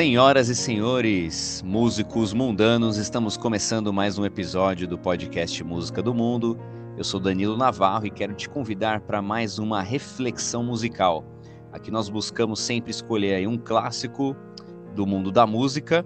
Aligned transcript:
Senhoras 0.00 0.48
e 0.48 0.54
senhores, 0.54 1.62
músicos 1.62 2.32
mundanos, 2.32 2.96
estamos 2.96 3.36
começando 3.36 3.92
mais 3.92 4.18
um 4.18 4.24
episódio 4.24 4.88
do 4.88 4.96
podcast 4.96 5.62
Música 5.62 6.02
do 6.02 6.14
Mundo. 6.14 6.58
Eu 6.96 7.04
sou 7.04 7.20
Danilo 7.20 7.54
Navarro 7.54 8.06
e 8.06 8.10
quero 8.10 8.32
te 8.32 8.48
convidar 8.48 9.02
para 9.02 9.20
mais 9.20 9.58
uma 9.58 9.82
reflexão 9.82 10.64
musical. 10.64 11.22
Aqui 11.70 11.90
nós 11.90 12.08
buscamos 12.08 12.60
sempre 12.60 12.90
escolher 12.90 13.46
um 13.46 13.58
clássico 13.58 14.34
do 14.94 15.06
mundo 15.06 15.30
da 15.30 15.46
música 15.46 16.02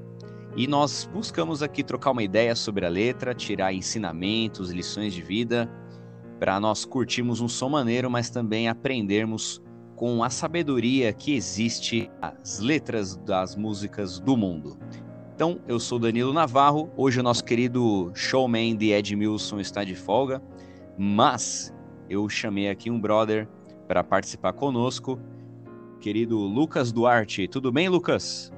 e 0.56 0.67
nós 0.67 1.09
buscamos 1.15 1.62
aqui 1.62 1.84
trocar 1.84 2.11
uma 2.11 2.25
ideia 2.25 2.56
sobre 2.56 2.84
a 2.84 2.89
letra, 2.89 3.33
tirar 3.33 3.73
ensinamentos, 3.73 4.73
lições 4.73 5.15
de 5.15 5.23
vida, 5.23 5.70
para 6.41 6.59
nós 6.59 6.84
curtirmos 6.84 7.41
um 7.41 7.47
som 7.47 7.69
maneiro, 7.69 8.11
mas 8.11 8.29
também 8.29 8.69
aprendermos 8.69 9.62
com 9.97 10.23
a 10.23 10.30
sabedoria 10.30 11.12
que 11.12 11.34
existe 11.34 12.11
as 12.21 12.59
letras 12.59 13.16
das 13.16 13.57
músicas 13.57 14.19
do 14.19 14.37
mundo. 14.37 14.77
Então, 15.34 15.59
eu 15.67 15.80
sou 15.80 15.98
Danilo 15.98 16.33
Navarro. 16.33 16.91
Hoje 16.97 17.20
o 17.20 17.23
nosso 17.23 17.45
querido 17.45 18.12
showman 18.15 18.77
de 18.77 18.92
Edmilson 18.92 19.59
está 19.59 19.83
de 19.83 19.95
folga, 19.95 20.42
mas 20.97 21.75
eu 22.09 22.28
chamei 22.28 22.69
aqui 22.69 22.91
um 22.91 23.00
brother 23.00 23.48
para 23.89 24.05
participar 24.05 24.53
conosco, 24.53 25.19
querido 26.00 26.39
Lucas 26.39 26.92
Duarte. 26.92 27.48
Tudo 27.48 27.72
bem, 27.72 27.89
Lucas? 27.89 28.53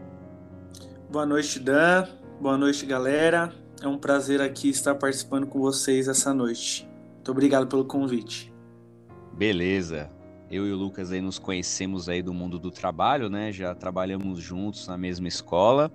Boa 1.10 1.24
noite, 1.24 1.58
Dan. 1.58 2.06
Boa 2.40 2.58
noite, 2.58 2.84
galera. 2.84 3.52
É 3.80 3.88
um 3.88 3.98
prazer 3.98 4.40
aqui 4.40 4.68
estar 4.68 4.94
participando 4.94 5.46
com 5.46 5.60
vocês 5.60 6.08
essa 6.08 6.34
noite. 6.34 6.88
Muito 7.14 7.30
obrigado 7.30 7.66
pelo 7.66 7.84
convite. 7.84 8.52
Beleza. 9.32 10.10
Eu 10.50 10.66
e 10.66 10.72
o 10.72 10.76
Lucas 10.76 11.10
aí 11.10 11.20
nos 11.20 11.38
conhecemos 11.38 12.08
aí 12.08 12.22
do 12.22 12.32
mundo 12.32 12.58
do 12.58 12.70
trabalho, 12.70 13.28
né? 13.28 13.50
Já 13.50 13.74
trabalhamos 13.74 14.40
juntos 14.40 14.86
na 14.86 14.96
mesma 14.96 15.26
escola. 15.26 15.90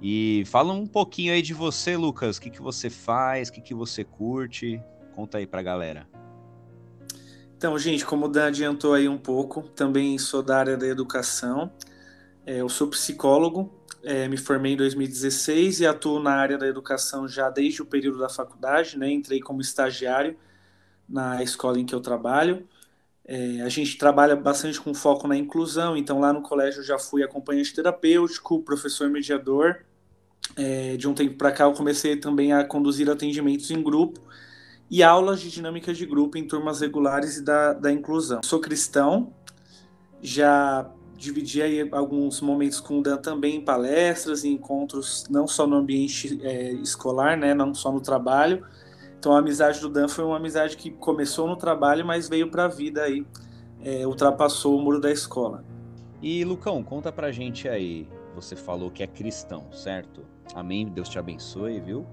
E 0.00 0.44
fala 0.46 0.72
um 0.72 0.86
pouquinho 0.86 1.32
aí 1.32 1.42
de 1.42 1.52
você, 1.52 1.96
Lucas. 1.96 2.36
O 2.36 2.40
que, 2.40 2.50
que 2.50 2.62
você 2.62 2.88
faz? 2.88 3.48
O 3.48 3.52
que, 3.52 3.60
que 3.60 3.74
você 3.74 4.04
curte? 4.04 4.80
Conta 5.14 5.38
aí 5.38 5.46
pra 5.46 5.62
galera. 5.62 6.06
Então, 7.56 7.78
gente, 7.78 8.04
como 8.04 8.26
o 8.26 8.28
Dan 8.28 8.48
adiantou 8.48 8.94
aí 8.94 9.08
um 9.08 9.18
pouco, 9.18 9.62
também 9.62 10.18
sou 10.18 10.42
da 10.42 10.58
área 10.58 10.76
da 10.76 10.86
educação. 10.86 11.70
É, 12.44 12.60
eu 12.60 12.68
sou 12.68 12.88
psicólogo, 12.88 13.72
é, 14.02 14.26
me 14.26 14.36
formei 14.36 14.72
em 14.72 14.76
2016 14.76 15.80
e 15.80 15.86
atuo 15.86 16.18
na 16.20 16.32
área 16.34 16.58
da 16.58 16.66
educação 16.66 17.28
já 17.28 17.48
desde 17.48 17.80
o 17.80 17.86
período 17.86 18.18
da 18.18 18.28
faculdade, 18.28 18.98
né? 18.98 19.08
Entrei 19.08 19.38
como 19.38 19.60
estagiário 19.60 20.36
na 21.08 21.40
escola 21.42 21.78
em 21.78 21.86
que 21.86 21.94
eu 21.94 22.00
trabalho. 22.00 22.66
É, 23.24 23.60
a 23.62 23.68
gente 23.68 23.96
trabalha 23.96 24.34
bastante 24.34 24.80
com 24.80 24.92
foco 24.92 25.28
na 25.28 25.36
inclusão, 25.36 25.96
então 25.96 26.18
lá 26.18 26.32
no 26.32 26.42
colégio 26.42 26.80
eu 26.80 26.84
já 26.84 26.98
fui 26.98 27.22
acompanhante 27.22 27.72
terapêutico, 27.72 28.62
professor 28.62 29.08
mediador. 29.08 29.84
É, 30.56 30.96
de 30.96 31.08
um 31.08 31.14
tempo 31.14 31.36
para 31.36 31.52
cá 31.52 31.64
eu 31.64 31.72
comecei 31.72 32.16
também 32.16 32.52
a 32.52 32.64
conduzir 32.64 33.08
atendimentos 33.08 33.70
em 33.70 33.80
grupo 33.80 34.20
e 34.90 35.02
aulas 35.02 35.40
de 35.40 35.50
dinâmica 35.50 35.94
de 35.94 36.04
grupo 36.04 36.36
em 36.36 36.46
turmas 36.46 36.80
regulares 36.80 37.36
e 37.38 37.44
da, 37.44 37.72
da 37.72 37.90
inclusão. 37.90 38.42
Sou 38.42 38.60
cristão, 38.60 39.32
já 40.20 40.90
dividi 41.16 41.62
aí 41.62 41.88
alguns 41.92 42.40
momentos 42.40 42.80
com 42.80 42.98
o 42.98 43.02
Dan 43.02 43.16
também 43.16 43.56
em 43.56 43.60
palestras 43.60 44.42
e 44.42 44.48
encontros, 44.48 45.24
não 45.30 45.46
só 45.46 45.66
no 45.66 45.76
ambiente 45.76 46.40
é, 46.42 46.72
escolar, 46.72 47.38
né, 47.38 47.54
não 47.54 47.72
só 47.72 47.92
no 47.92 48.00
trabalho. 48.00 48.66
Então 49.22 49.36
a 49.36 49.38
amizade 49.38 49.78
do 49.78 49.88
Dan 49.88 50.08
foi 50.08 50.24
uma 50.24 50.36
amizade 50.36 50.76
que 50.76 50.90
começou 50.90 51.46
no 51.46 51.54
trabalho, 51.54 52.04
mas 52.04 52.28
veio 52.28 52.50
para 52.50 52.64
a 52.64 52.68
vida 52.68 53.04
aí, 53.04 53.24
é, 53.80 54.04
ultrapassou 54.04 54.76
o 54.76 54.82
muro 54.82 55.00
da 55.00 55.12
escola. 55.12 55.64
E 56.20 56.44
Lucão, 56.44 56.82
conta 56.82 57.12
pra 57.12 57.30
gente 57.30 57.68
aí. 57.68 58.08
Você 58.34 58.56
falou 58.56 58.90
que 58.90 59.00
é 59.00 59.06
cristão, 59.06 59.66
certo? 59.72 60.22
Amém, 60.56 60.88
Deus 60.88 61.08
te 61.08 61.20
abençoe, 61.20 61.78
viu? 61.78 62.04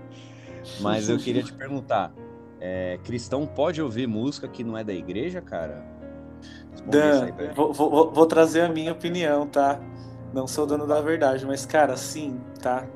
mas 0.80 1.10
eu 1.10 1.18
queria 1.18 1.42
te 1.42 1.52
perguntar, 1.52 2.10
é, 2.58 2.98
cristão 3.04 3.46
pode 3.46 3.82
ouvir 3.82 4.06
música 4.06 4.48
que 4.48 4.64
não 4.64 4.78
é 4.78 4.82
da 4.82 4.94
igreja, 4.94 5.42
cara? 5.42 5.84
Dan, 6.86 7.32
vou, 7.54 7.70
vou, 7.74 8.10
vou, 8.10 8.24
trazer 8.24 8.62
a 8.62 8.68
minha 8.70 8.92
opinião, 8.92 9.46
tá? 9.46 9.78
Não 10.32 10.46
sou 10.46 10.66
dono 10.66 10.86
da 10.86 11.02
verdade, 11.02 11.44
mas, 11.44 11.66
cara, 11.66 11.98
sim, 11.98 12.40
tá? 12.62 12.86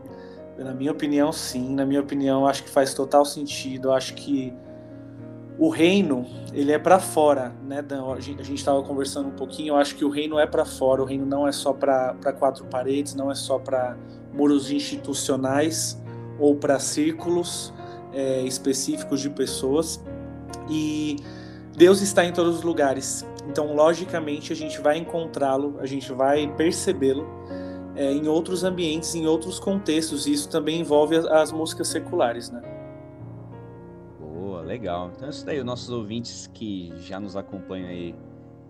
Na 0.59 0.73
minha 0.73 0.93
opinião, 0.93 1.33
sim. 1.33 1.75
Na 1.75 1.85
minha 1.85 2.01
opinião, 2.01 2.47
acho 2.47 2.63
que 2.63 2.71
faz 2.71 2.95
total 2.95 3.25
sentido. 3.25 3.93
Acho 3.93 4.15
que 4.15 4.53
o 5.59 5.69
reino, 5.69 6.27
ele 6.53 6.73
é 6.73 6.79
para 6.79 6.99
fora, 6.99 7.53
né, 7.65 7.81
Dan? 7.81 8.13
A 8.13 8.21
gente 8.21 8.55
estava 8.55 8.83
conversando 8.83 9.29
um 9.29 9.37
pouquinho. 9.37 9.75
Eu 9.75 9.77
acho 9.77 9.95
que 9.97 10.05
o 10.05 10.09
reino 10.09 10.39
é 10.39 10.47
para 10.47 10.65
fora. 10.65 11.03
O 11.03 11.05
reino 11.05 11.27
não 11.27 11.47
é 11.47 11.53
só 11.53 11.73
para 11.73 12.15
quatro 12.39 12.65
paredes, 12.67 13.15
não 13.15 13.31
é 13.31 13.35
só 13.35 13.59
para 13.59 13.97
muros 14.33 14.71
institucionais 14.71 16.01
ou 16.39 16.57
para 16.57 16.79
círculos 16.79 17.73
é, 18.13 18.43
específicos 18.43 19.21
de 19.21 19.31
pessoas. 19.31 20.03
E 20.69 21.17
Deus 21.77 22.01
está 22.01 22.25
em 22.25 22.33
todos 22.33 22.59
os 22.59 22.63
lugares. 22.63 23.27
Então, 23.49 23.75
logicamente, 23.75 24.53
a 24.53 24.57
gente 24.57 24.81
vai 24.81 24.99
encontrá-lo, 24.99 25.77
a 25.81 25.87
gente 25.87 26.13
vai 26.13 26.47
percebê-lo 26.57 27.27
é, 27.97 28.13
em 28.13 28.29
outros 28.29 28.65
ambientes, 28.65 29.15
em 29.15 29.27
outros 29.27 29.59
contextos. 29.59 30.27
E 30.27 30.33
isso 30.33 30.49
também 30.49 30.81
envolve 30.81 31.17
as, 31.17 31.27
as, 31.27 31.53
músicas 31.53 31.89
seculares, 31.89 32.51
né? 32.51 32.63
Boa, 34.21 34.61
legal. 34.63 35.11
Então, 35.15 35.29
isso 35.29 35.45
daí, 35.45 35.59
os 35.59 35.65
nossos 35.65 35.91
ouvintes 35.91 36.49
que 36.53 36.93
já 36.99 37.21
nos 37.21 37.37
acompanham 37.37 37.89
aí 37.89 38.15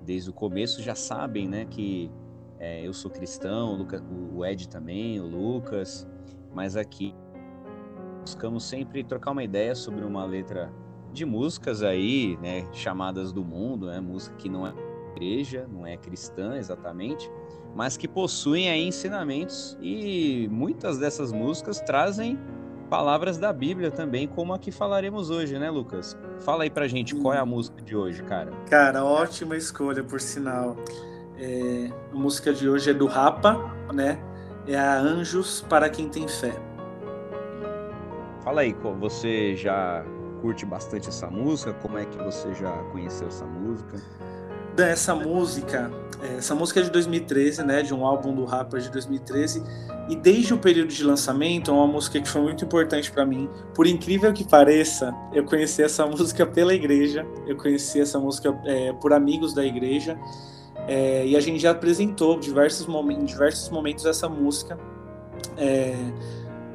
desde 0.05 0.31
o 0.31 0.33
começo 0.33 0.83
já 0.83 0.95
sabem, 0.95 1.49
né, 1.49 1.65
que 1.65 2.11
é, 2.59 2.87
eu 2.87 2.93
sou 2.93 3.11
cristão, 3.11 3.73
o, 3.73 3.77
Luca, 3.77 4.03
o 4.35 4.45
Ed 4.45 4.69
também, 4.69 5.19
o 5.21 5.27
Lucas, 5.27 6.06
mas 6.53 6.77
aqui 6.77 7.15
buscamos 8.21 8.65
sempre 8.65 9.03
trocar 9.03 9.33
uma 9.33 9.43
ideia 9.43 9.75
sobre 9.75 10.05
uma 10.05 10.25
letra 10.25 10.73
de 11.12 11.25
músicas 11.25 11.83
aí, 11.83 12.37
né, 12.41 12.67
chamadas 12.73 13.33
do 13.33 13.45
mundo, 13.45 13.87
né, 13.87 14.01
música 14.01 14.37
que 14.37 14.49
não 14.49 14.67
é 14.67 14.75
igreja, 15.15 15.67
não 15.71 15.87
é 15.87 15.97
cristã 15.97 16.56
exatamente, 16.56 17.31
mas 17.75 17.97
que 17.97 18.07
possuem 18.07 18.71
aí 18.71 18.87
ensinamentos 18.87 19.77
e 19.81 20.49
muitas 20.51 20.99
dessas 20.99 21.33
músicas 21.33 21.81
trazem 21.81 22.39
palavras 22.89 23.39
da 23.39 23.53
Bíblia 23.53 23.91
também, 23.91 24.29
como 24.29 24.53
a 24.53 24.59
que 24.59 24.71
falaremos 24.71 25.31
hoje, 25.31 25.59
né, 25.59 25.71
Lucas? 25.71 26.17
Fala 26.41 26.62
aí 26.62 26.71
pra 26.71 26.87
gente 26.87 27.15
qual 27.17 27.35
é 27.35 27.39
a 27.39 27.47
música 27.47 27.83
de 27.83 27.97
hoje, 27.97 28.23
cara. 28.23 28.53
Cara, 28.71 29.05
ótima 29.05 29.57
escolha, 29.57 30.05
por 30.05 30.21
sinal. 30.21 30.77
É, 31.37 31.91
a 32.12 32.15
música 32.15 32.53
de 32.53 32.69
hoje 32.69 32.91
é 32.91 32.95
do 32.95 33.07
Rapa, 33.07 33.75
né? 33.93 34.19
É 34.67 34.77
a 34.79 34.97
Anjos 34.97 35.65
para 35.69 35.89
quem 35.89 36.09
tem 36.09 36.29
fé. 36.29 36.55
Fala 38.45 38.61
aí, 38.61 38.75
você 39.01 39.56
já 39.56 40.05
curte 40.41 40.65
bastante 40.65 41.09
essa 41.09 41.29
música? 41.29 41.73
Como 41.75 41.99
é 41.99 42.05
que 42.05 42.17
você 42.19 42.55
já 42.55 42.71
conheceu 42.93 43.27
essa 43.27 43.47
música? 43.47 44.01
Essa 44.77 45.15
música, 45.15 45.89
é, 46.21 46.39
essa 46.39 46.53
música 46.53 46.81
é 46.81 46.83
de 46.83 46.91
2013, 46.91 47.62
né, 47.62 47.83
de 47.83 47.95
um 47.95 48.05
álbum 48.05 48.35
do 48.35 48.45
rapper 48.45 48.81
de 48.81 48.91
2013, 48.91 49.62
e 50.09 50.17
desde 50.17 50.53
o 50.53 50.59
período 50.59 50.88
de 50.88 51.05
lançamento 51.05 51.71
é 51.71 51.75
uma 51.75 51.87
música 51.87 52.21
que 52.21 52.29
foi 52.29 52.43
muito 52.43 52.65
importante 52.65 53.11
para 53.11 53.25
mim. 53.25 53.49
Por 53.73 53.87
incrível 53.87 54.32
que 54.32 54.43
pareça, 54.43 55.15
eu 55.32 55.44
conheci 55.44 55.82
essa 55.82 56.05
música 56.06 56.44
pela 56.44 56.75
igreja, 56.75 57.25
eu 57.47 57.56
conheci 57.56 58.00
essa 58.00 58.19
música 58.19 58.53
é, 58.65 58.93
por 58.94 59.12
amigos 59.12 59.55
da 59.55 59.65
igreja, 59.65 60.19
é, 60.88 61.25
e 61.25 61.37
a 61.37 61.41
gente 61.41 61.61
já 61.61 61.71
apresentou 61.71 62.38
diversos 62.38 62.87
momentos, 62.87 63.23
em 63.23 63.26
diversos 63.26 63.71
momentos 63.71 64.05
essa 64.05 64.29
música. 64.29 64.76
É, 65.56 65.94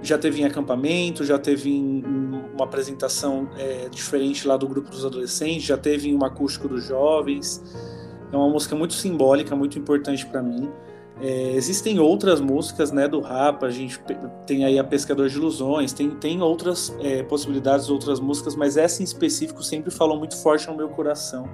já 0.02 0.18
teve 0.18 0.42
em 0.42 0.46
acampamento, 0.46 1.26
já 1.26 1.38
teve 1.38 1.70
em, 1.70 2.00
em 2.00 2.42
uma 2.54 2.64
apresentação 2.64 3.50
é, 3.58 3.90
diferente 3.90 4.48
lá 4.48 4.56
do 4.56 4.68
grupo 4.68 4.90
dos 4.90 5.06
adolescentes, 5.06 5.64
já 5.64 5.78
teve 5.78 6.10
em 6.10 6.16
um 6.16 6.24
acústico 6.24 6.68
dos 6.68 6.86
jovens. 6.86 7.62
É 8.32 8.36
uma 8.36 8.50
música 8.50 8.76
muito 8.76 8.94
simbólica, 8.94 9.56
muito 9.56 9.78
importante 9.78 10.26
para 10.26 10.42
mim. 10.42 10.70
É, 11.22 11.52
existem 11.56 12.00
outras 12.00 12.40
músicas 12.40 12.92
né, 12.92 13.08
do 13.08 13.20
Rapa, 13.20 13.66
a 13.66 13.70
gente 13.70 14.00
tem 14.48 14.64
aí 14.64 14.80
a 14.80 14.84
Pescador 14.84 15.28
de 15.28 15.36
Ilusões, 15.36 15.92
tem, 15.92 16.12
tem 16.12 16.42
outras 16.42 16.96
é, 17.02 17.24
possibilidades, 17.24 17.90
outras 17.90 18.20
músicas, 18.20 18.56
mas 18.56 18.78
essa 18.78 19.02
em 19.02 19.06
específico 19.06 19.62
sempre 19.62 19.92
falou 19.92 20.18
muito 20.18 20.38
forte 20.38 20.68
no 20.68 20.78
meu 20.78 20.88
coração 20.90 21.50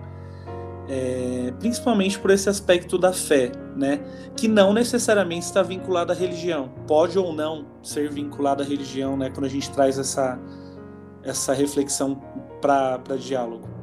é, 0.88 1.54
principalmente 1.60 2.20
por 2.20 2.32
esse 2.32 2.50
aspecto 2.50 2.98
da 2.98 3.12
fé, 3.12 3.52
né? 3.76 4.00
Que 4.36 4.48
não 4.48 4.74
necessariamente 4.74 5.46
está 5.46 5.62
vinculado 5.62 6.12
à 6.12 6.16
religião. 6.16 6.70
Pode 6.88 7.18
ou 7.18 7.34
não 7.34 7.66
ser 7.82 8.10
vinculado 8.10 8.62
à 8.62 8.66
religião, 8.66 9.18
né? 9.18 9.30
Quando 9.30 9.46
a 9.46 9.50
gente 9.50 9.70
traz 9.72 9.98
essa, 9.98 10.40
essa 11.24 11.54
reflexão 11.54 12.22
para 12.62 13.18
diálogo. 13.18 13.75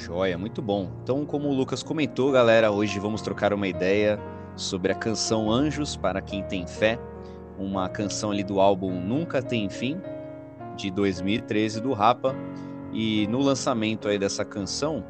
Joia, 0.00 0.36
muito 0.38 0.62
bom. 0.62 0.90
Então, 1.02 1.24
como 1.26 1.48
o 1.48 1.54
Lucas 1.54 1.82
comentou, 1.82 2.32
galera, 2.32 2.70
hoje 2.70 2.98
vamos 2.98 3.20
trocar 3.22 3.52
uma 3.52 3.68
ideia 3.68 4.18
sobre 4.56 4.90
a 4.90 4.94
canção 4.94 5.50
Anjos 5.50 5.96
para 5.96 6.20
quem 6.20 6.42
tem 6.42 6.66
fé, 6.66 6.98
uma 7.58 7.88
canção 7.88 8.30
ali 8.30 8.42
do 8.42 8.60
álbum 8.60 9.00
Nunca 9.00 9.42
Tem 9.42 9.68
Fim, 9.68 10.00
de 10.76 10.90
2013 10.90 11.80
do 11.80 11.92
Rapa. 11.92 12.34
E 12.92 13.26
no 13.28 13.38
lançamento 13.40 14.08
aí 14.08 14.18
dessa 14.18 14.44
canção, 14.44 15.04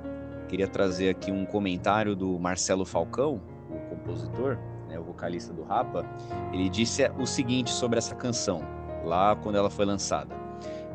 Queria 0.51 0.67
trazer 0.67 1.11
aqui 1.11 1.31
um 1.31 1.47
comentário 1.47 2.17
do 2.17 2.37
Marcelo 2.37 2.85
Falcão, 2.85 3.41
o 3.71 3.79
compositor. 3.89 4.59
né, 4.89 4.99
o 4.99 5.05
vocalista 5.05 5.53
do 5.53 5.63
Rapa, 5.63 6.05
ele 6.53 6.69
disse 6.69 7.09
o 7.17 7.25
seguinte 7.25 7.71
sobre 7.71 7.99
essa 7.99 8.17
canção, 8.17 8.61
lá 9.05 9.37
quando 9.37 9.55
ela 9.55 9.71
foi 9.71 9.85
lançada. 9.85 10.35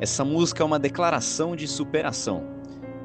Essa 0.02 0.26
música 0.26 0.62
é 0.62 0.66
uma 0.66 0.78
declaração 0.78 1.56
de 1.56 1.70
superação. 1.70 2.55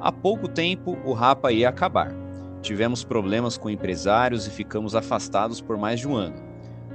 Há 0.03 0.11
pouco 0.11 0.47
tempo 0.47 0.97
o 1.05 1.13
Rapa 1.13 1.51
ia 1.51 1.69
acabar. 1.69 2.11
Tivemos 2.59 3.03
problemas 3.03 3.55
com 3.55 3.69
empresários 3.69 4.47
e 4.47 4.49
ficamos 4.49 4.95
afastados 4.95 5.61
por 5.61 5.77
mais 5.77 5.99
de 5.99 6.07
um 6.07 6.15
ano. 6.15 6.41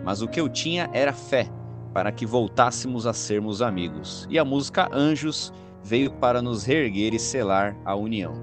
Mas 0.05 0.23
o 0.23 0.27
que 0.27 0.41
eu 0.41 0.49
tinha 0.49 0.91
era 0.93 1.13
fé 1.13 1.49
para 1.95 2.11
que 2.11 2.27
voltássemos 2.27 3.07
a 3.07 3.13
sermos 3.13 3.63
amigos. 3.63 4.27
E 4.29 4.41
a 4.41 4.45
música 4.45 4.89
Anjos 4.93 5.53
veio 5.85 6.11
para 6.11 6.43
nos 6.43 6.65
reerguer 6.65 7.15
e 7.15 7.19
selar 7.21 7.77
a 7.85 7.95
união. 7.95 8.35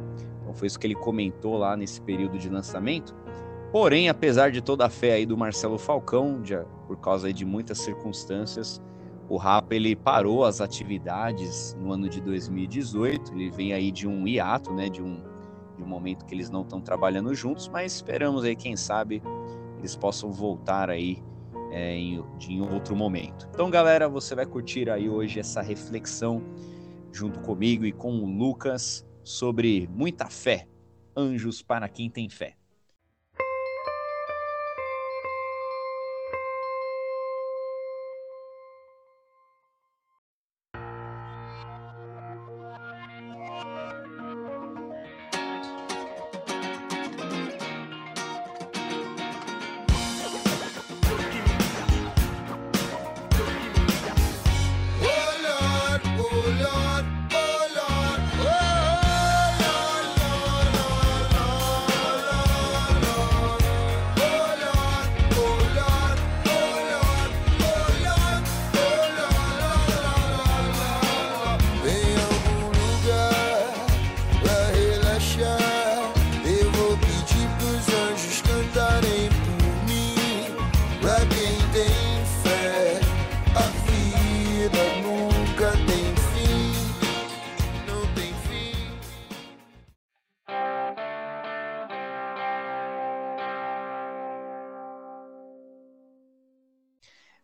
Então 0.41 0.53
foi 0.53 0.67
isso 0.67 0.79
que 0.79 0.87
ele 0.87 0.95
comentou 0.95 1.57
lá 1.57 1.75
nesse 1.75 1.99
período 1.99 2.37
de 2.37 2.47
lançamento. 2.47 3.13
Porém, 3.69 4.07
apesar 4.07 4.49
de 4.49 4.61
toda 4.61 4.85
a 4.85 4.89
fé 4.89 5.11
aí 5.11 5.25
do 5.25 5.35
Marcelo 5.35 5.77
Falcão, 5.77 6.41
de, 6.41 6.57
por 6.87 6.95
causa 6.99 7.33
de 7.33 7.43
muitas 7.43 7.79
circunstâncias, 7.79 8.81
o 9.33 9.37
Rapa 9.37 9.73
ele 9.73 9.95
parou 9.95 10.45
as 10.45 10.61
atividades 10.61 11.75
no 11.81 11.91
ano 11.91 12.07
de 12.07 12.21
2018. 12.21 13.33
Ele 13.33 13.49
vem 13.49 13.73
aí 13.73 13.91
de 13.91 14.07
um 14.07 14.27
hiato, 14.27 14.71
né, 14.71 14.89
de 14.89 15.01
um, 15.01 15.23
de 15.75 15.81
um 15.81 15.87
momento 15.87 16.23
que 16.23 16.35
eles 16.35 16.51
não 16.51 16.61
estão 16.61 16.79
trabalhando 16.79 17.33
juntos, 17.33 17.67
mas 17.67 17.95
esperamos 17.95 18.43
aí, 18.43 18.55
quem 18.55 18.77
sabe, 18.77 19.23
eles 19.79 19.95
possam 19.95 20.31
voltar 20.31 20.87
aí 20.87 21.23
é, 21.71 21.95
em, 21.95 22.23
em 22.47 22.61
outro 22.61 22.95
momento. 22.95 23.49
Então, 23.51 23.71
galera, 23.71 24.07
você 24.07 24.35
vai 24.35 24.45
curtir 24.45 24.87
aí 24.87 25.09
hoje 25.09 25.39
essa 25.39 25.63
reflexão 25.63 26.43
junto 27.11 27.39
comigo 27.39 27.85
e 27.85 27.91
com 27.91 28.11
o 28.11 28.27
Lucas 28.27 29.03
sobre 29.23 29.89
muita 29.91 30.27
fé. 30.27 30.67
Anjos 31.17 31.63
para 31.63 31.89
quem 31.89 32.07
tem 32.07 32.29
fé. 32.29 32.55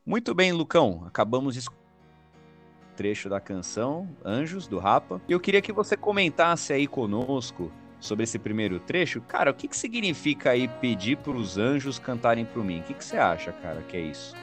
Muito 0.09 0.33
bem, 0.33 0.51
Lucão. 0.51 1.03
Acabamos 1.05 1.53
de 1.53 1.63
trecho 2.95 3.29
da 3.29 3.39
canção 3.39 4.09
Anjos 4.25 4.67
do 4.67 4.79
Rapa. 4.79 5.21
E 5.27 5.31
eu 5.31 5.39
queria 5.39 5.61
que 5.61 5.71
você 5.71 5.95
comentasse 5.95 6.73
aí 6.73 6.87
conosco 6.87 7.71
sobre 7.99 8.23
esse 8.23 8.39
primeiro 8.39 8.79
trecho. 8.79 9.21
Cara, 9.21 9.51
o 9.51 9.53
que, 9.53 9.67
que 9.67 9.77
significa 9.77 10.49
aí 10.49 10.67
pedir 10.67 11.17
para 11.17 11.33
os 11.33 11.59
anjos 11.59 11.99
cantarem 11.99 12.43
para 12.43 12.63
mim? 12.63 12.79
O 12.79 12.83
que, 12.85 12.95
que 12.95 13.05
você 13.05 13.17
acha, 13.17 13.51
cara, 13.51 13.83
que 13.83 13.97
é 13.97 13.99
isso? 13.99 14.35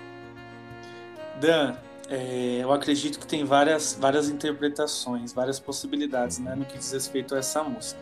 Dan, 1.40 1.74
é, 2.08 2.60
eu 2.62 2.72
acredito 2.72 3.18
que 3.18 3.26
tem 3.26 3.44
várias, 3.44 3.98
várias 4.00 4.28
interpretações, 4.28 5.32
várias 5.32 5.58
possibilidades, 5.58 6.38
né, 6.38 6.54
no 6.54 6.64
que 6.64 6.78
diz 6.78 6.92
respeito 6.92 7.34
a 7.34 7.38
essa 7.38 7.64
música. 7.64 8.00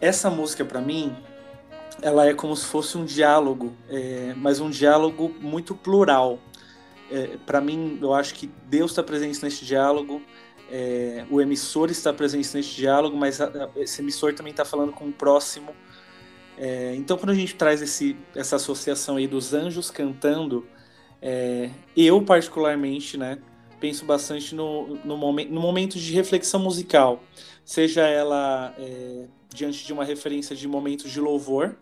Essa 0.00 0.30
música, 0.30 0.64
para 0.64 0.80
mim, 0.80 1.12
ela 2.00 2.24
é 2.24 2.32
como 2.32 2.54
se 2.54 2.66
fosse 2.66 2.96
um 2.96 3.04
diálogo, 3.04 3.72
é, 3.88 4.32
mas 4.36 4.60
um 4.60 4.70
diálogo 4.70 5.34
muito 5.40 5.74
plural 5.74 6.38
é, 7.12 7.36
para 7.44 7.60
mim, 7.60 7.98
eu 8.00 8.14
acho 8.14 8.34
que 8.34 8.50
Deus 8.68 8.92
está 8.92 9.02
presente 9.02 9.42
neste 9.42 9.64
diálogo, 9.64 10.22
é, 10.70 11.26
o 11.30 11.40
emissor 11.40 11.90
está 11.90 12.12
presente 12.12 12.54
neste 12.54 12.76
diálogo, 12.76 13.14
mas 13.16 13.40
a, 13.40 13.46
a, 13.46 13.80
esse 13.80 14.00
emissor 14.00 14.32
também 14.32 14.52
está 14.52 14.64
falando 14.64 14.92
com 14.92 15.06
o 15.06 15.12
próximo. 15.12 15.74
É, 16.56 16.94
então, 16.96 17.18
quando 17.18 17.30
a 17.30 17.34
gente 17.34 17.54
traz 17.54 17.82
esse, 17.82 18.16
essa 18.34 18.56
associação 18.56 19.16
aí 19.16 19.26
dos 19.26 19.52
anjos 19.52 19.90
cantando, 19.90 20.66
é, 21.20 21.70
eu 21.94 22.22
particularmente, 22.22 23.18
né, 23.18 23.38
penso 23.78 24.04
bastante 24.06 24.54
no, 24.54 24.96
no, 25.04 25.16
momen 25.16 25.48
no 25.48 25.60
momento 25.60 25.98
de 25.98 26.12
reflexão 26.14 26.60
musical, 26.60 27.22
seja 27.64 28.06
ela 28.06 28.74
é, 28.78 29.26
diante 29.52 29.84
de 29.84 29.92
uma 29.92 30.04
referência 30.04 30.56
de 30.56 30.66
momentos 30.66 31.10
de 31.10 31.20
louvor, 31.20 31.76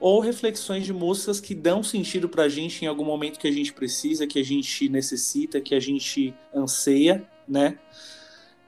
ou 0.00 0.20
reflexões 0.20 0.84
de 0.84 0.92
músicas 0.92 1.40
que 1.40 1.54
dão 1.54 1.82
sentido 1.82 2.28
pra 2.28 2.48
gente 2.48 2.84
em 2.84 2.88
algum 2.88 3.04
momento 3.04 3.38
que 3.38 3.48
a 3.48 3.52
gente 3.52 3.72
precisa, 3.72 4.26
que 4.26 4.38
a 4.38 4.44
gente 4.44 4.88
necessita, 4.88 5.60
que 5.60 5.74
a 5.74 5.80
gente 5.80 6.34
anseia, 6.54 7.28
né? 7.46 7.78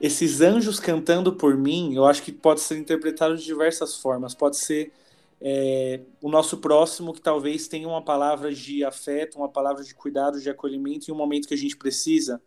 Esses 0.00 0.40
anjos 0.40 0.80
cantando 0.80 1.32
por 1.34 1.56
mim, 1.56 1.94
eu 1.94 2.06
acho 2.06 2.22
que 2.22 2.32
pode 2.32 2.60
ser 2.60 2.78
interpretado 2.78 3.36
de 3.36 3.44
diversas 3.44 3.96
formas. 3.96 4.34
Pode 4.34 4.56
ser 4.56 4.92
é, 5.40 6.00
o 6.20 6.30
nosso 6.30 6.58
próximo 6.58 7.12
que 7.12 7.20
talvez 7.20 7.68
tenha 7.68 7.86
uma 7.86 8.02
palavra 8.02 8.52
de 8.52 8.84
afeto, 8.84 9.38
uma 9.38 9.48
palavra 9.48 9.84
de 9.84 9.94
cuidado, 9.94 10.40
de 10.40 10.50
acolhimento 10.50 11.10
em 11.10 11.14
um 11.14 11.16
momento 11.16 11.46
que 11.48 11.54
a 11.54 11.58
gente 11.58 11.76
precisa. 11.76 12.40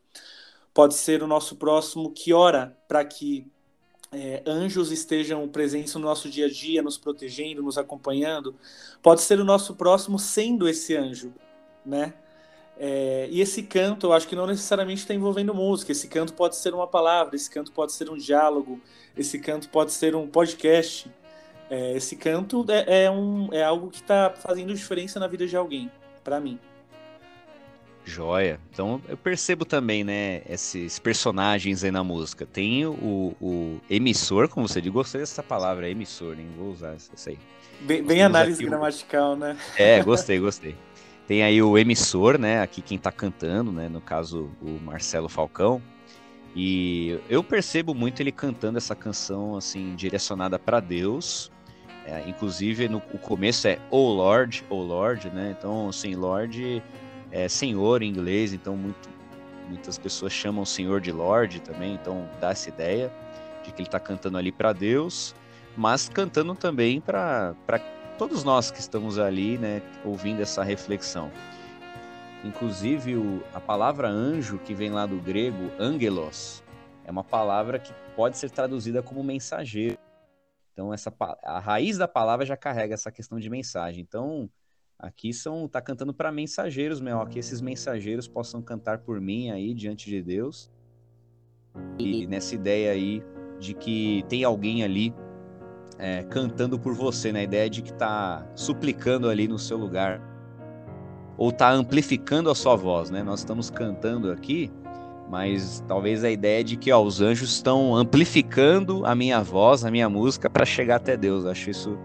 Pode 0.74 0.96
ser 0.96 1.22
o 1.22 1.28
nosso 1.28 1.56
próximo 1.56 2.12
que 2.12 2.34
ora 2.34 2.76
para 2.88 3.06
que 3.06 3.48
é, 4.14 4.44
anjos 4.46 4.92
estejam 4.92 5.48
presentes 5.48 5.94
no 5.96 6.02
nosso 6.02 6.30
dia 6.30 6.46
a 6.46 6.50
dia, 6.50 6.82
nos 6.82 6.98
protegendo, 6.98 7.64
nos 7.64 7.78
acompanhando, 7.78 8.56
pode 9.02 9.22
ser 9.22 9.40
o 9.40 9.44
nosso 9.44 9.76
próximo 9.76 10.20
sendo 10.20 10.68
esse 10.68 10.96
anjo, 10.96 11.34
né? 11.86 12.14
É, 12.78 13.28
e 13.30 13.40
esse 13.40 13.64
canto, 13.64 14.08
eu 14.08 14.14
acho 14.14 14.28
que 14.28 14.36
não 14.36 14.48
necessariamente 14.48 15.02
está 15.02 15.14
envolvendo 15.14 15.54
música. 15.54 15.92
Esse 15.92 16.08
canto 16.08 16.34
pode 16.34 16.56
ser 16.56 16.74
uma 16.74 16.88
palavra, 16.88 17.36
esse 17.36 17.50
canto 17.50 17.72
pode 17.72 17.92
ser 17.92 18.10
um 18.10 18.18
diálogo, 18.18 18.82
esse 19.16 19.38
canto 19.40 19.70
pode 19.70 19.92
ser 19.92 20.16
um 20.16 20.28
podcast. 20.28 21.10
É, 21.70 21.94
esse 21.94 22.16
canto 22.16 22.66
é, 22.70 23.06
é, 23.06 23.12
um, 23.12 23.54
é 23.54 23.64
algo 23.64 23.90
que 23.90 24.02
está 24.02 24.32
fazendo 24.32 24.74
diferença 24.74 25.20
na 25.20 25.28
vida 25.28 25.46
de 25.46 25.56
alguém, 25.56 25.92
para 26.24 26.40
mim. 26.40 26.60
Joia. 28.06 28.60
Então 28.72 29.02
eu 29.08 29.18
percebo 29.18 29.66
também, 29.66 30.04
né, 30.04 30.42
esses 30.50 31.00
personagens 31.00 31.84
aí 31.84 31.92
na 31.92 32.04
música. 32.04 32.46
Tem 32.46 32.86
o, 32.86 33.36
o 33.42 33.80
emissor, 33.90 34.48
como 34.50 34.68
você 34.68 34.82
disse, 34.82 34.92
gostei 34.92 35.22
dessa 35.22 35.44
palavra, 35.44 35.90
emissor, 35.90 36.36
nem 36.36 36.48
vou 36.58 36.72
usar 36.72 36.96
isso 36.96 37.30
aí. 37.30 37.38
Bem, 37.82 38.04
bem 38.04 38.22
análise 38.22 38.64
gramatical, 38.64 39.36
né? 39.36 39.58
É, 39.78 40.02
gostei, 40.04 40.40
gostei. 40.40 40.76
Tem 41.28 41.44
aí 41.44 41.62
o 41.62 41.78
emissor, 41.78 42.38
né, 42.38 42.62
aqui 42.62 42.82
quem 42.82 42.98
tá 42.98 43.12
cantando, 43.12 43.72
né, 43.72 43.88
no 43.88 44.02
caso 44.02 44.50
o 44.62 44.80
Marcelo 44.84 45.30
Falcão. 45.30 45.82
E 46.56 47.20
eu 47.30 47.44
percebo 47.44 47.96
muito 47.96 48.22
ele 48.22 48.32
cantando 48.32 48.78
essa 48.78 48.96
canção, 48.96 49.56
assim, 49.56 49.96
direcionada 49.96 50.60
para 50.60 50.80
Deus. 50.80 51.52
É, 52.06 52.28
inclusive, 52.28 52.88
no, 52.90 52.98
o 52.98 53.18
começo 53.18 53.68
é 53.68 53.80
Oh 53.90 54.12
Lord, 54.14 54.64
Oh 54.70 54.82
Lord, 54.82 55.30
né? 55.30 55.56
Então, 55.58 55.90
assim, 55.90 56.16
Lord 56.16 56.84
é, 57.34 57.50
senhor 57.50 58.04
em 58.04 58.10
inglês, 58.10 58.54
então 58.54 58.78
muito, 58.78 59.10
muitas 59.68 59.98
pessoas 59.98 60.32
chamam 60.32 60.62
o 60.62 60.66
senhor 60.68 61.02
de 61.02 61.12
Lord 61.12 61.62
também, 61.62 61.96
então 61.96 62.30
dá 62.40 62.52
essa 62.52 62.70
ideia 62.70 63.12
de 63.64 63.72
que 63.72 63.82
ele 63.82 63.88
está 63.88 64.00
cantando 64.00 64.38
ali 64.38 64.52
para 64.52 64.72
Deus, 64.72 65.34
mas 65.76 66.08
cantando 66.08 66.54
também 66.54 67.02
para 67.02 67.56
todos 68.20 68.44
nós 68.44 68.70
que 68.70 68.80
estamos 68.80 69.18
ali, 69.18 69.58
né, 69.58 69.82
ouvindo 70.06 70.44
essa 70.44 70.64
reflexão. 70.64 71.32
Inclusive, 72.44 73.16
o, 73.16 73.42
a 73.52 73.60
palavra 73.60 74.08
anjo, 74.08 74.60
que 74.60 74.76
vem 74.76 74.92
lá 74.92 75.08
do 75.08 75.20
grego, 75.20 75.72
angelos, 75.80 76.62
é 77.04 77.10
uma 77.10 77.24
palavra 77.24 77.80
que 77.80 77.92
pode 78.16 78.38
ser 78.38 78.52
traduzida 78.52 79.02
como 79.02 79.24
mensageiro. 79.24 79.98
Então, 80.72 80.94
essa, 80.94 81.12
a 81.42 81.60
raiz 81.60 81.98
da 81.98 82.08
palavra 82.08 82.46
já 82.46 82.56
carrega 82.56 82.94
essa 82.94 83.12
questão 83.12 83.40
de 83.40 83.50
mensagem. 83.50 84.02
Então, 84.02 84.50
Aqui 85.04 85.34
são 85.34 85.68
tá 85.68 85.82
cantando 85.82 86.14
para 86.14 86.32
mensageiros, 86.32 87.02
meu, 87.02 87.26
que 87.26 87.38
esses 87.38 87.60
mensageiros 87.60 88.26
possam 88.26 88.62
cantar 88.62 89.00
por 89.00 89.20
mim 89.20 89.50
aí 89.50 89.74
diante 89.74 90.10
de 90.10 90.22
Deus. 90.22 90.72
E 92.00 92.26
nessa 92.26 92.56
ideia 92.56 92.94
aí 92.94 93.22
de 93.60 93.74
que 93.74 94.24
tem 94.30 94.46
alguém 94.46 94.82
ali 94.82 95.14
é, 96.00 96.24
cantando 96.24 96.80
por 96.80 96.94
você, 96.94 97.34
na 97.34 97.40
né? 97.40 97.44
ideia 97.44 97.70
de 97.70 97.82
que 97.82 97.92
tá 97.92 98.50
suplicando 98.56 99.28
ali 99.30 99.46
no 99.46 99.60
seu 99.60 99.78
lugar. 99.78 100.22
ou 101.38 101.50
está 101.50 101.70
amplificando 101.70 102.50
a 102.50 102.56
sua 102.56 102.78
voz, 102.78 103.10
né? 103.10 103.24
Nós 103.24 103.42
estamos 103.42 103.70
cantando 103.70 104.32
aqui, 104.32 104.72
mas 105.30 105.84
talvez 105.86 106.24
a 106.24 106.32
ideia 106.32 106.62
é 106.62 106.64
de 106.64 106.78
que 106.78 106.90
ó, 106.94 107.02
os 107.02 107.20
anjos 107.20 107.52
estão 107.52 107.94
amplificando 107.94 109.06
a 109.06 109.14
minha 109.14 109.44
voz, 109.44 109.84
a 109.84 109.92
minha 109.92 110.08
música 110.08 110.50
para 110.50 110.64
chegar 110.64 110.96
até 110.96 111.18
Deus. 111.18 111.46
Acho 111.46 111.72
isso 111.72 112.00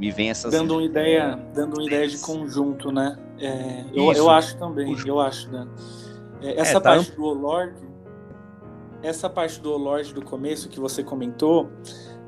me 0.00 0.10
vem 0.10 0.30
essas 0.30 0.50
dando 0.50 0.72
uma 0.72 0.82
ideia, 0.82 1.38
dando 1.54 1.74
uma 1.74 1.84
ideia 1.84 2.08
de 2.08 2.16
conjunto, 2.18 2.90
né? 2.90 3.18
É, 3.38 3.84
eu, 3.92 4.10
eu 4.12 4.30
acho 4.30 4.56
também, 4.56 4.96
eu 5.06 5.20
acho, 5.20 5.50
né? 5.50 5.68
É, 6.40 6.58
essa 6.58 6.78
é, 6.78 6.80
tá 6.80 6.80
parte 6.80 7.12
do 7.12 7.26
Lord, 7.26 7.74
essa 9.02 9.28
parte 9.28 9.60
do 9.60 9.76
Lord 9.76 10.14
do 10.14 10.22
começo 10.22 10.70
que 10.70 10.80
você 10.80 11.04
comentou, 11.04 11.70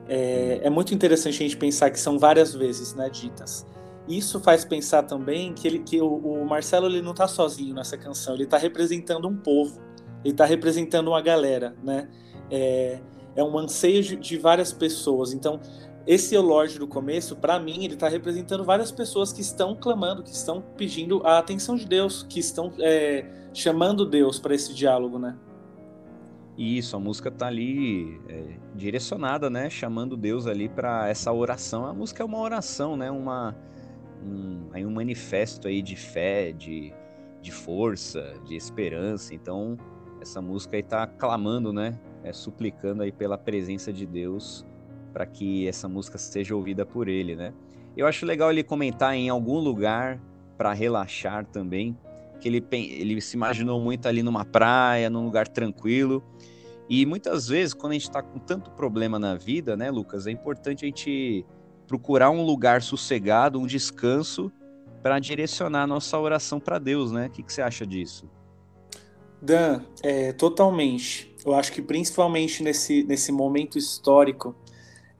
é, 0.07 0.61
é, 0.63 0.69
muito 0.69 0.93
interessante 0.93 1.37
a 1.37 1.47
gente 1.47 1.57
pensar 1.57 1.91
que 1.91 1.99
são 1.99 2.19
várias 2.19 2.55
vezes, 2.55 2.95
né, 2.95 3.09
ditas. 3.09 3.67
Isso 4.07 4.39
faz 4.41 4.67
pensar 4.67 5.05
também 5.05 5.55
que, 5.55 5.67
ele, 5.67 5.79
que 5.79 5.99
o, 5.99 6.15
o 6.15 6.45
Marcelo 6.45 6.87
ele 6.87 7.01
não 7.01 7.13
está 7.13 7.27
sozinho 7.27 7.75
nessa 7.75 7.97
canção, 7.97 8.35
ele 8.35 8.45
está 8.45 8.59
representando 8.59 9.27
um 9.27 9.37
povo, 9.37 9.81
ele 10.23 10.35
está 10.35 10.45
representando 10.45 11.09
uma 11.09 11.23
galera, 11.23 11.75
né? 11.83 12.07
É, 12.51 13.01
é 13.35 13.43
um 13.43 13.57
anseio 13.59 14.03
de, 14.03 14.17
de 14.17 14.37
várias 14.37 14.73
pessoas. 14.75 15.33
Então, 15.33 15.59
esse 16.07 16.37
Lorde 16.37 16.79
do 16.79 16.87
começo, 16.87 17.37
para 17.37 17.59
mim, 17.59 17.85
ele 17.85 17.95
está 17.95 18.09
representando 18.09 18.65
várias 18.65 18.91
pessoas 18.91 19.33
que 19.33 19.41
estão 19.41 19.75
clamando, 19.75 20.23
que 20.23 20.31
estão 20.31 20.61
pedindo 20.77 21.25
a 21.25 21.39
atenção 21.39 21.77
de 21.77 21.87
Deus, 21.87 22.25
que 22.29 22.41
estão 22.41 22.73
é, 22.81 23.25
chamando 23.55 24.05
Deus 24.05 24.39
para 24.39 24.55
esse 24.55 24.75
diálogo, 24.75 25.19
né? 25.19 25.37
Isso, 26.59 26.97
a 26.97 27.01
música 27.01 27.31
tá 27.31 27.47
ali 27.47 28.21
é, 28.29 28.57
direcionada, 28.75 29.49
né? 29.49 29.71
Chamando 29.71 30.17
Deus 30.17 30.47
ali 30.47 30.69
para 30.69 31.09
essa 31.09 31.33
oração. 31.33 31.87
A 31.87 31.95
música 31.95 32.23
é 32.23 32.27
uma 32.27 32.39
oração, 32.39 32.97
né? 32.97 33.11
Uma, 33.11 33.57
um, 34.23 34.69
aí 34.73 34.85
um 34.85 34.91
manifesto 34.91 35.69
aí 35.69 35.81
de 35.81 35.97
fé, 35.97 36.53
de, 36.53 36.93
de 37.41 37.53
força, 37.53 38.35
de 38.45 38.57
esperança. 38.57 39.35
Então, 39.35 39.79
essa 40.21 40.43
música 40.43 40.77
aí 40.77 40.83
tá 40.83 41.07
clamando, 41.07 41.73
né? 41.73 41.99
É, 42.25 42.33
suplicando 42.33 43.03
aí 43.03 43.13
pela 43.13 43.39
presença 43.39 43.93
de 43.93 44.05
Deus 44.05 44.67
para 45.13 45.27
que 45.27 45.69
essa 45.69 45.89
música 45.89 46.19
seja 46.19 46.55
ouvida 46.55 46.87
por 46.87 47.09
ele, 47.09 47.37
né? 47.37 47.53
Eu 47.97 48.07
acho 48.07 48.25
legal 48.25 48.51
ele 48.51 48.63
comentar 48.63 49.15
em 49.15 49.29
algum 49.29 49.59
lugar 49.59 50.21
para 50.57 50.73
relaxar 50.73 51.45
também, 51.47 51.97
que 52.41 52.49
ele, 52.49 52.65
ele 52.71 53.21
se 53.21 53.37
imaginou 53.37 53.81
muito 53.81 54.07
ali 54.07 54.23
numa 54.23 54.45
praia, 54.45 55.11
num 55.11 55.25
lugar 55.25 55.47
tranquilo. 55.47 56.23
E 56.89 57.07
muitas 57.07 57.49
vezes, 57.49 57.75
quando 57.75 57.93
a 57.93 57.95
gente 57.95 58.09
está 58.09 58.23
com 58.23 58.39
tanto 58.39 58.71
problema 58.71 59.19
na 59.19 59.35
vida, 59.35 59.77
né, 59.77 59.91
Lucas, 59.91 60.27
é 60.27 60.31
importante 60.31 60.85
a 60.85 60.89
gente 60.89 61.45
procurar 61.87 62.31
um 62.31 62.45
lugar 62.45 62.83
sossegado, 62.83 63.61
um 63.61 63.67
descanso, 63.67 64.51
para 65.03 65.19
direcionar 65.19 65.83
a 65.83 65.87
nossa 65.87 66.19
oração 66.19 66.61
para 66.61 66.79
Deus, 66.79 67.11
né? 67.11 67.27
O 67.27 67.31
que, 67.31 67.43
que, 67.43 67.53
você 67.53 67.61
acha 67.61 67.87
disso? 67.87 68.31
Dan, 69.41 69.83
é, 70.03 70.33
totalmente. 70.33 71.35
Eu 71.45 71.55
acho 71.55 71.73
que 71.73 71.83
principalmente 71.83 72.63
nesse, 72.63 73.03
nesse 73.03 73.33
momento 73.33 73.77
histórico 73.77 74.55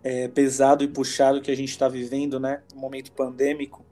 é, 0.03 0.29
pesado 0.29 0.83
e 0.83 0.89
puxado 0.89 1.41
que 1.41 1.51
a 1.51 1.57
gente 1.57 1.71
está 1.71 1.89
vivendo, 1.89 2.41
né? 2.41 2.63
Um 2.75 2.79
momento 2.79 3.13
pandêmico. 3.13 3.85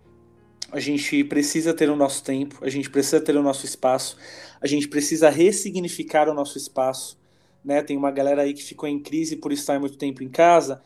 A 0.73 0.81
gente 0.81 1.25
precisa 1.25 1.75
ter 1.75 1.91
o 1.91 1.97
nosso 1.97 2.23
tempo, 2.23 2.59
a 2.63 2.69
gente 2.69 2.89
precisa 2.91 3.21
ter 3.21 3.37
o 3.37 3.43
nosso 3.43 3.65
espaço, 3.65 4.17
a 4.61 4.67
gente 4.67 4.87
precisa 4.89 5.29
ressignificar 5.29 6.29
o 6.29 6.35
nosso 6.35 6.57
espaço, 6.59 7.19
né? 7.65 7.83
Tem 7.83 7.97
uma 7.97 8.11
galera 8.11 8.43
aí 8.43 8.55
que 8.55 8.63
ficou 8.63 8.89
em 8.89 9.01
crise 9.01 9.37
por 9.37 9.53
estar 9.53 9.81
muito 9.81 9.97
tempo 9.97 10.23
em 10.23 10.29
casa, 10.29 10.83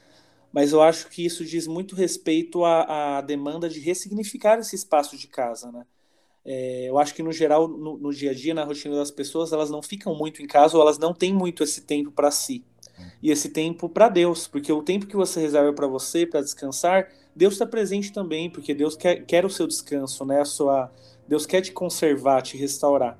mas 0.50 0.72
eu 0.72 0.82
acho 0.82 1.08
que 1.08 1.24
isso 1.24 1.44
diz 1.44 1.66
muito 1.66 1.94
respeito 1.94 2.64
à, 2.64 3.18
à 3.18 3.20
demanda 3.20 3.68
de 3.68 3.80
ressignificar 3.80 4.58
esse 4.58 4.74
espaço 4.74 5.16
de 5.18 5.26
casa, 5.26 5.70
né? 5.70 5.84
É, 6.46 6.88
eu 6.88 6.98
acho 6.98 7.14
que 7.14 7.22
no 7.22 7.32
geral, 7.32 7.66
no, 7.66 7.96
no, 7.96 8.12
dia 8.12 8.30
a 8.30 8.34
dia, 8.34 8.52
na 8.52 8.64
rotina 8.64 8.96
das 8.96 9.10
pessoas, 9.10 9.52
elas 9.52 9.70
não 9.70 9.82
ficam 9.82 10.14
muito 10.14 10.42
em 10.42 10.46
casa 10.46 10.76
ou 10.76 10.82
elas 10.82 10.98
não 10.98 11.14
têm 11.14 11.32
muito 11.32 11.62
esse 11.62 11.82
tempo 11.82 12.10
para 12.10 12.30
si 12.30 12.62
e 13.22 13.30
esse 13.30 13.48
tempo 13.48 13.88
para 13.88 14.08
Deus, 14.08 14.46
porque 14.46 14.72
o 14.72 14.82
tempo 14.82 15.06
que 15.06 15.16
você 15.16 15.40
reserva 15.40 15.72
para 15.72 15.86
você, 15.86 16.26
para 16.26 16.40
descansar, 16.40 17.08
Deus 17.34 17.54
está 17.54 17.66
presente 17.66 18.12
também, 18.12 18.48
porque 18.48 18.74
Deus 18.74 18.96
quer, 18.96 19.24
quer 19.24 19.44
o 19.44 19.50
seu 19.50 19.66
descanso, 19.66 20.24
né? 20.24 20.40
A 20.40 20.44
sua, 20.44 20.92
Deus 21.26 21.46
quer 21.46 21.60
te 21.60 21.72
conservar, 21.72 22.42
te 22.42 22.56
restaurar. 22.56 23.18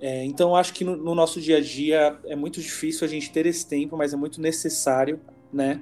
É, 0.00 0.24
então, 0.24 0.54
acho 0.54 0.74
que 0.74 0.84
no, 0.84 0.96
no, 0.96 1.14
nosso 1.14 1.40
dia 1.40 1.58
a 1.58 1.60
dia 1.60 2.18
é 2.24 2.36
muito 2.36 2.60
difícil 2.60 3.06
a 3.06 3.08
gente 3.08 3.30
ter 3.30 3.46
esse 3.46 3.66
tempo, 3.66 3.96
mas 3.96 4.12
é 4.12 4.16
muito 4.16 4.40
necessário, 4.40 5.20
né? 5.52 5.80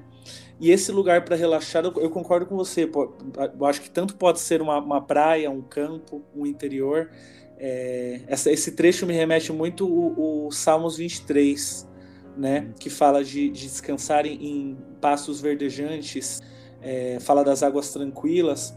E 0.60 0.70
esse 0.70 0.92
lugar 0.92 1.24
para 1.24 1.34
relaxar, 1.34 1.84
eu, 1.84 1.92
eu, 2.00 2.10
concordo 2.10 2.46
com 2.46 2.56
você. 2.56 2.86
Pô, 2.86 3.12
eu 3.58 3.66
acho 3.66 3.80
que 3.80 3.90
tanto 3.90 4.14
pode 4.14 4.38
ser 4.38 4.62
uma, 4.62 4.78
uma 4.78 5.00
praia, 5.00 5.50
um 5.50 5.62
campo, 5.62 6.22
um 6.34 6.46
interior. 6.46 7.10
É, 7.58 8.20
essa, 8.26 8.52
esse 8.52 8.72
trecho 8.72 9.04
me 9.04 9.12
remete 9.12 9.52
muito 9.52 9.86
o, 9.86 10.46
o 10.46 10.52
Salmos 10.52 10.96
23, 10.96 11.88
né, 12.36 12.72
que 12.78 12.90
fala 12.90 13.22
de, 13.22 13.48
de 13.48 13.62
descansar 13.66 14.26
em, 14.26 14.34
em 14.34 14.78
pastos 15.00 15.40
verdejantes, 15.40 16.42
é, 16.80 17.18
fala 17.20 17.42
das 17.42 17.62
águas 17.62 17.92
tranquilas, 17.92 18.76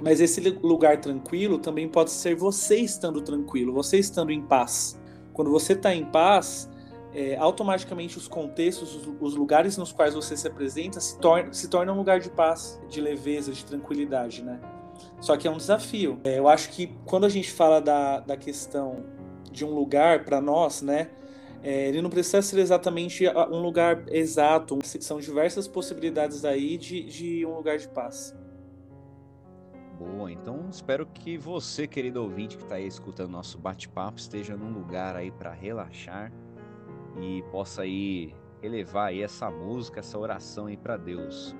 mas 0.00 0.20
esse 0.20 0.40
lugar 0.62 1.00
tranquilo 1.00 1.58
também 1.58 1.88
pode 1.88 2.10
ser 2.10 2.34
você 2.34 2.76
estando 2.76 3.20
tranquilo, 3.20 3.72
você 3.72 3.98
estando 3.98 4.30
em 4.30 4.40
paz. 4.40 4.98
Quando 5.32 5.50
você 5.50 5.72
está 5.74 5.94
em 5.94 6.04
paz, 6.04 6.70
é, 7.12 7.36
automaticamente 7.36 8.16
os 8.16 8.28
contextos, 8.28 8.94
os, 8.94 9.08
os, 9.20 9.34
lugares 9.34 9.76
nos 9.76 9.92
quais 9.92 10.14
você 10.14 10.36
se 10.36 10.46
apresenta 10.46 11.00
se, 11.00 11.18
torna, 11.18 11.52
se 11.52 11.68
tornam 11.68 11.94
um 11.94 11.98
lugar 11.98 12.20
de 12.20 12.30
paz, 12.30 12.80
de 12.88 13.00
leveza, 13.00 13.52
de 13.52 13.64
tranquilidade, 13.64 14.42
né? 14.42 14.60
Só 15.20 15.36
que 15.36 15.48
é 15.48 15.50
um 15.50 15.56
desafio. 15.56 16.20
É, 16.24 16.38
eu 16.38 16.48
acho 16.48 16.70
que 16.70 16.94
quando 17.04 17.24
a 17.24 17.28
gente 17.28 17.50
fala 17.50 17.80
da, 17.80 18.20
da 18.20 18.36
questão 18.36 19.04
de 19.50 19.64
um 19.64 19.74
lugar 19.74 20.24
para 20.24 20.40
nós, 20.40 20.82
né? 20.82 21.10
É, 21.62 21.88
ele 21.88 22.00
não 22.00 22.08
precisa 22.08 22.40
ser 22.40 22.58
exatamente 22.58 23.24
um 23.28 23.60
lugar 23.60 24.04
exato, 24.08 24.78
são 25.00 25.20
diversas 25.20 25.68
possibilidades 25.68 26.44
aí 26.44 26.78
de, 26.78 27.04
de 27.04 27.46
um 27.46 27.54
lugar 27.54 27.76
de 27.76 27.88
paz. 27.88 28.34
Boa, 29.98 30.32
então 30.32 30.66
espero 30.70 31.04
que 31.04 31.36
você, 31.36 31.86
querido 31.86 32.22
ouvinte 32.22 32.56
que 32.56 32.62
está 32.62 32.76
aí 32.76 32.86
escutando 32.86 33.30
nosso 33.30 33.58
bate-papo, 33.58 34.18
esteja 34.18 34.56
num 34.56 34.72
lugar 34.72 35.14
aí 35.14 35.30
para 35.30 35.52
relaxar 35.52 36.32
e 37.20 37.42
possa 37.50 37.82
aí 37.82 38.34
elevar 38.62 39.08
aí 39.08 39.22
essa 39.22 39.50
música, 39.50 40.00
essa 40.00 40.18
oração 40.18 40.66
aí 40.66 40.76
para 40.76 40.96
Deus. 40.96 41.54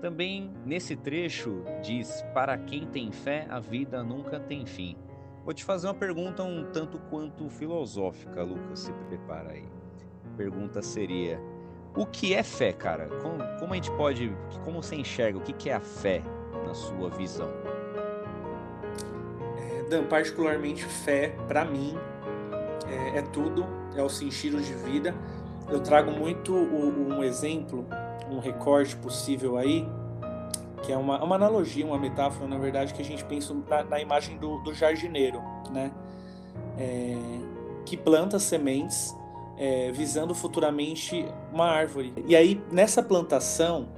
Também 0.00 0.52
nesse 0.66 0.96
trecho 0.96 1.62
diz: 1.82 2.22
Para 2.34 2.58
quem 2.58 2.84
tem 2.86 3.12
fé, 3.12 3.46
a 3.48 3.60
vida 3.60 4.02
nunca 4.02 4.40
tem 4.40 4.66
fim. 4.66 4.96
Vou 5.44 5.52
te 5.52 5.62
fazer 5.62 5.88
uma 5.88 5.94
pergunta 5.94 6.42
um 6.42 6.64
tanto 6.72 6.98
quanto 7.10 7.50
filosófica, 7.50 8.42
Lucas, 8.42 8.80
se 8.80 8.92
prepara 9.08 9.50
aí. 9.50 9.68
A 10.32 10.36
pergunta 10.38 10.80
seria: 10.80 11.38
o 11.94 12.06
que 12.06 12.34
é 12.34 12.42
fé, 12.42 12.72
cara? 12.72 13.08
Como, 13.20 13.38
como 13.58 13.72
a 13.74 13.76
gente 13.76 13.90
pode, 13.92 14.34
como 14.64 14.82
você 14.82 14.96
enxerga, 14.96 15.36
o 15.36 15.42
que, 15.42 15.52
que 15.52 15.68
é 15.68 15.74
a 15.74 15.80
fé 15.80 16.22
na 16.66 16.72
sua 16.72 17.10
visão? 17.10 17.50
É, 19.58 19.82
Dan, 19.90 20.04
particularmente 20.04 20.82
fé, 20.86 21.36
para 21.46 21.62
mim, 21.62 21.94
é, 22.88 23.18
é, 23.18 23.22
tudo, 23.22 23.66
é 23.94 24.02
o 24.02 24.08
sentido 24.08 24.62
de 24.62 24.72
vida. 24.72 25.14
Eu 25.68 25.80
trago 25.80 26.10
muito 26.10 26.54
o, 26.54 27.16
um 27.16 27.22
exemplo, 27.22 27.86
um 28.30 28.38
recorte 28.38 28.96
possível 28.96 29.58
aí, 29.58 29.86
que 30.84 30.92
é 30.92 30.96
uma, 30.96 31.22
uma 31.22 31.36
analogia, 31.36 31.84
uma 31.84 31.98
metáfora, 31.98 32.46
na 32.46 32.58
verdade, 32.58 32.92
que 32.92 33.00
a 33.00 33.04
gente 33.04 33.24
pensa 33.24 33.54
na, 33.68 33.84
na 33.84 34.00
imagem 34.00 34.36
do, 34.36 34.58
do, 34.58 34.74
jardineiro, 34.74 35.40
né? 35.72 35.90
É, 36.78 37.16
que 37.86 37.96
planta 37.96 38.38
sementes 38.38 39.14
é, 39.56 39.90
visando 39.92 40.34
futuramente 40.34 41.26
uma 41.52 41.66
árvore. 41.66 42.12
E 42.26 42.36
aí, 42.36 42.62
nessa 42.70 43.02
plantação, 43.02 43.88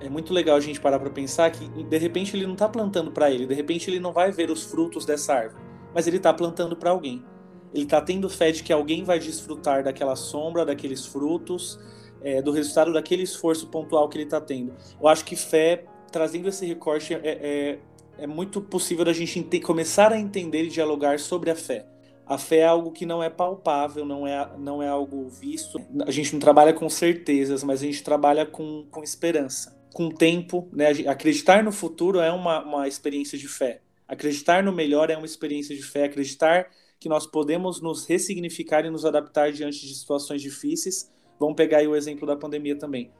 é 0.00 0.08
muito 0.08 0.32
legal 0.32 0.56
a 0.56 0.60
gente 0.60 0.80
parar 0.80 0.98
para 0.98 1.10
pensar 1.10 1.50
que, 1.50 1.66
de 1.66 1.98
repente, 1.98 2.36
ele 2.36 2.46
não 2.46 2.52
está 2.52 2.68
plantando 2.68 3.10
para 3.10 3.30
ele, 3.30 3.46
de 3.46 3.54
repente, 3.54 3.90
ele 3.90 3.98
não 3.98 4.12
vai 4.12 4.30
ver 4.30 4.50
os 4.50 4.64
frutos 4.64 5.04
dessa 5.04 5.34
árvore, 5.34 5.62
mas 5.92 6.06
ele 6.06 6.18
está 6.18 6.32
plantando 6.32 6.76
para 6.76 6.90
alguém. 6.90 7.24
Ele 7.72 7.84
está 7.84 8.00
tendo 8.00 8.30
fé 8.30 8.52
de 8.52 8.62
que 8.62 8.72
alguém 8.72 9.02
vai 9.02 9.18
desfrutar 9.18 9.82
daquela 9.82 10.14
sombra, 10.14 10.64
daqueles 10.64 11.04
frutos, 11.04 11.78
é, 12.22 12.40
do 12.40 12.52
resultado 12.52 12.92
daquele 12.92 13.24
esforço 13.24 13.66
pontual 13.66 14.08
que 14.08 14.16
ele 14.16 14.24
está 14.24 14.40
tendo. 14.40 14.72
Eu 15.00 15.08
acho 15.08 15.24
que 15.24 15.34
fé 15.34 15.84
trazendo 16.14 16.48
esse 16.48 16.64
recorte, 16.64 17.12
é, 17.12 17.18
é, 17.24 17.78
é 18.18 18.26
muito 18.26 18.60
possível 18.60 19.04
a 19.08 19.12
gente 19.12 19.58
começar 19.58 20.12
a 20.12 20.20
entender 20.20 20.62
e 20.62 20.68
dialogar 20.68 21.18
sobre 21.18 21.50
a 21.50 21.56
fé. 21.56 21.88
A 22.24 22.38
fé 22.38 22.58
é 22.58 22.64
algo 22.64 22.92
que 22.92 23.04
não 23.04 23.20
é 23.20 23.28
palpável, 23.28 24.04
não 24.06 24.24
é, 24.24 24.48
não 24.56 24.80
é 24.80 24.86
algo 24.86 25.28
visto. 25.28 25.76
A 26.06 26.12
gente 26.12 26.32
não 26.32 26.38
trabalha 26.38 26.72
com 26.72 26.88
certezas, 26.88 27.64
mas 27.64 27.82
a 27.82 27.86
gente 27.86 28.04
trabalha 28.04 28.46
com, 28.46 28.86
com 28.92 29.02
esperança. 29.02 29.76
Com 29.92 30.08
tempo, 30.08 30.68
né? 30.72 30.90
acreditar 31.08 31.64
no 31.64 31.72
futuro 31.72 32.20
é 32.20 32.30
uma, 32.30 32.62
uma 32.62 32.86
experiência 32.86 33.36
de 33.36 33.48
fé. 33.48 33.80
Acreditar 34.06 34.62
no 34.62 34.70
melhor 34.70 35.10
é 35.10 35.16
uma 35.16 35.26
experiência 35.26 35.74
de 35.74 35.82
fé. 35.82 36.04
Acreditar 36.04 36.70
que 37.00 37.08
nós 37.08 37.26
podemos 37.26 37.80
nos 37.80 38.06
ressignificar 38.06 38.84
e 38.84 38.90
nos 38.90 39.04
adaptar 39.04 39.50
diante 39.50 39.84
de 39.84 39.92
situações 39.96 40.40
difíceis. 40.40 41.12
Vamos 41.40 41.56
pegar 41.56 41.78
aí 41.78 41.88
o 41.88 41.96
exemplo 41.96 42.24
da 42.24 42.36
pandemia 42.36 42.78
também 42.78 43.10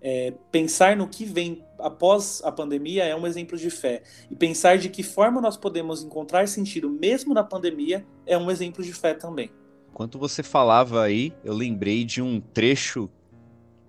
É, 0.00 0.32
pensar 0.52 0.96
no 0.96 1.08
que 1.08 1.24
vem 1.24 1.64
após 1.78 2.42
a 2.44 2.52
pandemia 2.52 3.04
é 3.04 3.16
um 3.16 3.26
exemplo 3.26 3.56
de 3.56 3.70
fé. 3.70 4.02
E 4.30 4.36
pensar 4.36 4.78
de 4.78 4.88
que 4.88 5.02
forma 5.02 5.40
nós 5.40 5.56
podemos 5.56 6.02
encontrar 6.02 6.46
sentido 6.48 6.88
mesmo 6.88 7.34
na 7.34 7.42
pandemia 7.42 8.06
é 8.26 8.36
um 8.36 8.50
exemplo 8.50 8.84
de 8.84 8.92
fé 8.92 9.14
também. 9.14 9.50
Enquanto 9.90 10.18
você 10.18 10.42
falava 10.42 11.02
aí, 11.02 11.32
eu 11.42 11.54
lembrei 11.54 12.04
de 12.04 12.20
um 12.20 12.40
trecho, 12.40 13.08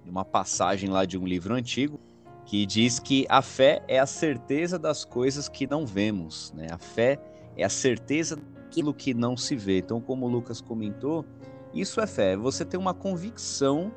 de 0.04 0.10
uma 0.10 0.24
passagem 0.24 0.90
lá 0.90 1.06
de 1.06 1.18
um 1.18 1.26
livro 1.26 1.54
antigo, 1.54 2.00
que 2.46 2.66
diz 2.66 2.98
que 2.98 3.26
a 3.28 3.42
fé 3.42 3.84
é 3.90 4.00
a 4.00 4.06
certeza 4.06 4.80
das 4.80 5.04
coisas 5.04 5.50
que 5.50 5.68
não 5.68 5.86
vemos, 5.86 6.54
né? 6.56 6.68
A 6.72 6.78
fé 6.78 7.20
é 7.58 7.66
a 7.66 7.70
certeza 7.70 8.38
daquilo 8.38 8.94
que 8.94 9.14
não 9.14 9.36
se 9.36 9.56
vê. 9.56 9.80
Então, 9.80 10.00
como 10.00 10.26
o 10.26 10.30
Lucas 10.30 10.62
comentou, 10.62 11.26
isso 11.74 12.00
é 12.00 12.08
fé. 12.08 12.38
Você 12.38 12.64
tem 12.64 12.80
uma 12.80 12.94
convicção 12.94 13.92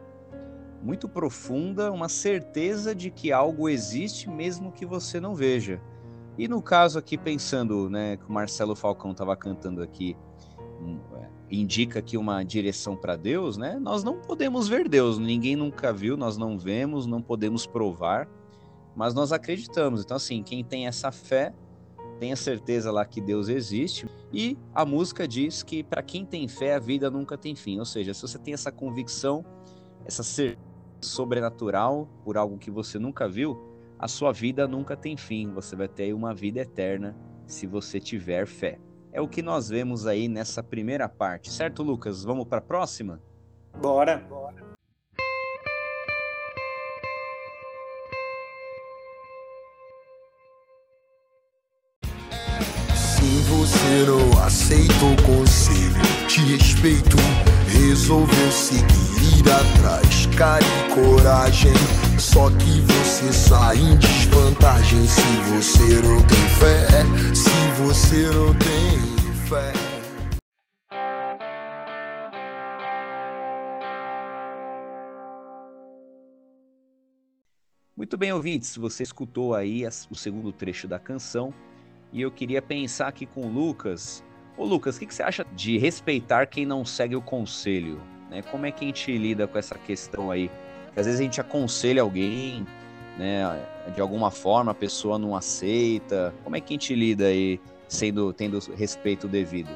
muito 0.83 1.09
profunda, 1.09 1.93
uma 1.93 2.09
certeza 2.09 2.95
de 2.95 3.11
que 3.11 3.33
algo 3.33 3.69
existe 3.69 4.29
mesmo 4.29 4.73
que 4.73 4.87
você 4.87 5.21
não 5.21 5.35
veja. 5.35 5.81
E 6.39 6.49
no 6.49 6.63
caso 6.63 6.99
aqui, 6.99 7.19
pensando, 7.19 7.91
né, 7.91 8.17
que 8.17 8.25
o 8.25 8.33
Marcelo 8.33 8.75
Falcão 8.75 9.11
estava 9.11 9.37
cantando 9.37 9.83
aqui, 9.83 10.17
é, 11.17 11.29
indica 11.51 11.99
aqui 11.99 12.17
uma 12.17 12.43
direção 12.43 12.97
para 12.97 13.15
Deus, 13.15 13.59
né? 13.59 13.79
Nós 13.79 14.03
não 14.03 14.19
podemos 14.19 14.67
ver 14.67 14.89
Deus, 14.89 15.19
ninguém 15.19 15.55
nunca 15.55 15.93
viu, 15.93 16.17
nós 16.17 16.39
não 16.39 16.59
vemos, 16.59 17.05
não 17.05 17.21
podemos 17.21 17.67
provar, 17.67 18.27
mas 18.97 19.13
nós 19.13 19.33
acreditamos. 19.33 20.03
Então, 20.03 20.17
assim, 20.17 20.43
quem 20.43 20.65
tem 20.65 20.87
essa 20.87 21.13
fé 21.13 21.53
tem 22.19 22.33
a 22.33 22.37
certeza 22.37 22.91
lá 22.91 23.05
que 23.05 23.21
Deus 23.21 23.49
existe. 23.49 24.07
E 24.33 24.57
a 24.75 24.85
música 24.85 25.29
diz 25.29 25.63
que 25.63 25.83
para 25.83 26.03
quem 26.03 26.25
tem 26.25 26.49
fé, 26.49 26.75
a 26.75 26.79
vida 26.79 27.11
nunca 27.11 27.37
tem 27.37 27.55
fim. 27.55 27.79
Ou 27.79 27.85
seja, 27.85 28.15
se 28.15 28.23
você 28.23 28.39
tem 28.39 28.55
essa 28.55 28.73
convicção, 28.73 29.45
essa 30.07 30.23
certeza 30.23 30.70
sobrenatural 31.07 32.09
por 32.25 32.37
algo 32.37 32.59
que 32.59 32.71
você 32.71 32.99
nunca 32.99 33.29
viu, 33.29 33.59
a 33.99 34.09
sua 34.09 34.33
vida 34.33 34.67
nunca 34.67 34.97
tem 34.97 35.17
fim. 35.17 35.53
Você 35.53 35.77
vai 35.77 35.89
ter 35.89 36.13
uma 36.15 36.35
vida 36.35 36.61
eterna 36.61 37.17
se 37.47 37.67
você 37.67 38.01
tiver 38.01 38.47
fé. 38.47 38.79
É 39.13 39.21
o 39.21 39.29
que 39.29 39.43
nós 39.43 39.69
vemos 39.69 40.07
aí 40.07 40.29
nessa 40.29 40.63
primeira 40.63 41.09
parte, 41.09 41.51
certo, 41.51 41.83
Lucas? 41.83 42.25
Vamos 42.25 42.47
para 42.47 42.59
a 42.59 42.63
próxima? 42.63 43.21
Bora. 43.81 44.19
Bora. 44.29 44.71
Você 53.61 54.07
não 54.07 54.43
aceita 54.43 55.05
o 55.05 55.23
conselho, 55.23 56.27
te 56.27 56.41
respeito. 56.41 57.15
Resolveu 57.69 58.51
seguir, 58.51 59.39
ir 59.39 59.51
atrás, 59.51 60.27
cara 60.35 60.65
e 60.65 60.95
coragem. 60.95 61.75
Só 62.19 62.49
que 62.53 62.81
você 62.81 63.31
sai 63.31 63.77
em 63.77 63.99
desvantagem 63.99 65.07
se 65.07 65.21
você 65.53 66.01
não 66.01 66.23
tem 66.23 66.49
fé. 66.59 66.87
Se 67.35 67.83
você 67.83 68.31
não 68.35 68.55
tem 68.55 69.47
fé. 69.47 69.73
Muito 77.95 78.17
bem, 78.17 78.33
ouvintes, 78.33 78.75
você 78.79 79.03
escutou 79.03 79.55
aí 79.55 79.83
o 80.11 80.15
segundo 80.15 80.51
trecho 80.51 80.89
da 80.89 80.99
canção 80.99 81.53
e 82.13 82.23
eu 82.23 82.31
queria 82.31 82.61
pensar 82.61 83.09
aqui 83.09 83.27
com 83.27 83.43
o 83.43 83.49
Lucas. 83.49 84.25
Ô 84.57 84.65
Lucas, 84.65 84.97
o 84.97 84.99
que, 85.01 85.07
que 85.07 85.15
você 85.15 85.23
acha 85.23 85.47
de 85.55 85.79
respeitar 85.79 86.47
quem 86.47 86.67
não 86.67 86.85
segue 86.85 87.17
o 87.17 87.23
conselho? 87.23 88.01
Né? 88.31 88.43
Como 88.43 88.67
é 88.67 88.71
que 88.71 88.85
a 88.85 88.89
gente 88.89 89.17
lida 89.17 89.47
com 89.47 89.59
essa 89.59 89.77
questão 89.77 90.31
aí? 90.31 90.51
Que 90.93 91.01
às 91.01 91.07
vezes 91.07 91.21
a 91.21 91.23
gente 91.23 91.41
aconselha 91.41 92.03
alguém, 92.03 92.67
né? 93.17 93.43
De 93.95 94.01
alguma 94.01 94.31
forma 94.31 94.73
a 94.73 94.75
pessoa 94.75 95.19
não 95.19 95.37
aceita. 95.37 96.35
Como 96.43 96.57
é 96.57 96.61
que 96.61 96.73
a 96.73 96.75
gente 96.75 96.95
lida 96.95 97.27
aí, 97.27 97.61
sendo, 97.89 98.33
tendo 98.33 98.59
respeito 98.77 99.29
devido? 99.29 99.71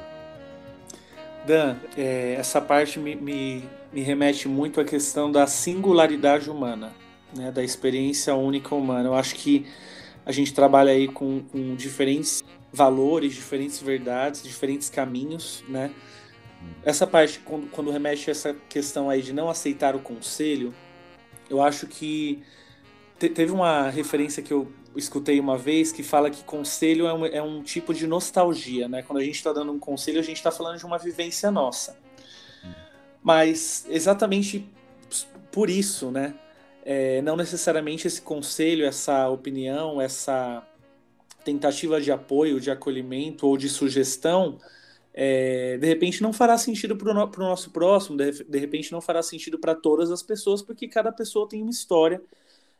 Dan, 1.45 1.75
é, 1.95 2.35
essa 2.39 2.59
parte 2.59 2.99
me, 2.99 3.15
me, 3.15 3.63
me, 3.93 4.01
remete 4.01 4.47
muito 4.47 4.81
à 4.81 4.83
questão 4.83 5.31
da 5.31 5.45
singularidade 5.45 6.49
humana, 6.49 6.91
né, 7.35 7.51
da 7.51 7.63
experiência 7.63 8.33
única 8.35 8.73
humana. 8.73 9.09
Eu 9.09 9.13
acho 9.13 9.35
que 9.35 9.67
a 10.25 10.31
gente 10.31 10.53
trabalha 10.53 10.91
aí 10.91 11.07
com, 11.07 11.41
com 11.43 11.75
diferentes 11.75 12.43
valores, 12.73 13.33
diferentes 13.33 13.81
verdades, 13.81 14.43
diferentes 14.43 14.89
caminhos, 14.89 15.63
né? 15.67 15.91
Essa 16.83 17.05
parte, 17.05 17.39
quando, 17.39 17.67
quando 17.69 17.91
remete 17.91 18.29
a 18.29 18.31
essa 18.31 18.55
questão 18.67 19.09
aí 19.09 19.21
de 19.21 19.31
não 19.31 19.49
aceitar 19.49 19.95
o 19.95 19.99
conselho, 19.99 20.73
eu 21.49 21.61
acho 21.61 21.85
que 21.85 22.43
te, 23.19 23.29
teve 23.29 23.51
uma 23.51 23.89
referência 23.89 24.41
que 24.41 24.51
eu 24.51 24.71
escutei 24.95 25.39
uma 25.39 25.57
vez 25.57 25.91
que 25.91 26.01
fala 26.01 26.29
que 26.29 26.43
conselho 26.43 27.05
é 27.05 27.13
um, 27.13 27.25
é 27.25 27.41
um 27.41 27.61
tipo 27.61 27.93
de 27.93 28.07
nostalgia, 28.07 28.87
né? 28.87 29.03
Quando 29.03 29.19
a 29.19 29.23
gente 29.23 29.35
está 29.35 29.53
dando 29.53 29.71
um 29.71 29.79
conselho, 29.79 30.19
a 30.19 30.23
gente 30.23 30.37
está 30.37 30.51
falando 30.51 30.77
de 30.77 30.85
uma 30.85 30.97
vivência 30.97 31.51
nossa. 31.51 31.97
Mas 33.21 33.85
exatamente 33.89 34.67
por 35.51 35.69
isso, 35.69 36.11
né? 36.11 36.33
É, 36.85 37.19
não 37.23 37.35
necessariamente 37.35 38.05
esse 38.05 38.21
conselho, 38.21 38.85
essa 38.85 39.27
opinião, 39.27 39.99
essa 39.99 40.63
tentativa 41.43 41.99
de 41.99 42.11
apoio, 42.11 42.61
de 42.61 42.69
acolhimento 42.69 43.47
ou 43.47 43.57
de 43.57 43.67
sugestão, 43.67 44.59
é, 45.11 45.77
de 45.79 45.87
repente 45.87 46.21
não 46.21 46.31
fará 46.31 46.57
sentido 46.57 46.95
para 46.95 47.09
o 47.09 47.13
no, 47.13 47.31
nosso 47.37 47.71
próximo, 47.71 48.15
de, 48.15 48.43
de, 48.43 48.59
repente 48.59 48.91
não 48.91 49.01
fará 49.01 49.23
sentido 49.23 49.57
para 49.57 49.73
todas 49.73 50.11
as 50.11 50.21
pessoas, 50.21 50.61
porque 50.61 50.87
cada 50.87 51.11
pessoa 51.11 51.47
tem 51.47 51.61
uma 51.61 51.71
história, 51.71 52.21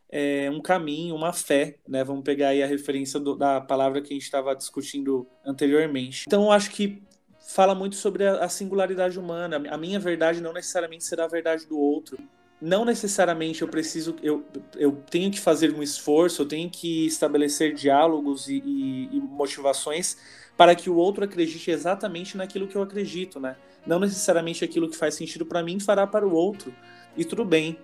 é, 0.08 0.48
um 0.50 0.60
caminho, 0.60 1.16
uma 1.16 1.32
fé, 1.32 1.78
né? 1.88 2.04
Vamos 2.04 2.22
pegar 2.22 2.48
aí 2.50 2.62
a 2.62 2.66
referência 2.66 3.18
do, 3.18 3.34
da 3.34 3.60
palavra 3.60 4.00
que 4.00 4.12
a 4.12 4.16
gente 4.16 4.22
estava 4.22 4.54
discutindo 4.54 5.26
anteriormente. 5.44 6.24
Então, 6.28 6.44
eu 6.44 6.52
acho 6.52 6.70
que 6.70 7.02
fala 7.40 7.74
muito 7.74 7.96
sobre 7.96 8.24
a, 8.24 8.44
a 8.44 8.48
singularidade 8.48 9.18
humana. 9.18 9.60
A 9.68 9.76
minha 9.76 9.98
verdade 9.98 10.40
não 10.40 10.52
necessariamente 10.52 11.04
será 11.04 11.24
a 11.24 11.28
verdade 11.28 11.66
do 11.66 11.76
outro 11.76 12.18
não 12.60 12.84
necessariamente 12.84 13.62
eu 13.62 13.68
preciso, 13.68 14.16
eu, 14.22 14.44
eu 14.76 14.92
tenho 15.10 15.30
que 15.30 15.40
fazer 15.40 15.74
um 15.74 15.82
esforço, 15.82 16.42
eu 16.42 16.46
tenho 16.46 16.70
que 16.70 17.06
estabelecer 17.06 17.74
diálogos 17.74 18.48
e, 18.48 18.62
e, 18.64 19.16
e, 19.16 19.20
motivações 19.20 20.16
para 20.56 20.74
que 20.74 20.88
o 20.88 20.96
outro 20.96 21.24
acredite 21.24 21.70
exatamente 21.70 22.36
naquilo 22.36 22.66
que 22.66 22.76
eu 22.76 22.82
acredito, 22.82 23.38
né? 23.38 23.56
Não 23.86 24.00
necessariamente 24.00 24.64
aquilo 24.64 24.88
que 24.88 24.96
faz 24.96 25.14
sentido 25.14 25.44
para 25.44 25.62
mim 25.62 25.78
fará 25.78 26.06
para 26.06 26.26
o 26.26 26.32
outro, 26.32 26.74
e 27.16 27.24
tudo 27.24 27.44
bem. 27.44 27.78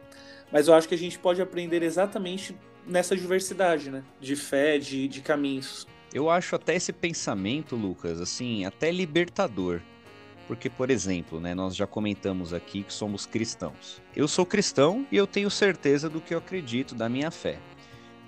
Mas 0.51 0.69
eu 0.69 0.75
acho 0.75 0.89
que 0.89 0.95
a 0.95 0.99
gente 0.99 1.19
pode 1.19 1.41
aprender 1.41 1.83
exatamente 1.83 2.57
nessa 2.87 3.15
diversidade, 3.15 3.91
né? 3.91 4.03
De 4.21 4.35
fé, 4.35 4.79
de, 4.79 5.07
de 5.07 5.21
caminhos. 5.21 5.87
Eu 6.13 6.29
acho 6.29 6.57
até 6.57 6.75
esse 6.75 6.93
pensamento, 6.93 7.77
Lucas, 7.77 8.21
assim, 8.21 8.65
até 8.65 8.91
libertador 8.91 9.81
porque, 10.53 10.69
por 10.69 10.91
exemplo, 10.91 11.41
né, 11.41 11.55
nós 11.55 11.75
já 11.75 11.87
comentamos 11.87 12.53
aqui 12.53 12.83
que 12.83 12.93
somos 12.93 13.25
cristãos. 13.25 14.03
Eu 14.15 14.29
sou 14.29 14.45
cristão 14.45 15.07
e 15.11 15.17
eu 15.17 15.27
tenho 15.27 15.51
certeza 15.51 16.11
do 16.11 16.21
que 16.21 16.35
eu 16.35 16.39
acredito, 16.39 16.95
da 16.95 17.09
minha 17.09 17.31
fé. 17.31 17.59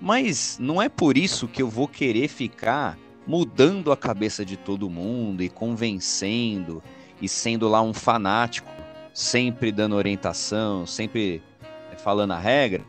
Mas 0.01 0.57
não 0.59 0.81
é 0.81 0.89
por 0.89 1.19
isso 1.19 1.47
que 1.47 1.61
eu 1.61 1.69
vou 1.69 1.87
querer 1.87 2.27
ficar 2.27 2.97
mudando 3.27 3.91
a 3.91 3.95
cabeça 3.95 4.43
de 4.43 4.57
todo 4.57 4.89
mundo 4.89 5.43
e 5.43 5.49
convencendo 5.49 6.81
e 7.21 7.29
sendo 7.29 7.69
lá 7.69 7.83
um 7.83 7.93
fanático, 7.93 8.71
sempre 9.13 9.71
dando 9.71 9.95
orientação, 9.95 10.87
sempre 10.87 11.43
é, 11.91 11.95
falando 11.95 12.31
a 12.31 12.39
regra. 12.39 12.83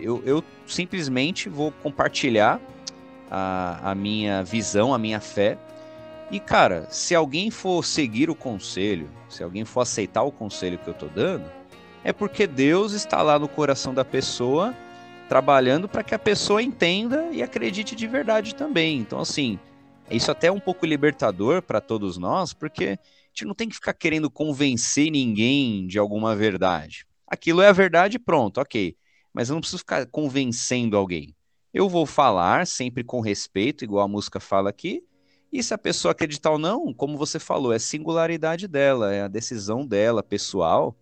Eu, 0.00 0.22
eu 0.24 0.44
simplesmente 0.64 1.48
vou 1.48 1.72
compartilhar 1.72 2.60
a, 3.28 3.90
a 3.90 3.94
minha 3.96 4.44
visão, 4.44 4.94
a 4.94 4.98
minha 4.98 5.18
fé 5.18 5.58
e, 6.30 6.40
cara, 6.40 6.86
se 6.90 7.14
alguém 7.14 7.50
for 7.50 7.84
seguir 7.84 8.30
o 8.30 8.34
conselho, 8.34 9.10
se 9.28 9.42
alguém 9.42 9.64
for 9.64 9.82
aceitar 9.82 10.22
o 10.22 10.32
conselho 10.32 10.78
que 10.78 10.88
eu 10.88 10.94
tô 10.94 11.06
dando, 11.06 11.50
é 12.02 12.12
porque 12.12 12.46
Deus 12.46 12.92
está 12.92 13.22
lá 13.22 13.38
no 13.38 13.48
coração 13.48 13.94
da 13.94 14.04
pessoa, 14.04 14.74
trabalhando 15.28 15.88
para 15.88 16.02
que 16.02 16.14
a 16.14 16.18
pessoa 16.18 16.62
entenda 16.62 17.28
e 17.30 17.42
acredite 17.42 17.94
de 17.94 18.06
verdade 18.06 18.54
também. 18.54 18.98
Então, 18.98 19.20
assim, 19.20 19.58
isso 20.10 20.30
até 20.30 20.48
é 20.48 20.52
um 20.52 20.60
pouco 20.60 20.84
libertador 20.84 21.62
para 21.62 21.80
todos 21.80 22.18
nós, 22.18 22.52
porque 22.52 22.98
a 22.98 23.28
gente 23.28 23.44
não 23.44 23.54
tem 23.54 23.68
que 23.68 23.74
ficar 23.74 23.94
querendo 23.94 24.30
convencer 24.30 25.10
ninguém 25.10 25.86
de 25.86 25.98
alguma 25.98 26.36
verdade. 26.36 27.06
Aquilo 27.26 27.62
é 27.62 27.68
a 27.68 27.72
verdade, 27.72 28.18
pronto, 28.18 28.60
ok. 28.60 28.96
Mas 29.32 29.48
eu 29.48 29.54
não 29.54 29.60
preciso 29.60 29.78
ficar 29.78 30.06
convencendo 30.06 30.96
alguém. 30.96 31.34
Eu 31.72 31.88
vou 31.88 32.06
falar 32.06 32.66
sempre 32.66 33.02
com 33.02 33.20
respeito, 33.20 33.82
igual 33.82 34.04
a 34.04 34.08
música 34.08 34.38
fala 34.38 34.70
aqui, 34.70 35.02
e 35.54 35.62
se 35.62 35.72
a 35.72 35.78
pessoa 35.78 36.10
acreditar 36.10 36.50
ou 36.50 36.58
não, 36.58 36.92
como 36.92 37.16
você 37.16 37.38
falou, 37.38 37.72
é 37.72 37.78
singularidade 37.78 38.66
dela, 38.66 39.14
é 39.14 39.22
a 39.22 39.28
decisão 39.28 39.86
dela, 39.86 40.20
pessoal. 40.20 40.96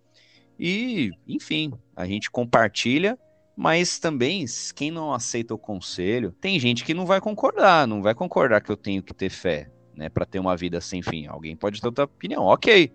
E, 0.60 1.10
enfim, 1.26 1.72
a 1.96 2.04
gente 2.04 2.30
compartilha, 2.30 3.18
mas 3.56 3.98
também, 3.98 4.44
quem 4.74 4.90
não 4.90 5.14
aceita 5.14 5.54
o 5.54 5.58
conselho, 5.58 6.32
tem 6.38 6.60
gente 6.60 6.84
que 6.84 6.92
não 6.92 7.06
vai 7.06 7.18
concordar, 7.18 7.88
não 7.88 8.02
vai 8.02 8.14
concordar 8.14 8.60
que 8.60 8.70
eu 8.70 8.76
tenho 8.76 9.02
que 9.02 9.14
ter 9.14 9.30
fé, 9.30 9.70
né, 9.96 10.10
para 10.10 10.26
ter 10.26 10.38
uma 10.38 10.54
vida 10.54 10.82
sem 10.82 11.00
fim. 11.00 11.26
Alguém 11.26 11.56
pode 11.56 11.80
ter 11.80 11.86
outra 11.86 12.04
opinião, 12.04 12.42
ok. 12.42 12.92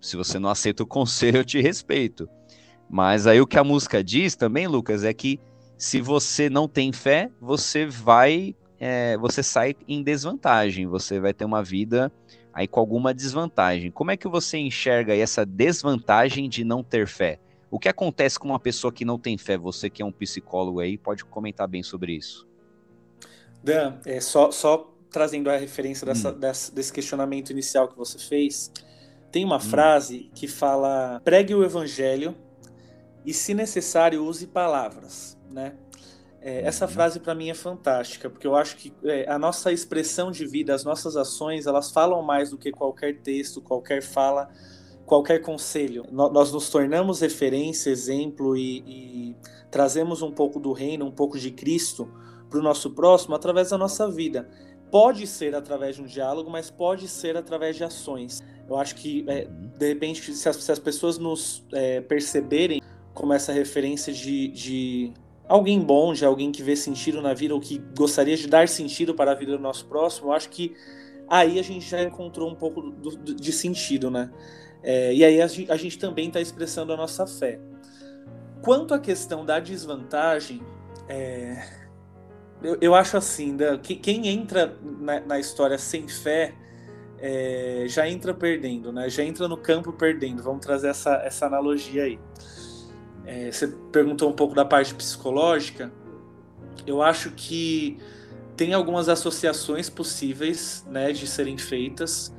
Se 0.00 0.16
você 0.16 0.40
não 0.40 0.50
aceita 0.50 0.82
o 0.82 0.86
conselho, 0.86 1.38
eu 1.38 1.44
te 1.44 1.60
respeito. 1.60 2.28
Mas 2.90 3.28
aí 3.28 3.40
o 3.40 3.46
que 3.46 3.58
a 3.58 3.62
música 3.64 4.02
diz 4.02 4.34
também, 4.34 4.66
Lucas, 4.66 5.04
é 5.04 5.14
que 5.14 5.38
se 5.78 6.00
você 6.00 6.50
não 6.50 6.66
tem 6.66 6.92
fé, 6.92 7.30
você 7.40 7.86
vai, 7.86 8.56
é, 8.78 9.16
você 9.16 9.42
sai 9.42 9.74
em 9.88 10.02
desvantagem, 10.02 10.86
você 10.86 11.18
vai 11.18 11.32
ter 11.32 11.44
uma 11.44 11.62
vida 11.62 12.12
aí 12.52 12.66
com 12.66 12.80
alguma 12.80 13.12
desvantagem. 13.12 13.90
Como 13.90 14.10
é 14.10 14.16
que 14.16 14.28
você 14.28 14.58
enxerga 14.58 15.14
essa 15.14 15.44
desvantagem 15.44 16.48
de 16.48 16.64
não 16.64 16.82
ter 16.82 17.06
fé? 17.06 17.38
O 17.70 17.78
que 17.78 17.88
acontece 17.88 18.38
com 18.38 18.48
uma 18.48 18.60
pessoa 18.60 18.92
que 18.92 19.04
não 19.04 19.18
tem 19.18 19.36
fé? 19.36 19.58
Você 19.58 19.90
que 19.90 20.00
é 20.00 20.04
um 20.04 20.12
psicólogo 20.12 20.80
aí, 20.80 20.96
pode 20.96 21.24
comentar 21.24 21.66
bem 21.68 21.82
sobre 21.82 22.12
isso. 22.14 22.46
Dan, 23.62 23.98
é, 24.06 24.20
só, 24.20 24.50
só 24.50 24.94
trazendo 25.10 25.50
a 25.50 25.56
referência 25.56 26.06
dessa, 26.06 26.30
hum. 26.30 26.38
dessa, 26.38 26.72
desse 26.72 26.92
questionamento 26.92 27.50
inicial 27.50 27.88
que 27.88 27.96
você 27.96 28.18
fez, 28.18 28.70
tem 29.32 29.44
uma 29.44 29.56
hum. 29.56 29.60
frase 29.60 30.30
que 30.34 30.46
fala: 30.46 31.20
pregue 31.24 31.54
o 31.54 31.64
evangelho 31.64 32.34
e, 33.24 33.34
se 33.34 33.52
necessário, 33.54 34.24
use 34.24 34.46
palavras, 34.46 35.36
né? 35.50 35.74
É, 36.46 36.64
essa 36.64 36.84
uhum. 36.84 36.92
frase 36.92 37.18
para 37.18 37.34
mim 37.34 37.50
é 37.50 37.54
fantástica, 37.54 38.30
porque 38.30 38.46
eu 38.46 38.54
acho 38.54 38.76
que 38.76 38.92
é, 39.02 39.28
a 39.28 39.36
nossa 39.36 39.72
expressão 39.72 40.30
de 40.30 40.46
vida, 40.46 40.72
as 40.72 40.84
nossas 40.84 41.16
ações, 41.16 41.66
elas 41.66 41.90
falam 41.90 42.22
mais 42.22 42.50
do 42.50 42.56
que 42.56 42.70
qualquer 42.70 43.20
texto, 43.20 43.60
qualquer 43.60 44.00
fala, 44.00 44.48
qualquer 45.04 45.40
conselho. 45.40 46.04
No, 46.12 46.30
nós 46.30 46.52
nos 46.52 46.70
tornamos 46.70 47.20
referência, 47.20 47.90
exemplo 47.90 48.56
e, 48.56 48.78
e 48.86 49.36
trazemos 49.72 50.22
um 50.22 50.30
pouco 50.30 50.60
do 50.60 50.72
reino, 50.72 51.04
um 51.06 51.10
pouco 51.10 51.36
de 51.36 51.50
Cristo 51.50 52.08
para 52.48 52.60
o 52.60 52.62
nosso 52.62 52.92
próximo 52.92 53.34
através 53.34 53.70
da 53.70 53.76
nossa 53.76 54.08
vida. 54.08 54.48
Pode 54.88 55.26
ser 55.26 55.52
através 55.52 55.96
de 55.96 56.02
um 56.02 56.06
diálogo, 56.06 56.48
mas 56.48 56.70
pode 56.70 57.08
ser 57.08 57.36
através 57.36 57.74
de 57.74 57.82
ações. 57.82 58.40
Eu 58.68 58.76
acho 58.76 58.94
que, 58.94 59.24
é, 59.26 59.48
uhum. 59.48 59.72
de 59.76 59.88
repente, 59.88 60.32
se 60.32 60.48
as, 60.48 60.54
se 60.54 60.70
as 60.70 60.78
pessoas 60.78 61.18
nos 61.18 61.66
é, 61.72 62.00
perceberem 62.02 62.80
como 63.12 63.32
essa 63.32 63.52
referência 63.52 64.12
de, 64.12 64.46
de 64.46 65.12
alguém 65.48 65.80
bom, 65.80 66.12
de 66.12 66.24
alguém 66.24 66.50
que 66.50 66.62
vê 66.62 66.76
sentido 66.76 67.22
na 67.22 67.32
vida 67.32 67.54
ou 67.54 67.60
que 67.60 67.78
gostaria 67.96 68.36
de 68.36 68.46
dar 68.46 68.68
sentido 68.68 69.14
para 69.14 69.32
a 69.32 69.34
vida 69.34 69.52
do 69.52 69.62
nosso 69.62 69.86
próximo, 69.86 70.28
eu 70.28 70.32
acho 70.32 70.48
que 70.50 70.74
aí 71.28 71.58
a 71.58 71.62
gente 71.62 71.88
já 71.88 72.02
encontrou 72.02 72.50
um 72.50 72.54
pouco 72.54 72.82
do, 72.82 73.10
do, 73.10 73.34
de 73.34 73.52
sentido, 73.52 74.10
né? 74.10 74.30
É, 74.82 75.12
e 75.12 75.24
aí 75.24 75.40
a 75.40 75.46
gente, 75.46 75.70
a 75.70 75.76
gente 75.76 75.98
também 75.98 76.28
está 76.28 76.40
expressando 76.40 76.92
a 76.92 76.96
nossa 76.96 77.26
fé. 77.26 77.58
Quanto 78.62 78.94
à 78.94 78.98
questão 78.98 79.44
da 79.44 79.58
desvantagem, 79.58 80.62
é, 81.08 81.62
eu, 82.62 82.78
eu, 82.80 82.94
acho 82.94 83.16
assim, 83.16 83.56
da, 83.56 83.78
que, 83.78 83.94
quem 83.96 84.28
entra 84.28 84.76
na, 84.82 85.20
na, 85.20 85.38
história 85.38 85.78
sem 85.78 86.08
fé 86.08 86.54
é, 87.18 87.84
já 87.88 88.08
entra 88.08 88.32
perdendo, 88.34 88.92
né? 88.92 89.08
Já 89.08 89.22
entra 89.22 89.48
no 89.48 89.56
campo 89.56 89.92
perdendo. 89.92 90.42
Vamos 90.42 90.64
trazer 90.64 90.88
essa, 90.88 91.14
essa 91.24 91.46
analogia 91.46 92.04
aí 92.04 92.18
é, 93.26 93.50
você 93.50 93.66
perguntou 93.90 94.30
um 94.30 94.32
pouco 94.32 94.54
da 94.54 94.64
parte 94.64 94.94
psicológica. 94.94 95.92
Eu 96.86 97.02
acho 97.02 97.32
que 97.32 97.98
tem 98.56 98.72
algumas 98.72 99.08
associações 99.08 99.90
possíveis 99.90 100.86
né, 100.88 101.12
de 101.12 101.26
serem 101.26 101.58
feitas. 101.58 102.34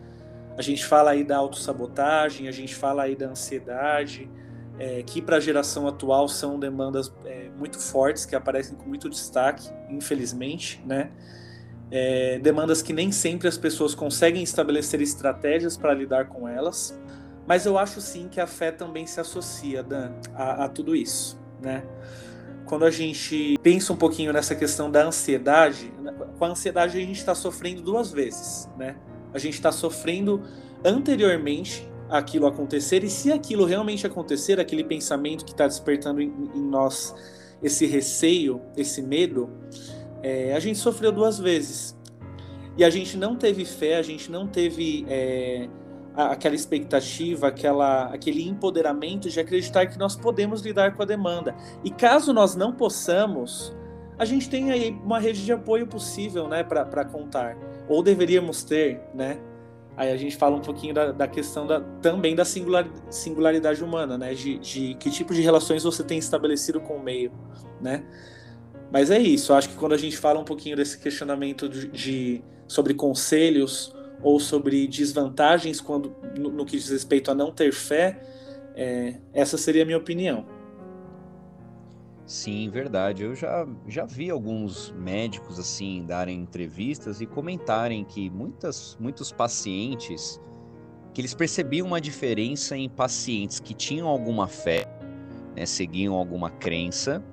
A 0.58 0.62
gente 0.62 0.86
fala 0.86 1.12
aí 1.12 1.24
da 1.24 1.38
autossabotagem, 1.38 2.48
a 2.48 2.52
gente 2.52 2.74
fala 2.74 3.04
aí 3.04 3.16
da 3.16 3.28
ansiedade, 3.28 4.30
é, 4.80 5.04
que 5.04 5.22
para 5.22 5.38
a 5.38 5.40
geração 5.40 5.88
atual 5.88 6.28
são 6.28 6.60
demandas 6.60 7.14
é, 7.26 7.50
muito 7.58 7.80
fortes, 7.80 8.26
que 8.26 8.36
aparecem 8.36 8.76
com 8.76 8.88
muito 8.88 9.10
destaque, 9.10 9.70
infelizmente, 9.90 10.82
né? 10.86 11.12
É, 11.90 12.38
demandas 12.40 12.82
que 12.82 12.92
nem 12.92 13.12
sempre 13.12 13.48
as 13.48 13.58
pessoas 13.58 13.96
conseguem 13.96 14.44
estabelecer 14.44 15.02
estratégias 15.02 15.78
para 15.78 15.94
lidar 15.94 16.28
com 16.28 16.48
elas. 16.48 17.00
Mas 17.48 17.66
eu 17.66 17.78
acho 17.78 18.02
sim 18.02 18.28
que 18.28 18.42
a 18.42 18.46
fé 18.46 18.72
também 18.72 19.08
se 19.08 19.20
associa, 19.20 19.82
Dan, 19.82 20.12
a, 20.36 20.66
a 20.66 20.70
tudo 20.70 20.96
isso, 20.96 21.40
né? 21.62 21.84
Quando 22.66 22.84
a 22.84 22.92
gente 22.92 23.56
pensa 23.64 23.94
um 23.94 23.96
pouquinho 23.96 24.34
nessa 24.34 24.54
questão 24.54 24.92
da 24.92 25.06
ansiedade, 25.06 25.90
né, 26.02 26.14
com 26.38 26.44
a 26.44 26.50
ansiedade 26.50 26.98
a 26.98 27.02
gente 27.02 27.18
está 27.18 27.34
sofrendo 27.34 27.82
duas 27.82 28.12
vezes, 28.12 28.70
né? 28.78 28.98
A 29.34 29.40
gente 29.40 29.54
está 29.54 29.72
sofrendo 29.72 30.44
anteriormente 30.84 31.90
aquilo 32.10 32.46
acontecer 32.46 33.04
e 33.04 33.10
se 33.10 33.32
aquilo 33.32 33.66
realmente 33.66 34.06
acontecer, 34.06 34.60
aquele 34.60 34.84
pensamento 34.84 35.46
que 35.46 35.52
está 35.52 35.66
despertando 35.66 36.22
em, 36.22 36.34
em, 36.54 36.62
nós 36.62 37.16
esse 37.64 37.86
receio, 37.86 38.62
esse 38.76 39.02
medo, 39.02 39.50
é, 40.22 40.54
a 40.54 40.60
gente 40.60 40.78
sofreu 40.78 41.12
duas 41.12 41.40
vezes. 41.40 41.98
E 42.78 42.84
a 42.84 42.90
gente 42.90 43.18
não 43.18 43.36
teve 43.36 43.66
fé, 43.66 43.98
a 43.98 44.04
gente 44.04 44.30
não 44.30 44.46
teve 44.46 45.06
é, 45.10 45.68
aquela 46.18 46.56
expectativa, 46.56 47.48
aquela, 47.48 48.06
aquele 48.06 48.48
empoderamento 48.48 49.30
de 49.30 49.40
acreditar 49.40 49.86
que 49.86 50.00
nós 50.00 50.16
podemos 50.16 50.62
lidar 50.62 50.96
com 50.96 51.04
a 51.04 51.06
demanda. 51.06 51.56
E 51.84 51.92
caso 51.92 52.34
nós 52.34 52.56
não 52.56 52.74
possamos, 52.74 53.76
a 54.18 54.26
gente 54.26 54.50
tem 54.50 54.72
aí 54.72 54.90
uma 55.04 55.20
rede 55.20 55.46
de 55.46 55.52
apoio 55.52 55.86
possível 55.86 56.48
né, 56.48 56.64
para 56.64 57.06
contar, 57.06 57.56
ou 57.88 58.02
deveríamos 58.02 58.64
ter, 58.64 59.00
né? 59.14 59.40
Aí 59.96 60.12
a 60.12 60.18
gente 60.18 60.38
fala 60.38 60.56
um 60.56 60.62
pouquinho 60.62 60.94
da, 60.94 61.12
da 61.12 61.28
questão 61.28 61.66
da, 61.66 61.82
também 62.02 62.36
da 62.36 62.46
singular, 62.46 62.88
singularidade 63.10 63.84
humana, 63.84 64.16
né? 64.16 64.34
De, 64.34 64.60
de 64.60 64.94
que 64.96 65.10
tipo 65.10 65.34
de 65.34 65.42
relações 65.42 65.84
você 65.84 66.04
tem 66.04 66.20
estabelecido 66.20 66.80
com 66.80 66.98
o 66.98 67.04
meio, 67.04 67.32
né? 67.82 68.04
Mas 68.92 69.10
é 69.10 69.20
isso, 69.20 69.54
acho 69.54 69.70
que 69.70 69.76
quando 69.76 69.94
a 69.94 69.98
gente 69.98 70.18
fala 70.18 70.40
um 70.40 70.46
pouquinho 70.46 70.76
desse 70.76 71.00
questionamento 71.00 71.68
de, 71.68 71.88
de 71.88 72.44
sobre 72.68 72.94
conselhos 72.94 73.97
ou 74.22 74.40
sobre 74.40 74.88
desvantagens 74.88 75.80
quando 75.80 76.16
no, 76.38 76.52
no 76.52 76.66
que 76.66 76.78
diz 76.78 76.90
respeito 76.90 77.32
a 77.32 77.36
não 77.36 77.52
ter 77.52 77.72
fé, 77.72 78.20
é, 78.76 79.16
essa 79.34 79.58
seria 79.58 79.84
a 79.84 79.86
minha 79.86 79.98
opinião. 79.98 80.46
Sim, 82.26 82.70
verdade. 82.70 83.24
Eu 83.24 83.34
já, 83.34 83.66
já 83.88 84.06
vi 84.06 84.30
alguns 84.30 84.92
médicos 84.92 85.58
assim 85.58 86.06
darem 86.06 86.42
entrevistas 86.42 87.22
e 87.22 87.26
comentarem 87.26 88.04
que 88.04 88.30
muitas, 88.30 88.98
muitos 89.00 89.32
pacientes 89.32 90.42
que 91.14 91.22
eles 91.22 91.34
percebiam 91.34 91.88
uma 91.88 92.00
diferença 92.02 92.78
em 92.78 92.88
pacientes 92.88 93.60
que 93.60 93.74
tinham 93.74 94.08
alguma 94.08 94.46
fé, 94.46 94.86
né, 95.56 95.66
seguiam 95.66 96.14
alguma 96.14 96.52
crença, 96.52 97.24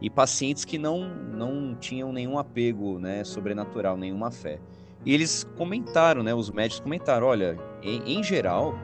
e 0.00 0.08
pacientes 0.08 0.64
que 0.64 0.78
não, 0.78 1.08
não 1.08 1.74
tinham 1.74 2.12
nenhum 2.12 2.38
apego 2.38 2.98
né, 2.98 3.24
sobrenatural, 3.24 3.96
nenhuma 3.96 4.30
fé. 4.30 4.60
E 5.04 5.12
eles 5.12 5.46
comentaram, 5.56 6.22
né? 6.22 6.34
Os 6.34 6.50
médicos 6.50 6.80
comentaram: 6.80 7.26
olha, 7.26 7.58
em, 7.82 8.18
em 8.18 8.22
geral, 8.22 8.78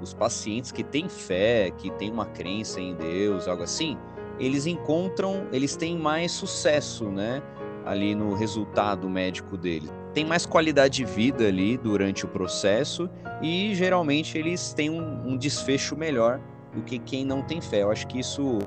os 0.00 0.12
pacientes 0.12 0.72
que 0.72 0.82
têm 0.82 1.08
fé, 1.08 1.70
que 1.70 1.90
têm 1.92 2.10
uma 2.10 2.26
crença 2.26 2.80
em 2.80 2.94
Deus, 2.94 3.46
algo 3.46 3.62
assim, 3.62 3.96
eles 4.38 4.66
encontram, 4.66 5.46
eles 5.52 5.76
têm 5.76 5.96
mais 5.96 6.32
sucesso, 6.32 7.04
né? 7.04 7.42
Ali 7.84 8.14
no 8.14 8.34
resultado 8.34 9.08
médico 9.08 9.56
deles. 9.56 9.90
Tem 10.12 10.24
mais 10.24 10.44
qualidade 10.44 10.96
de 10.96 11.04
vida 11.04 11.46
ali 11.46 11.76
durante 11.76 12.24
o 12.24 12.28
processo 12.28 13.08
e 13.40 13.74
geralmente 13.74 14.36
eles 14.36 14.72
têm 14.74 14.90
um, 14.90 15.28
um 15.28 15.36
desfecho 15.36 15.96
melhor 15.96 16.40
do 16.74 16.82
que 16.82 16.98
quem 16.98 17.24
não 17.24 17.42
tem 17.42 17.60
fé. 17.60 17.82
Eu 17.82 17.90
acho 17.90 18.06
que 18.06 18.20
isso 18.20 18.58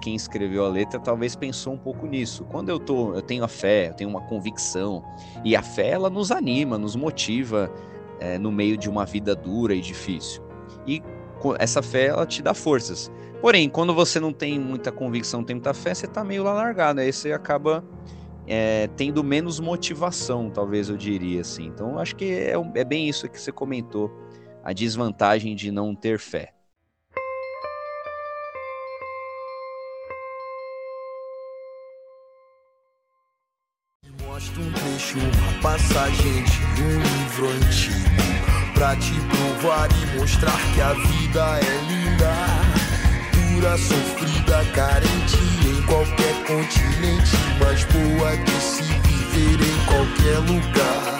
quem 0.00 0.16
escreveu 0.16 0.64
a 0.64 0.68
letra 0.68 0.98
talvez 0.98 1.36
pensou 1.36 1.74
um 1.74 1.78
pouco 1.78 2.06
nisso. 2.06 2.44
Quando 2.46 2.68
eu 2.68 2.80
tô, 2.80 3.14
eu 3.14 3.22
tenho 3.22 3.44
a 3.44 3.48
fé, 3.48 3.88
eu 3.88 3.94
tenho 3.94 4.10
uma 4.10 4.22
convicção, 4.22 5.04
e 5.44 5.54
a 5.54 5.62
fé 5.62 5.90
ela 5.90 6.10
nos 6.10 6.32
anima, 6.32 6.76
nos 6.76 6.96
motiva 6.96 7.70
é, 8.18 8.38
no 8.38 8.50
meio 8.50 8.76
de 8.76 8.88
uma 8.88 9.04
vida 9.04 9.36
dura 9.36 9.74
e 9.74 9.80
difícil. 9.80 10.42
E 10.86 11.02
essa 11.58 11.82
fé 11.82 12.06
ela 12.06 12.26
te 12.26 12.42
dá 12.42 12.54
forças. 12.54 13.12
Porém, 13.40 13.68
quando 13.68 13.94
você 13.94 14.18
não 14.18 14.32
tem 14.32 14.58
muita 14.58 14.90
convicção, 14.90 15.44
tem 15.44 15.54
muita 15.54 15.74
fé, 15.74 15.94
você 15.94 16.06
tá 16.06 16.24
meio 16.24 16.42
lá 16.42 16.52
largado, 16.52 17.00
aí 17.00 17.12
você 17.12 17.32
acaba 17.32 17.84
é, 18.46 18.88
tendo 18.96 19.22
menos 19.22 19.60
motivação, 19.60 20.50
talvez 20.50 20.88
eu 20.88 20.96
diria 20.96 21.42
assim. 21.42 21.66
Então, 21.66 21.98
acho 21.98 22.16
que 22.16 22.24
é, 22.24 22.54
é 22.74 22.84
bem 22.84 23.08
isso 23.08 23.28
que 23.28 23.40
você 23.40 23.52
comentou, 23.52 24.10
a 24.64 24.72
desvantagem 24.72 25.54
de 25.54 25.70
não 25.70 25.94
ter 25.94 26.18
fé. 26.18 26.55
Um 34.58 34.72
trecho, 34.72 35.18
passagem 35.60 36.42
de 36.42 36.82
um 36.82 37.00
livro 37.00 37.48
antigo 37.50 38.06
Pra 38.74 38.96
te 38.96 39.12
provar 39.12 39.88
e 39.90 40.18
mostrar 40.18 40.56
que 40.74 40.80
a 40.80 40.92
vida 40.92 41.60
é 41.60 41.80
linda. 41.88 42.32
Dura, 43.32 43.76
sofrida, 43.78 44.64
carente 44.74 45.38
em 45.66 45.82
qualquer 45.82 46.34
continente 46.44 47.36
Mas 47.58 47.84
boa 47.84 48.36
de 48.36 48.60
se 48.60 48.82
viver 48.82 49.60
em 49.62 49.84
qualquer 49.86 50.38
lugar 50.40 51.16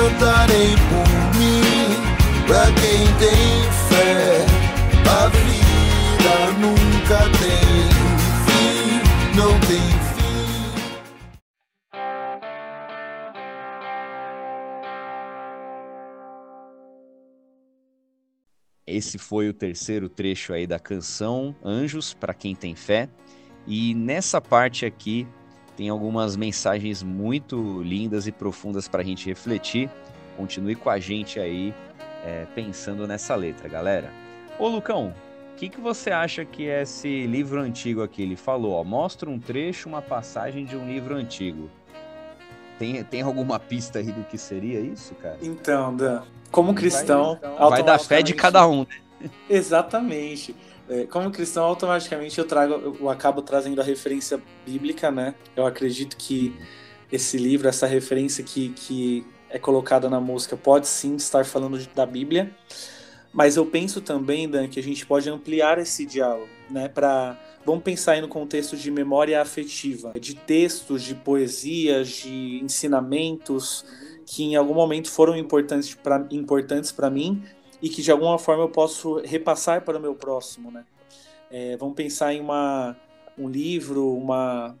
cantarem 0.00 0.76
por 0.88 1.08
mim. 1.38 1.92
Pra 2.46 2.64
quem 2.72 3.04
tem 3.18 3.70
fé, 3.88 4.46
a 5.06 5.28
vida 5.28 6.36
nunca 6.58 7.18
tem 7.38 7.84
fim, 8.46 9.36
não 9.36 9.52
tem 9.60 9.78
fim. 9.78 10.30
Esse 18.86 19.18
foi 19.18 19.48
o 19.50 19.54
terceiro 19.54 20.08
trecho 20.08 20.52
aí 20.54 20.66
da 20.66 20.78
canção 20.80 21.54
Anjos 21.62 22.14
para 22.14 22.32
quem 22.32 22.54
tem 22.54 22.74
fé. 22.74 23.08
E 23.66 23.94
nessa 23.94 24.40
parte 24.40 24.86
aqui 24.86 25.28
tem 25.80 25.88
algumas 25.88 26.36
mensagens 26.36 27.02
muito 27.02 27.82
lindas 27.82 28.26
e 28.26 28.32
profundas 28.32 28.86
para 28.86 29.00
a 29.00 29.04
gente 29.04 29.26
refletir. 29.26 29.88
Continue 30.36 30.74
com 30.74 30.90
a 30.90 30.98
gente 30.98 31.40
aí 31.40 31.72
é, 32.22 32.44
pensando 32.54 33.06
nessa 33.06 33.34
letra, 33.34 33.66
galera. 33.66 34.12
Ô 34.58 34.68
Lucão, 34.68 35.14
o 35.54 35.56
que, 35.56 35.70
que 35.70 35.80
você 35.80 36.10
acha 36.10 36.44
que 36.44 36.68
é 36.68 36.82
esse 36.82 37.26
livro 37.26 37.62
antigo 37.62 38.02
aqui? 38.02 38.20
Ele 38.20 38.36
falou, 38.36 38.72
ó, 38.72 38.84
mostra 38.84 39.30
um 39.30 39.38
trecho, 39.38 39.88
uma 39.88 40.02
passagem 40.02 40.66
de 40.66 40.76
um 40.76 40.86
livro 40.86 41.14
antigo. 41.14 41.70
Tem, 42.78 43.02
tem 43.02 43.22
alguma 43.22 43.58
pista 43.58 44.00
aí 44.00 44.12
do 44.12 44.22
que 44.24 44.36
seria 44.36 44.80
isso, 44.80 45.14
cara? 45.14 45.38
Então, 45.40 45.96
Dan, 45.96 46.24
como 46.50 46.74
cristão, 46.74 47.40
vai 47.58 47.82
dar 47.82 47.98
fé 47.98 48.20
de 48.20 48.34
cada 48.34 48.68
um. 48.68 48.80
Né? 48.80 49.30
Exatamente. 49.48 50.54
É, 50.90 51.06
como 51.06 51.30
cristão, 51.30 51.62
automaticamente 51.64 52.36
eu 52.36 52.44
trago, 52.44 52.96
eu 52.98 53.08
acabo 53.08 53.40
trazendo 53.42 53.80
a 53.80 53.84
referência 53.84 54.42
bíblica, 54.66 55.08
né? 55.08 55.36
Eu 55.54 55.64
acredito 55.64 56.16
que 56.16 56.52
esse 57.12 57.38
livro, 57.38 57.68
essa 57.68 57.86
referência 57.86 58.42
que, 58.42 58.70
que 58.70 59.24
é 59.48 59.56
colocada 59.56 60.10
na 60.10 60.20
música, 60.20 60.56
pode 60.56 60.88
sim 60.88 61.14
estar 61.14 61.44
falando 61.44 61.78
da 61.94 62.04
Bíblia. 62.04 62.50
Mas 63.32 63.56
eu 63.56 63.64
penso 63.64 64.00
também, 64.00 64.48
Dan, 64.48 64.66
que 64.66 64.80
a 64.80 64.82
gente 64.82 65.06
pode 65.06 65.30
ampliar 65.30 65.78
esse 65.78 66.04
diálogo, 66.04 66.50
né? 66.68 66.88
Para 66.88 67.38
vamos 67.64 67.84
pensar 67.84 68.12
aí 68.12 68.20
no 68.20 68.26
contexto 68.26 68.76
de 68.76 68.90
memória 68.90 69.40
afetiva, 69.40 70.12
de 70.18 70.34
textos, 70.34 71.04
de 71.04 71.14
poesias, 71.14 72.08
de 72.08 72.58
ensinamentos 72.64 73.84
que 74.26 74.42
em 74.42 74.56
algum 74.56 74.74
momento 74.74 75.08
foram 75.08 75.36
importantes 75.36 75.94
para 75.94 76.26
importantes 76.32 76.90
para 76.90 77.08
mim 77.08 77.42
e 77.82 77.88
que 77.88 78.02
de 78.02 78.10
alguma 78.10 78.38
forma 78.38 78.64
eu 78.64 78.68
posso 78.68 79.16
repassar 79.20 79.84
para 79.84 79.98
o 79.98 80.00
meu 80.00 80.14
próximo, 80.14 80.70
né? 80.70 80.84
É, 81.50 81.76
vamos 81.76 81.94
pensar 81.94 82.32
em 82.32 82.40
uma, 82.40 82.96
um 83.36 83.48
livro, 83.48 84.14
uma, 84.14 84.78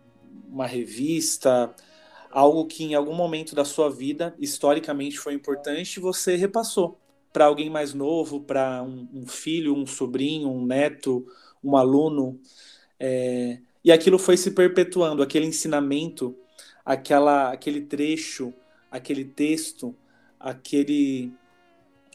uma 0.48 0.66
revista, 0.66 1.74
algo 2.30 2.64
que 2.66 2.84
em 2.84 2.94
algum 2.94 3.14
momento 3.14 3.54
da 3.54 3.64
sua 3.64 3.90
vida 3.90 4.34
historicamente 4.38 5.18
foi 5.18 5.34
importante 5.34 5.96
e 5.96 6.00
você 6.00 6.36
repassou 6.36 6.96
para 7.32 7.46
alguém 7.46 7.70
mais 7.70 7.94
novo, 7.94 8.40
para 8.40 8.82
um, 8.82 9.08
um, 9.12 9.26
filho, 9.26 9.74
um 9.74 9.86
sobrinho, 9.86 10.48
um 10.48 10.64
neto, 10.64 11.26
um 11.62 11.76
aluno, 11.76 12.40
é, 12.98 13.58
e 13.84 13.90
aquilo 13.90 14.18
foi 14.18 14.36
se 14.36 14.50
perpetuando, 14.50 15.22
aquele 15.22 15.46
ensinamento, 15.46 16.36
aquela, 16.84 17.50
aquele 17.50 17.80
trecho, 17.80 18.52
aquele 18.90 19.24
texto, 19.24 19.94
aquele 20.38 21.32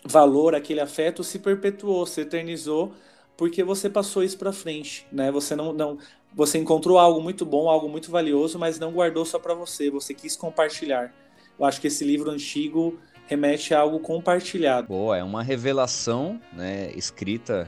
valor, 0.06 0.54
aquele 0.54 0.80
afeto 0.80 1.24
se 1.24 1.39
perpetuou, 1.39 2.06
se 2.06 2.22
eternizou, 2.22 2.94
porque 3.36 3.63
você 3.63 3.89
passou 3.89 4.24
isso 4.24 4.38
para 4.38 4.54
frente, 4.54 5.06
né? 5.12 5.32
Você 5.32 5.56
não, 5.56 5.74
não, 5.74 5.98
você 6.34 6.58
encontrou 6.58 6.98
algo 6.98 7.22
muito 7.22 7.46
bom, 7.46 7.68
algo 7.68 7.89
muito 7.89 8.12
valioso, 8.12 8.60
mas 8.60 8.80
não 8.80 8.91
guardou 8.91 9.26
só 9.26 9.39
para 9.39 9.54
você, 9.54 9.89
você 9.89 10.13
quis 10.13 10.36
compartilhar. 10.36 11.13
Eu 11.58 11.65
acho 11.65 11.82
que 11.82 11.88
esse 11.88 12.06
livro 12.06 12.30
antigo 12.30 13.00
remete 13.28 13.74
a 13.74 13.80
algo 13.80 14.00
compartilhado. 14.00 14.88
Boa, 14.88 15.18
é 15.18 15.24
uma 15.24 15.41
revelação, 15.41 16.39
né, 16.54 16.91
escrita 16.96 17.68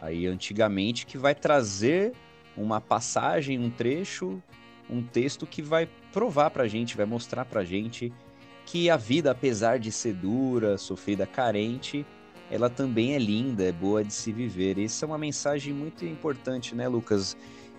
aí 0.00 0.26
antigamente 0.26 1.06
que 1.06 1.16
vai 1.16 1.34
trazer 1.34 2.12
uma 2.56 2.80
passagem, 2.80 3.58
um 3.58 3.70
trecho, 3.70 4.42
um 4.90 5.02
texto 5.02 5.46
que 5.46 5.62
vai 5.62 5.88
provar 6.12 6.50
pra 6.50 6.66
gente, 6.66 6.96
vai 6.96 7.06
mostrar 7.06 7.44
pra 7.44 7.64
gente 7.64 8.12
que 8.66 8.90
a 8.90 8.96
vida, 8.96 9.30
apesar 9.30 9.78
de 9.78 9.92
ser 9.92 10.12
dura, 10.12 10.76
sofrida, 10.76 11.24
carente, 11.24 12.04
ela 12.50 12.68
também 12.68 13.14
é 13.14 13.18
linda, 13.18 13.62
é 13.64 13.72
boa 13.72 14.04
de 14.04 14.12
se 14.12 14.32
viver. 14.32 14.76
Isso 14.76 15.04
é 15.04 15.08
uma 15.08 15.16
mensagem 15.16 15.72
muito 15.72 16.04
importante, 16.04 16.74
né, 16.74 16.88
Lucas? 16.88 17.36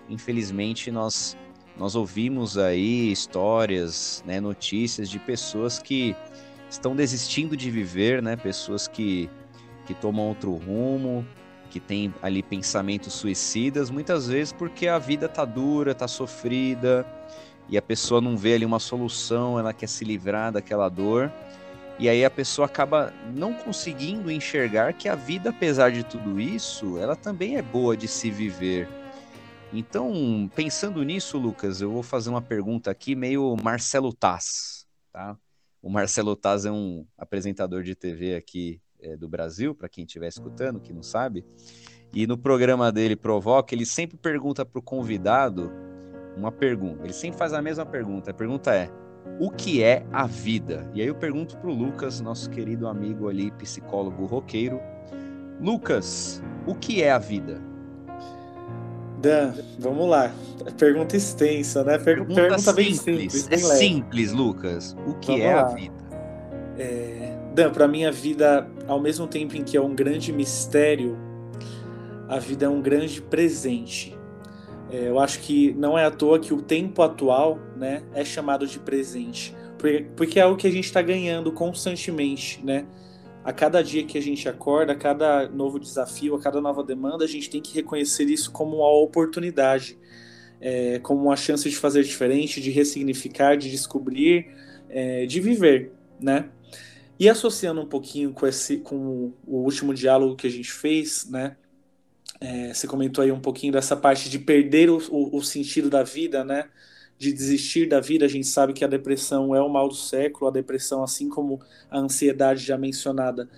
Infelizmente, 0.08 0.90
nós, 0.90 1.36
nós 1.76 1.94
ouvimos 1.94 2.56
aí 2.56 3.12
histórias, 3.12 4.24
né, 4.26 4.40
notícias 4.40 5.10
de 5.10 5.18
pessoas 5.18 5.78
que 5.78 6.16
estão 6.70 6.96
desistindo 6.96 7.54
de 7.56 7.70
viver, 7.70 8.22
né? 8.22 8.34
Pessoas 8.36 8.88
que, 8.88 9.28
que 9.86 9.94
tomam 9.94 10.26
outro 10.26 10.54
rumo, 10.54 11.24
que 11.70 11.80
têm 11.80 12.12
ali 12.22 12.42
pensamentos 12.42 13.12
suicidas, 13.12 13.90
muitas 13.90 14.26
vezes 14.26 14.52
porque 14.52 14.88
a 14.88 14.98
vida 14.98 15.28
tá 15.28 15.44
dura, 15.44 15.94
tá 15.94 16.08
sofrida, 16.08 17.06
e 17.68 17.76
a 17.76 17.82
pessoa 17.82 18.20
não 18.20 18.36
vê 18.36 18.54
ali 18.54 18.64
uma 18.64 18.78
solução, 18.78 19.58
ela 19.58 19.74
quer 19.74 19.88
se 19.88 20.04
livrar 20.04 20.52
daquela 20.52 20.88
dor. 20.88 21.30
E 21.98 22.08
aí 22.08 22.24
a 22.24 22.30
pessoa 22.30 22.66
acaba 22.66 23.12
não 23.34 23.52
conseguindo 23.52 24.30
enxergar 24.30 24.92
que 24.92 25.08
a 25.08 25.14
vida, 25.14 25.50
apesar 25.50 25.90
de 25.90 26.04
tudo 26.04 26.40
isso, 26.40 26.96
ela 26.96 27.16
também 27.16 27.56
é 27.56 27.62
boa 27.62 27.96
de 27.96 28.06
se 28.06 28.30
viver. 28.30 28.88
Então, 29.72 30.48
pensando 30.54 31.02
nisso, 31.02 31.36
Lucas, 31.36 31.80
eu 31.80 31.90
vou 31.90 32.02
fazer 32.02 32.30
uma 32.30 32.40
pergunta 32.40 32.90
aqui 32.90 33.14
meio 33.14 33.54
Marcelo 33.62 34.14
Taz, 34.14 34.86
tá? 35.12 35.36
O 35.82 35.90
Marcelo 35.90 36.34
Taz 36.34 36.64
é 36.64 36.70
um 36.70 37.04
apresentador 37.18 37.82
de 37.82 37.94
TV 37.94 38.34
aqui 38.36 38.80
é, 39.00 39.16
do 39.16 39.28
Brasil, 39.28 39.74
para 39.74 39.88
quem 39.88 40.04
estiver 40.04 40.28
escutando, 40.28 40.80
que 40.80 40.92
não 40.92 41.02
sabe. 41.02 41.44
E 42.14 42.26
no 42.26 42.38
programa 42.38 42.90
dele 42.90 43.14
Provoca, 43.14 43.74
ele 43.74 43.84
sempre 43.84 44.16
pergunta 44.16 44.64
para 44.64 44.78
o 44.78 44.82
convidado 44.82 45.70
uma 46.38 46.52
pergunta. 46.52 47.04
Ele 47.04 47.12
sempre 47.12 47.38
faz 47.38 47.52
a 47.52 47.60
mesma 47.60 47.84
pergunta. 47.84 48.30
A 48.30 48.34
pergunta 48.34 48.74
é: 48.74 48.90
o 49.38 49.50
que 49.50 49.82
é 49.82 50.04
a 50.12 50.26
vida? 50.26 50.88
E 50.94 51.02
aí 51.02 51.08
eu 51.08 51.14
pergunto 51.14 51.56
para 51.58 51.68
o 51.68 51.74
Lucas, 51.74 52.20
nosso 52.20 52.48
querido 52.50 52.86
amigo 52.86 53.28
ali, 53.28 53.50
psicólogo 53.52 54.24
roqueiro. 54.26 54.80
Lucas, 55.60 56.42
o 56.66 56.74
que 56.74 57.02
é 57.02 57.10
a 57.10 57.18
vida? 57.18 57.60
Dan, 59.20 59.52
vamos 59.78 60.08
lá. 60.08 60.32
Pergunta 60.78 61.16
extensa, 61.16 61.82
né? 61.82 61.98
pergunta, 61.98 62.34
pergunta 62.34 62.72
bem 62.72 62.94
simples. 62.94 63.48
é 63.50 63.56
simples, 63.56 64.32
Lucas. 64.32 64.96
O 65.06 65.14
que 65.14 65.32
vamos 65.32 65.44
é 65.44 65.54
lá. 65.54 65.62
a 65.62 65.74
vida? 65.74 65.94
É... 66.78 67.38
Dan, 67.54 67.72
para 67.72 67.88
mim 67.88 68.04
a 68.04 68.10
vida, 68.10 68.68
ao 68.86 69.00
mesmo 69.00 69.26
tempo 69.26 69.56
em 69.56 69.64
que 69.64 69.76
é 69.76 69.80
um 69.80 69.94
grande 69.94 70.32
mistério, 70.32 71.18
a 72.28 72.38
vida 72.38 72.66
é 72.66 72.68
um 72.68 72.80
grande 72.80 73.20
presente. 73.20 74.17
É, 74.90 75.08
eu 75.08 75.18
acho 75.18 75.40
que 75.40 75.72
não 75.74 75.98
é 75.98 76.04
à 76.04 76.10
toa 76.10 76.38
que 76.38 76.54
o 76.54 76.62
tempo 76.62 77.02
atual 77.02 77.58
né, 77.76 78.02
é 78.14 78.24
chamado 78.24 78.66
de 78.66 78.78
presente, 78.78 79.54
porque, 80.16 80.38
é 80.38 80.42
algo 80.42 80.56
que 80.56 80.66
a 80.66 80.70
gente 80.70 80.84
está 80.84 81.00
ganhando 81.00 81.52
constantemente, 81.52 82.64
né? 82.64 82.86
A 83.44 83.52
cada 83.52 83.82
dia 83.82 84.04
que 84.04 84.18
a 84.18 84.20
gente 84.20 84.48
acorda, 84.48 84.92
a 84.92 84.96
cada 84.96 85.48
novo 85.48 85.78
desafio, 85.78 86.34
a 86.34 86.40
cada 86.40 86.60
nova 86.60 86.82
demanda, 86.82 87.24
a 87.24 87.28
gente 87.28 87.48
tem 87.48 87.60
que 87.60 87.72
reconhecer 87.74 88.24
isso 88.24 88.50
como 88.50 88.78
uma 88.78 88.90
oportunidade, 88.90 89.96
é, 90.60 90.98
como 90.98 91.22
uma 91.22 91.36
chance 91.36 91.68
de 91.68 91.76
fazer 91.76 92.02
diferente, 92.02 92.60
de 92.60 92.70
ressignificar, 92.70 93.56
de 93.56 93.70
descobrir, 93.70 94.48
é, 94.88 95.24
de 95.24 95.40
viver, 95.40 95.92
né? 96.20 96.50
E 97.18 97.28
associando 97.28 97.80
um 97.80 97.86
pouquinho 97.86 98.32
com 98.32 98.46
esse, 98.46 98.78
com 98.78 99.32
o 99.46 99.58
último 99.58 99.94
diálogo 99.94 100.36
que 100.36 100.46
a 100.46 100.50
gente 100.50 100.72
fez, 100.72 101.28
né? 101.30 101.56
É, 102.40 102.72
você 102.72 102.86
comentou 102.86 103.22
aí 103.24 103.32
um 103.32 103.40
pouquinho 103.40 103.72
dessa 103.72 103.96
parte 103.96 104.30
de 104.30 104.38
perder 104.38 104.90
o, 104.90 104.98
o, 105.10 105.38
o, 105.38 105.42
sentido 105.42 105.90
da 105.90 106.02
vida, 106.02 106.44
né? 106.44 106.68
De 107.18 107.32
desistir 107.32 107.88
da 107.88 108.00
vida. 108.00 108.24
A 108.24 108.28
gente 108.28 108.46
sabe 108.46 108.72
que 108.72 108.84
a 108.84 108.88
depressão 108.88 109.54
é 109.54 109.60
o 109.60 109.68
mal 109.68 109.88
do 109.88 109.94
século. 109.94 110.48
A 110.48 110.52
depressão, 110.52 111.02
assim 111.02 111.28
como 111.28 111.60
a 111.90 111.98
ansiedade 111.98 112.64
já 112.64 112.78
mencionada, 112.78 113.48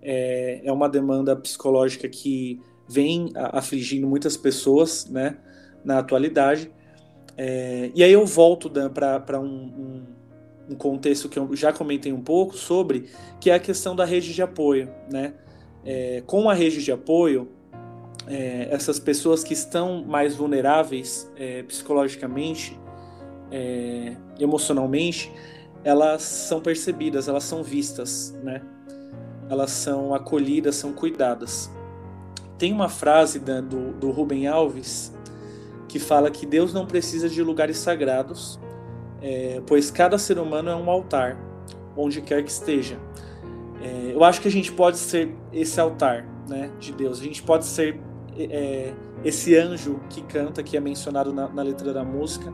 é, 0.00 0.60
é 0.64 0.72
uma 0.72 0.88
demanda 0.88 1.34
psicológica 1.34 2.08
que 2.08 2.60
vem 2.88 3.32
afligindo 3.34 4.06
muitas 4.06 4.36
pessoas, 4.36 5.06
né? 5.06 5.36
Na 5.84 5.98
atualidade. 5.98 6.70
É, 7.36 7.90
e 7.94 8.04
aí 8.04 8.12
eu 8.12 8.24
volto 8.26 8.70
para 8.94 9.40
um, 9.40 9.46
um, 9.46 10.06
um 10.70 10.74
contexto 10.76 11.28
que 11.28 11.38
eu 11.38 11.48
já 11.56 11.72
comentei 11.72 12.12
um 12.12 12.20
pouco 12.20 12.56
sobre, 12.56 13.08
que 13.40 13.50
é 13.50 13.54
a 13.54 13.58
questão 13.58 13.96
da 13.96 14.04
rede 14.04 14.32
de 14.32 14.42
apoio, 14.42 14.88
né? 15.10 15.34
É, 15.84 16.22
com 16.26 16.48
a 16.48 16.54
rede 16.54 16.84
de 16.84 16.92
apoio, 16.92 17.48
é, 18.30 18.68
essas 18.70 19.00
pessoas 19.00 19.42
que 19.42 19.52
estão 19.52 20.04
mais 20.04 20.36
vulneráveis 20.36 21.30
é, 21.36 21.64
psicologicamente, 21.64 22.78
é, 23.50 24.14
emocionalmente, 24.38 25.32
elas 25.82 26.22
são 26.22 26.60
percebidas, 26.60 27.26
elas 27.26 27.42
são 27.42 27.64
vistas, 27.64 28.32
né? 28.44 28.62
Elas 29.48 29.72
são 29.72 30.14
acolhidas, 30.14 30.76
são 30.76 30.92
cuidadas. 30.92 31.68
Tem 32.56 32.72
uma 32.72 32.88
frase 32.88 33.40
da, 33.40 33.60
do, 33.60 33.92
do 33.94 34.12
Rubem 34.12 34.46
Alves 34.46 35.12
que 35.88 35.98
fala 35.98 36.30
que 36.30 36.46
Deus 36.46 36.72
não 36.72 36.86
precisa 36.86 37.28
de 37.28 37.42
lugares 37.42 37.78
sagrados, 37.78 38.60
é, 39.20 39.60
pois 39.66 39.90
cada 39.90 40.16
ser 40.18 40.38
humano 40.38 40.70
é 40.70 40.76
um 40.76 40.88
altar, 40.88 41.36
onde 41.96 42.22
quer 42.22 42.44
que 42.44 42.50
esteja. 42.50 42.96
É, 43.82 44.12
eu 44.14 44.22
acho 44.22 44.40
que 44.40 44.46
a 44.46 44.50
gente 44.50 44.70
pode 44.70 44.98
ser 44.98 45.34
esse 45.52 45.80
altar 45.80 46.24
né, 46.48 46.70
de 46.78 46.92
Deus, 46.92 47.18
a 47.20 47.24
gente 47.24 47.42
pode 47.42 47.64
ser 47.64 47.98
é, 48.38 48.92
esse 49.24 49.56
anjo 49.56 50.00
que 50.08 50.22
canta, 50.22 50.62
que 50.62 50.76
é 50.76 50.80
mencionado 50.80 51.32
na, 51.32 51.48
na, 51.48 51.62
letra 51.62 51.92
da 51.92 52.04
música, 52.04 52.52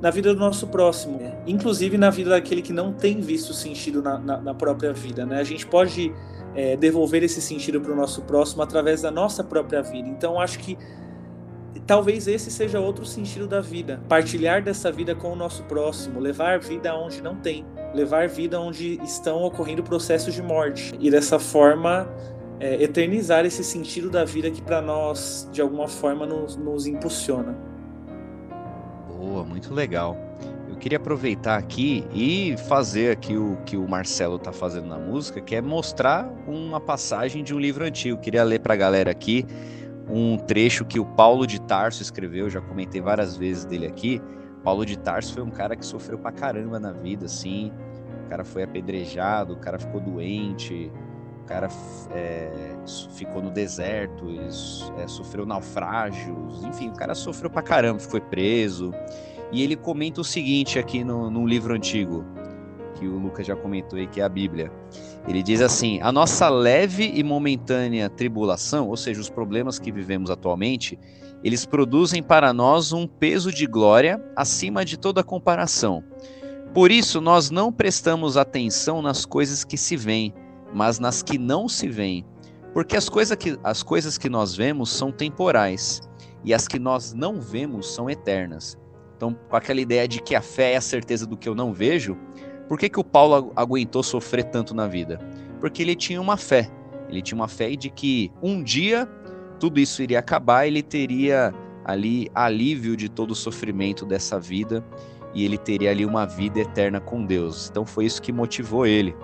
na 0.00 0.10
vida 0.10 0.32
do 0.34 0.40
nosso 0.40 0.66
próximo, 0.68 1.20
inclusive 1.46 1.96
na 1.96 2.10
vida 2.10 2.30
daquele 2.30 2.62
que 2.62 2.72
não 2.72 2.92
tem 2.92 3.20
visto 3.20 3.52
sentido 3.52 4.02
na, 4.02 4.18
na, 4.18 4.40
na 4.40 4.54
própria 4.54 4.92
vida. 4.92 5.24
Né? 5.24 5.40
A 5.40 5.44
gente 5.44 5.66
pode 5.66 6.12
é, 6.54 6.76
devolver 6.76 7.22
esse 7.22 7.40
sentido 7.40 7.80
para 7.80 7.92
o 7.92 7.96
nosso 7.96 8.22
próximo 8.22 8.62
através 8.62 9.02
da 9.02 9.10
nossa 9.10 9.42
própria 9.42 9.82
vida. 9.82 10.08
Então, 10.08 10.38
acho 10.38 10.58
que 10.58 10.78
talvez 11.86 12.26
esse 12.26 12.50
seja 12.50 12.80
outro 12.80 13.04
sentido 13.04 13.46
da 13.46 13.60
vida. 13.60 14.00
Partilhar 14.08 14.62
dessa 14.62 14.90
vida 14.90 15.14
com 15.14 15.32
o 15.32 15.36
nosso 15.36 15.64
próximo, 15.64 16.20
levar 16.20 16.58
vida 16.58 16.94
onde 16.94 17.22
não 17.22 17.36
tem, 17.36 17.64
levar 17.94 18.28
vida 18.28 18.60
onde 18.60 19.00
estão 19.02 19.42
ocorrendo 19.42 19.82
processos 19.82 20.34
de 20.34 20.42
morte. 20.42 20.94
E 21.00 21.10
dessa 21.10 21.38
forma, 21.38 22.08
é, 22.60 22.82
eternizar 22.82 23.44
esse 23.44 23.64
sentido 23.64 24.10
da 24.10 24.24
vida 24.24 24.50
que 24.50 24.62
para 24.62 24.80
nós, 24.80 25.48
de 25.52 25.60
alguma 25.60 25.88
forma, 25.88 26.26
nos, 26.26 26.56
nos 26.56 26.86
impulsiona. 26.86 27.56
Boa, 29.08 29.44
muito 29.44 29.72
legal. 29.72 30.16
Eu 30.68 30.76
queria 30.76 30.98
aproveitar 30.98 31.56
aqui 31.56 32.04
e 32.12 32.56
fazer 32.68 33.12
aqui 33.12 33.36
o 33.36 33.56
que 33.64 33.76
o 33.76 33.88
Marcelo 33.88 34.36
está 34.36 34.52
fazendo 34.52 34.88
na 34.88 34.98
música, 34.98 35.40
que 35.40 35.54
é 35.54 35.60
mostrar 35.60 36.28
uma 36.46 36.80
passagem 36.80 37.42
de 37.44 37.54
um 37.54 37.58
livro 37.58 37.84
antigo. 37.84 38.16
Eu 38.16 38.20
queria 38.20 38.44
ler 38.44 38.60
para 38.60 38.74
a 38.74 38.76
galera 38.76 39.10
aqui 39.10 39.46
um 40.08 40.36
trecho 40.36 40.84
que 40.84 41.00
o 41.00 41.04
Paulo 41.04 41.46
de 41.46 41.60
Tarso 41.60 42.02
escreveu, 42.02 42.50
já 42.50 42.60
comentei 42.60 43.00
várias 43.00 43.36
vezes 43.36 43.64
dele 43.64 43.86
aqui. 43.86 44.20
Paulo 44.62 44.84
de 44.84 44.98
Tarso 44.98 45.34
foi 45.34 45.42
um 45.42 45.50
cara 45.50 45.76
que 45.76 45.84
sofreu 45.84 46.18
pra 46.18 46.32
caramba 46.32 46.78
na 46.78 46.92
vida, 46.92 47.26
assim. 47.26 47.72
O 48.26 48.28
cara 48.28 48.44
foi 48.44 48.62
apedrejado, 48.62 49.54
o 49.54 49.56
cara 49.56 49.78
ficou 49.78 50.00
doente, 50.00 50.90
o 51.44 51.46
cara 51.46 51.68
é, 52.12 52.50
ficou 53.10 53.42
no 53.42 53.50
deserto, 53.50 54.24
é, 54.98 55.06
sofreu 55.06 55.44
naufrágios, 55.44 56.64
enfim, 56.64 56.88
o 56.88 56.94
cara 56.94 57.14
sofreu 57.14 57.50
pra 57.50 57.60
caramba, 57.60 58.00
foi 58.00 58.20
preso. 58.20 58.92
E 59.52 59.62
ele 59.62 59.76
comenta 59.76 60.22
o 60.22 60.24
seguinte 60.24 60.78
aqui 60.78 61.04
no, 61.04 61.30
num 61.30 61.46
livro 61.46 61.74
antigo, 61.74 62.24
que 62.94 63.06
o 63.06 63.18
Lucas 63.18 63.46
já 63.46 63.54
comentou 63.54 63.98
aí, 63.98 64.06
que 64.06 64.22
é 64.22 64.24
a 64.24 64.28
Bíblia. 64.28 64.72
Ele 65.28 65.42
diz 65.42 65.60
assim: 65.60 66.00
a 66.00 66.10
nossa 66.10 66.48
leve 66.48 67.12
e 67.14 67.22
momentânea 67.22 68.08
tribulação, 68.08 68.88
ou 68.88 68.96
seja, 68.96 69.20
os 69.20 69.28
problemas 69.28 69.78
que 69.78 69.92
vivemos 69.92 70.30
atualmente, 70.30 70.98
eles 71.42 71.66
produzem 71.66 72.22
para 72.22 72.54
nós 72.54 72.90
um 72.90 73.06
peso 73.06 73.52
de 73.52 73.66
glória 73.66 74.18
acima 74.34 74.82
de 74.82 74.96
toda 74.96 75.22
comparação. 75.22 76.02
Por 76.72 76.90
isso, 76.90 77.20
nós 77.20 77.50
não 77.50 77.70
prestamos 77.70 78.38
atenção 78.38 79.02
nas 79.02 79.26
coisas 79.26 79.62
que 79.62 79.76
se 79.76 79.94
veem, 79.94 80.34
mas 80.74 80.98
nas 80.98 81.22
que 81.22 81.38
não 81.38 81.68
se 81.68 81.88
veem. 81.88 82.26
Porque 82.74 82.96
as, 82.96 83.08
coisa 83.08 83.36
que, 83.36 83.58
as 83.62 83.82
coisas 83.82 84.18
que 84.18 84.28
nós 84.28 84.54
vemos 84.54 84.90
são 84.90 85.12
temporais, 85.12 86.02
e 86.44 86.52
as 86.52 86.68
que 86.68 86.78
nós 86.78 87.14
não 87.14 87.40
vemos 87.40 87.94
são 87.94 88.10
eternas. 88.10 88.76
Então, 89.16 89.34
com 89.48 89.56
aquela 89.56 89.80
ideia 89.80 90.06
de 90.06 90.20
que 90.20 90.34
a 90.34 90.42
fé 90.42 90.72
é 90.72 90.76
a 90.76 90.80
certeza 90.80 91.26
do 91.26 91.36
que 91.36 91.48
eu 91.48 91.54
não 91.54 91.72
vejo, 91.72 92.18
por 92.68 92.78
que, 92.78 92.90
que 92.90 93.00
o 93.00 93.04
Paulo 93.04 93.52
aguentou 93.56 94.02
sofrer 94.02 94.44
tanto 94.44 94.74
na 94.74 94.86
vida? 94.86 95.18
Porque 95.60 95.80
ele 95.80 95.94
tinha 95.94 96.20
uma 96.20 96.36
fé. 96.36 96.70
Ele 97.08 97.22
tinha 97.22 97.36
uma 97.36 97.48
fé 97.48 97.74
de 97.76 97.88
que 97.88 98.30
um 98.42 98.62
dia 98.62 99.08
tudo 99.58 99.80
isso 99.80 100.02
iria 100.02 100.18
acabar, 100.18 100.66
ele 100.66 100.82
teria 100.82 101.54
ali 101.84 102.30
alívio 102.34 102.96
de 102.96 103.08
todo 103.08 103.30
o 103.30 103.34
sofrimento 103.34 104.04
dessa 104.04 104.38
vida 104.38 104.84
e 105.32 105.44
ele 105.44 105.58
teria 105.58 105.90
ali 105.90 106.04
uma 106.04 106.26
vida 106.26 106.60
eterna 106.60 107.00
com 107.00 107.24
Deus. 107.24 107.68
Então 107.70 107.86
foi 107.86 108.04
isso 108.04 108.20
que 108.20 108.32
motivou 108.32 108.86
ele. 108.86 109.14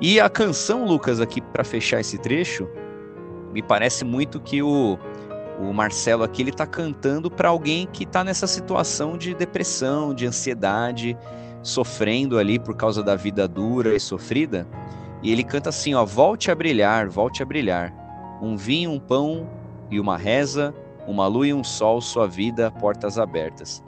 E 0.00 0.18
a 0.18 0.28
canção, 0.28 0.84
Lucas, 0.84 1.20
aqui 1.20 1.40
para 1.40 1.64
fechar 1.64 2.00
esse 2.00 2.18
trecho, 2.18 2.68
me 3.52 3.62
parece 3.62 4.04
muito 4.04 4.40
que 4.40 4.60
o, 4.60 4.98
o 5.60 5.72
Marcelo 5.72 6.24
aqui 6.24 6.42
ele 6.42 6.50
está 6.50 6.66
cantando 6.66 7.30
para 7.30 7.48
alguém 7.48 7.86
que 7.86 8.02
está 8.02 8.24
nessa 8.24 8.46
situação 8.46 9.16
de 9.16 9.34
depressão, 9.34 10.12
de 10.12 10.26
ansiedade, 10.26 11.16
sofrendo 11.62 12.38
ali 12.38 12.58
por 12.58 12.76
causa 12.76 13.02
da 13.02 13.14
vida 13.14 13.46
dura 13.46 13.94
e 13.94 14.00
sofrida. 14.00 14.66
E 15.22 15.30
ele 15.30 15.44
canta 15.44 15.70
assim, 15.70 15.94
ó, 15.94 16.04
volte 16.04 16.50
a 16.50 16.54
brilhar, 16.54 17.08
volte 17.08 17.42
a 17.42 17.46
brilhar. 17.46 17.94
Um 18.42 18.56
vinho, 18.56 18.90
um 18.90 18.98
pão 18.98 19.48
e 19.90 20.00
uma 20.00 20.18
reza, 20.18 20.74
uma 21.06 21.26
lua 21.26 21.46
e 21.46 21.54
um 21.54 21.62
sol, 21.62 22.00
sua 22.00 22.26
vida, 22.26 22.70
portas 22.72 23.16
abertas. 23.18 23.82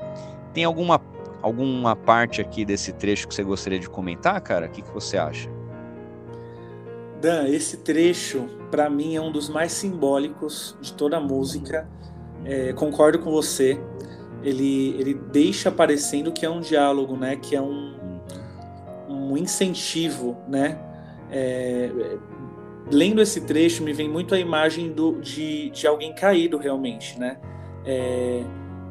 Tem 0.55 0.65
alguma 0.65 1.01
alguma 1.43 1.95
parte 1.95 2.41
aqui 2.41 2.65
desse 2.65 2.93
trecho 2.93 3.29
que 3.29 3.35
você 3.35 3.45
gostaria 3.45 3.79
de 3.79 3.89
comentar, 3.89 4.41
cara? 4.41 4.67
O 4.67 4.71
que, 4.71 4.83
que 4.83 4.91
você 4.91 5.17
acha? 5.17 5.56
Dan, 7.21 7.49
esse 7.49 7.79
trecho, 7.79 8.47
para 8.71 8.89
mim, 8.91 9.17
é 9.17 9.21
um 9.21 9.33
dos 9.33 9.49
mais 9.49 9.73
simbólicos 9.73 10.77
de 10.81 10.93
toda 10.93 11.17
a 11.17 11.21
música. 11.21 11.89
É, 12.45 12.73
concordo 12.73 13.19
com 13.19 13.31
você 13.31 13.81
ele, 14.47 14.95
ele 14.99 15.15
deixa 15.15 15.73
parecendo 15.73 16.31
que 16.31 16.47
é 16.47 16.51
um 16.51 16.61
diálogo, 16.61 17.17
né? 17.17 17.35
Que 17.37 17.57
é 17.57 17.61
um, 17.61 18.21
um 19.09 19.37
incentivo, 19.37 20.37
né? 20.47 20.79
É, 21.31 21.91
lendo 22.91 23.21
esse 23.21 23.41
trecho 23.41 23.83
me 23.83 23.93
vem 23.93 24.09
muito 24.09 24.35
a 24.37 24.39
imagem 24.39 24.93
do, 24.93 25.21
de, 25.21 25.71
de 25.71 25.87
alguém 25.87 26.15
caído 26.15 26.59
realmente, 26.59 27.19
né? 27.19 27.39
É, 27.85 28.43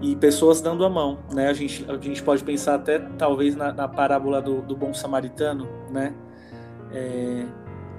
e 0.02 0.14
pessoas 0.18 0.60
dando 0.60 0.84
a 0.84 0.90
mão, 0.90 1.20
né? 1.34 1.48
A 1.48 1.54
gente, 1.54 1.86
a 1.90 1.98
gente 1.98 2.22
pode 2.22 2.44
pensar 2.44 2.76
até 2.76 3.00
talvez 3.00 3.56
na, 3.56 3.72
na 3.72 3.88
parábola 3.88 4.42
do, 4.42 4.62
do 4.62 4.76
bom 4.76 4.94
samaritano, 4.94 5.70
né? 5.90 6.14
É, 6.92 7.46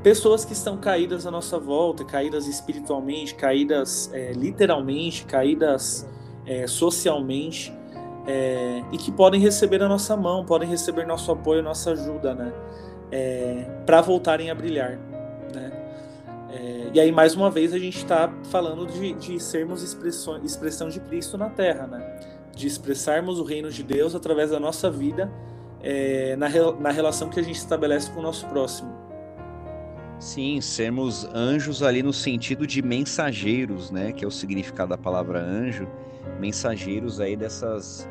pessoas 0.07 0.45
que 0.45 0.53
estão 0.53 0.77
caídas 0.77 1.27
à 1.27 1.33
nossa 1.33 1.59
volta, 1.59 2.05
caídas 2.05 2.47
espiritualmente, 2.47 3.35
caídas 3.35 4.09
é, 4.12 4.31
literalmente, 4.35 5.25
caídas 5.25 6.07
é, 6.47 6.64
socialmente 6.69 7.77
é, 8.25 8.85
e 8.92 8.99
que 8.99 9.11
podem 9.11 9.40
receber 9.40 9.83
a 9.83 9.88
nossa 9.88 10.16
mão, 10.16 10.47
podem 10.47 10.69
receber 10.69 11.05
nosso 11.09 11.33
apoio, 11.33 11.61
nossa 11.61 11.90
ajuda, 11.90 12.37
né? 12.37 12.53
É, 13.11 13.69
para 13.85 14.01
voltarem 14.01 14.49
a 14.49 14.55
brilhar, 14.55 14.97
né? 15.53 15.73
É, 16.53 16.90
e 16.95 17.01
aí 17.01 17.11
mais 17.11 17.35
uma 17.35 17.51
vez 17.51 17.75
a 17.75 17.79
gente 17.81 17.97
está 17.97 18.33
falando 18.45 18.87
de, 18.87 19.12
de 19.14 19.40
sermos 19.40 19.83
expressão, 19.83 20.88
de 20.88 21.01
Cristo 21.01 21.37
na 21.37 21.51
Terra, 21.51 21.88
né? 21.88 22.21
De 22.55 22.69
expressarmos 22.69 23.40
o 23.40 23.42
reino 23.42 23.73
de 23.73 23.83
Deus 23.83 24.14
através 24.14 24.51
da 24.51 24.61
nossa 24.61 24.88
vida 24.88 25.29
é, 25.83 26.37
na, 26.37 26.49
na 26.79 26.90
relação 26.92 27.29
que 27.29 27.40
a 27.40 27.42
gente 27.42 27.57
estabelece 27.57 28.09
com 28.12 28.21
o 28.21 28.23
nosso 28.23 28.47
próximo. 28.47 29.06
Sim, 30.19 30.61
sermos 30.61 31.27
anjos 31.35 31.83
ali 31.83 32.03
no 32.03 32.13
sentido 32.13 32.67
de 32.67 32.81
mensageiros, 32.81 33.91
né? 33.91 34.13
Que 34.13 34.25
é 34.25 34.29
o 34.29 34.31
significado 34.31 34.91
da 34.91 34.99
palavra 34.99 35.41
anjo 35.41 35.87
mensageiros 36.39 37.21
aí 37.21 37.37
dessas 37.37 38.09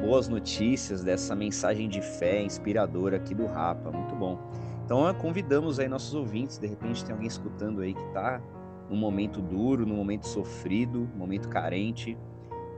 boas 0.00 0.28
notícias, 0.28 1.02
dessa 1.02 1.34
mensagem 1.34 1.88
de 1.88 2.00
fé 2.00 2.42
inspiradora 2.42 3.16
aqui 3.16 3.34
do 3.34 3.46
Rapa. 3.46 3.90
Muito 3.90 4.14
bom. 4.14 4.38
Então 4.84 5.12
convidamos 5.14 5.78
aí 5.78 5.88
nossos 5.88 6.14
ouvintes, 6.14 6.58
de 6.58 6.66
repente 6.66 7.04
tem 7.04 7.12
alguém 7.12 7.28
escutando 7.28 7.82
aí 7.82 7.92
que 7.92 8.02
está 8.02 8.40
num 8.88 8.96
momento 8.96 9.40
duro, 9.40 9.84
num 9.84 9.96
momento 9.96 10.26
sofrido, 10.26 11.08
momento 11.14 11.48
carente. 11.48 12.16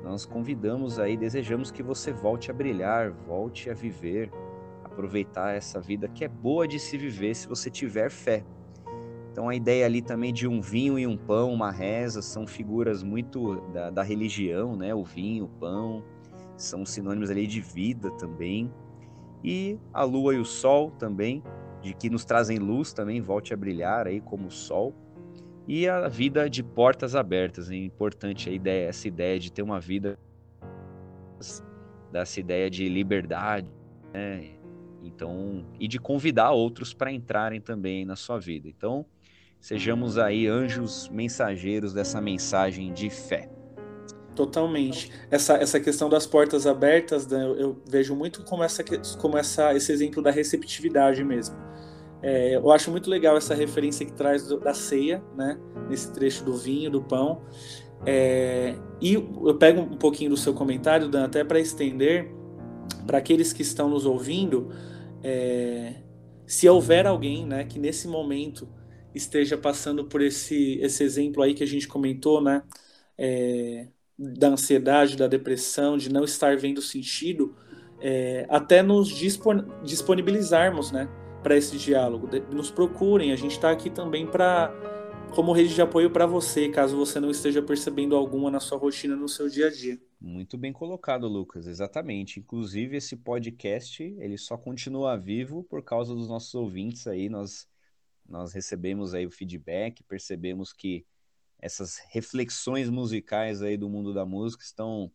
Nós 0.02 0.24
convidamos 0.24 0.98
aí, 0.98 1.16
desejamos 1.16 1.70
que 1.70 1.82
você 1.82 2.12
volte 2.12 2.50
a 2.50 2.54
brilhar, 2.54 3.12
volte 3.12 3.70
a 3.70 3.74
viver, 3.74 4.30
aproveitar 4.82 5.54
essa 5.54 5.80
vida 5.80 6.08
que 6.08 6.24
é 6.24 6.28
boa 6.28 6.66
de 6.66 6.78
se 6.80 6.96
viver 6.96 7.34
se 7.34 7.46
você 7.46 7.70
tiver 7.70 8.10
fé. 8.10 8.42
Então 9.30 9.48
a 9.48 9.54
ideia 9.54 9.86
ali 9.86 10.02
também 10.02 10.32
de 10.32 10.48
um 10.48 10.60
vinho 10.60 10.98
e 10.98 11.06
um 11.06 11.16
pão, 11.16 11.52
uma 11.52 11.70
reza, 11.70 12.20
são 12.20 12.46
figuras 12.46 13.02
muito 13.02 13.60
da, 13.72 13.90
da 13.90 14.02
religião, 14.02 14.76
né? 14.76 14.94
O 14.94 15.04
vinho, 15.04 15.44
o 15.44 15.48
pão, 15.48 16.02
são 16.56 16.84
sinônimos 16.84 17.30
ali 17.30 17.46
de 17.46 17.60
vida 17.60 18.10
também. 18.12 18.70
E 19.42 19.78
a 19.92 20.02
lua 20.02 20.34
e 20.34 20.38
o 20.38 20.44
sol 20.44 20.90
também, 20.90 21.42
de 21.80 21.94
que 21.94 22.10
nos 22.10 22.24
trazem 22.24 22.58
luz 22.58 22.92
também, 22.92 23.20
volte 23.20 23.54
a 23.54 23.56
brilhar 23.56 24.06
aí 24.06 24.20
como 24.20 24.48
o 24.48 24.50
sol. 24.50 24.92
E 25.66 25.88
a 25.88 26.08
vida 26.08 26.50
de 26.50 26.62
portas 26.62 27.14
abertas, 27.14 27.70
é 27.70 27.76
importante 27.76 28.50
a 28.50 28.52
ideia, 28.52 28.88
essa 28.88 29.06
ideia 29.06 29.38
de 29.38 29.52
ter 29.52 29.62
uma 29.62 29.78
vida 29.78 30.18
dessa 32.10 32.40
ideia 32.40 32.68
de 32.68 32.88
liberdade, 32.88 33.68
né? 34.12 34.50
Então, 35.02 35.64
e 35.78 35.88
de 35.88 35.98
convidar 35.98 36.50
outros 36.50 36.92
para 36.92 37.10
entrarem 37.10 37.60
também 37.60 38.04
na 38.04 38.16
sua 38.16 38.38
vida. 38.38 38.68
Então, 38.68 39.06
Sejamos 39.60 40.16
aí 40.16 40.46
anjos 40.46 41.08
mensageiros 41.10 41.92
dessa 41.92 42.20
mensagem 42.20 42.92
de 42.92 43.10
fé. 43.10 43.50
Totalmente. 44.34 45.10
Essa, 45.30 45.54
essa 45.54 45.78
questão 45.78 46.08
das 46.08 46.26
portas 46.26 46.66
abertas, 46.66 47.26
né, 47.26 47.44
eu, 47.44 47.56
eu, 47.56 47.82
vejo 47.86 48.14
muito 48.14 48.42
como, 48.44 48.64
essa, 48.64 48.82
como 49.18 49.36
essa, 49.36 49.74
esse 49.74 49.92
exemplo 49.92 50.22
da 50.22 50.30
receptividade 50.30 51.22
mesmo. 51.22 51.56
É, 52.22 52.56
eu 52.56 52.70
acho 52.70 52.90
muito 52.90 53.10
legal 53.10 53.36
essa 53.36 53.54
referência 53.54 54.04
que 54.06 54.12
traz 54.12 54.46
do, 54.46 54.58
da 54.58 54.72
ceia, 54.72 55.22
né? 55.36 55.58
Nesse 55.88 56.12
trecho 56.12 56.44
do 56.44 56.54
vinho, 56.54 56.90
do 56.90 57.02
pão. 57.02 57.42
É, 58.06 58.76
e 59.00 59.14
eu 59.14 59.54
pego 59.58 59.80
um 59.80 59.96
pouquinho 59.96 60.30
do 60.30 60.36
seu 60.36 60.54
comentário, 60.54 61.08
Dan, 61.08 61.24
até 61.24 61.44
para 61.44 61.60
estender 61.60 62.30
para 63.06 63.18
aqueles 63.18 63.52
que 63.52 63.62
estão 63.62 63.88
nos 63.88 64.06
ouvindo. 64.06 64.68
É, 65.22 65.94
se 66.46 66.68
houver 66.68 67.06
alguém, 67.06 67.46
né, 67.46 67.64
que 67.64 67.78
nesse 67.78 68.08
momento 68.08 68.68
esteja 69.14 69.56
passando 69.56 70.04
por 70.04 70.20
esse, 70.20 70.78
esse 70.80 71.02
exemplo 71.02 71.42
aí 71.42 71.54
que 71.54 71.62
a 71.62 71.66
gente 71.66 71.88
comentou, 71.88 72.42
né, 72.42 72.62
é, 73.18 73.88
da 74.18 74.48
ansiedade, 74.48 75.16
da 75.16 75.26
depressão, 75.26 75.96
de 75.96 76.12
não 76.12 76.24
estar 76.24 76.56
vendo 76.56 76.82
sentido, 76.82 77.54
é, 78.00 78.46
até 78.48 78.82
nos 78.82 79.08
disponibilizarmos, 79.08 80.90
né, 80.90 81.08
para 81.42 81.56
esse 81.56 81.76
diálogo. 81.76 82.28
Nos 82.52 82.70
procurem, 82.70 83.32
a 83.32 83.36
gente 83.36 83.52
está 83.52 83.70
aqui 83.70 83.90
também 83.90 84.26
para 84.26 84.72
como 85.34 85.52
rede 85.52 85.74
de 85.74 85.80
apoio 85.80 86.10
para 86.10 86.26
você, 86.26 86.68
caso 86.68 86.96
você 86.96 87.20
não 87.20 87.30
esteja 87.30 87.62
percebendo 87.62 88.16
alguma 88.16 88.50
na 88.50 88.58
sua 88.58 88.76
rotina, 88.76 89.14
no 89.14 89.28
seu 89.28 89.48
dia 89.48 89.68
a 89.68 89.70
dia. 89.70 89.98
Muito 90.20 90.58
bem 90.58 90.72
colocado, 90.72 91.28
Lucas, 91.28 91.66
exatamente. 91.66 92.40
Inclusive, 92.40 92.96
esse 92.96 93.16
podcast, 93.16 94.02
ele 94.02 94.36
só 94.36 94.56
continua 94.56 95.16
vivo 95.16 95.62
por 95.64 95.82
causa 95.82 96.14
dos 96.14 96.28
nossos 96.28 96.54
ouvintes 96.54 97.06
aí, 97.06 97.28
nós, 97.28 97.66
nós 98.30 98.52
recebemos 98.52 99.12
aí 99.12 99.26
o 99.26 99.30
feedback, 99.30 100.02
percebemos 100.04 100.72
que 100.72 101.04
essas 101.58 101.98
reflexões 102.08 102.88
musicais 102.88 103.60
aí 103.60 103.76
do 103.76 103.90
mundo 103.90 104.14
da 104.14 104.24
música 104.24 104.62
estão 104.62 105.12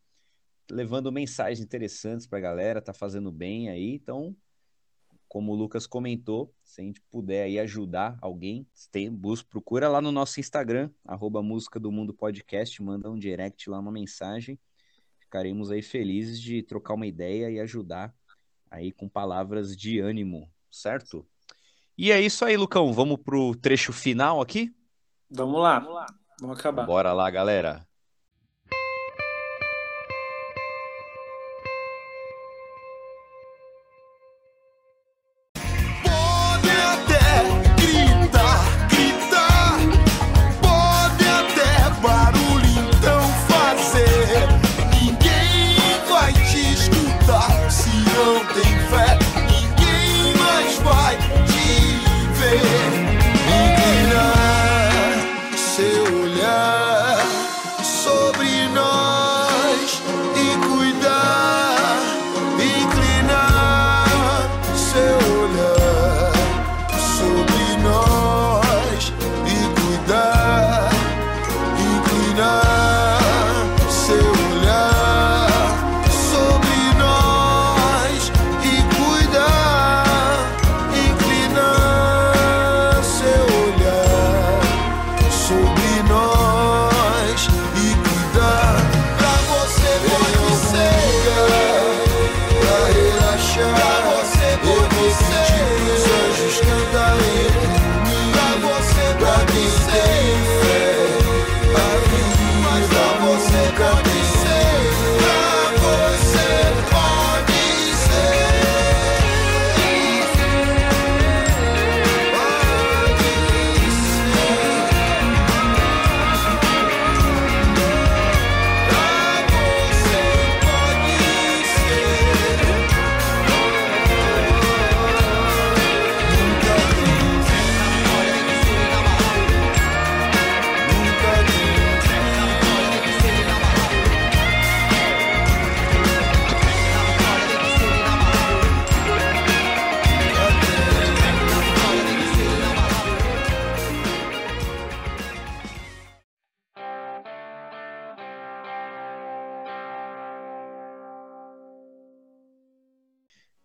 levando 0.70 1.12
mensagens 1.12 1.60
interessantes 1.60 2.28
para 2.28 2.38
a 2.38 2.42
galera, 2.42 2.82
tá 2.82 2.94
fazendo 2.94 3.32
bem 3.32 3.70
aí, 3.70 3.96
então 3.96 4.36
como 5.28 5.52
o 5.52 5.56
Lucas 5.56 5.86
comentou, 5.86 6.54
se 6.64 6.80
a 6.80 6.84
gente 6.84 7.02
puder 7.12 7.44
aí 7.44 7.60
ajudar 7.60 8.18
alguém, 8.22 8.66
tem, 8.92 9.12
busca, 9.12 9.46
procura 9.50 9.90
lá 9.90 10.02
no 10.02 10.12
nosso 10.12 10.40
Instagram, 10.40 10.90
arroba 11.04 11.44
Música 11.44 11.78
do 11.80 11.92
Mundo 11.92 12.14
Podcast, 12.14 12.82
manda 12.82 13.12
um 13.12 13.18
direct 13.20 13.70
lá, 13.70 13.80
uma 13.80 13.92
mensagem. 13.92 14.58
Ficaremos 15.20 15.72
aí 15.72 15.82
felizes 15.82 16.40
de 16.40 16.64
trocar 16.64 16.94
uma 16.94 17.06
ideia 17.06 17.52
e 17.52 17.60
ajudar 17.60 18.16
aí 18.72 18.94
com 18.94 19.10
palavras 19.10 19.76
de 19.76 20.00
ânimo, 20.00 20.50
certo? 20.72 21.28
E 21.98 22.12
é 22.12 22.20
isso 22.20 22.44
aí, 22.44 22.58
Lucão. 22.58 22.92
Vamos 22.92 23.18
pro 23.24 23.56
trecho 23.56 23.94
final 23.94 24.42
aqui? 24.42 24.74
Vamos 25.30 25.62
lá. 25.62 25.80
Vamos 25.80 25.96
lá. 25.96 26.06
Vamos 26.42 26.60
acabar. 26.60 26.86
Bora 26.86 27.14
lá, 27.14 27.30
galera. 27.30 27.88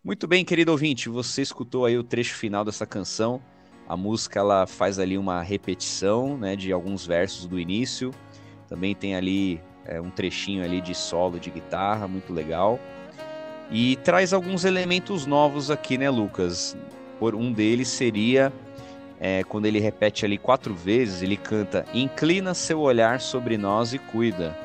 Muito 0.03 0.27
bem, 0.27 0.43
querido 0.43 0.71
ouvinte, 0.71 1.09
você 1.09 1.43
escutou 1.43 1.85
aí 1.85 1.95
o 1.95 2.03
trecho 2.03 2.33
final 2.33 2.65
dessa 2.65 2.87
canção. 2.87 3.39
A 3.87 3.95
música 3.95 4.39
ela 4.39 4.65
faz 4.65 4.97
ali 4.97 5.15
uma 5.15 5.43
repetição, 5.43 6.35
né, 6.39 6.55
de 6.55 6.71
alguns 6.71 7.05
versos 7.05 7.45
do 7.45 7.59
início. 7.59 8.11
Também 8.67 8.95
tem 8.95 9.15
ali 9.15 9.61
é, 9.85 10.01
um 10.01 10.09
trechinho 10.09 10.63
ali 10.63 10.81
de 10.81 10.95
solo 10.95 11.39
de 11.39 11.51
guitarra, 11.51 12.07
muito 12.07 12.33
legal. 12.33 12.79
E 13.69 13.95
traz 13.97 14.33
alguns 14.33 14.65
elementos 14.65 15.27
novos 15.27 15.69
aqui, 15.69 15.99
né, 15.99 16.09
Lucas? 16.09 16.75
Por 17.19 17.35
um 17.35 17.53
deles 17.53 17.87
seria 17.87 18.51
é, 19.19 19.43
quando 19.43 19.67
ele 19.67 19.77
repete 19.77 20.25
ali 20.25 20.39
quatro 20.39 20.73
vezes, 20.73 21.21
ele 21.21 21.37
canta: 21.37 21.85
Inclina 21.93 22.55
seu 22.55 22.79
olhar 22.79 23.21
sobre 23.21 23.55
nós 23.55 23.93
e 23.93 23.99
cuida 23.99 24.57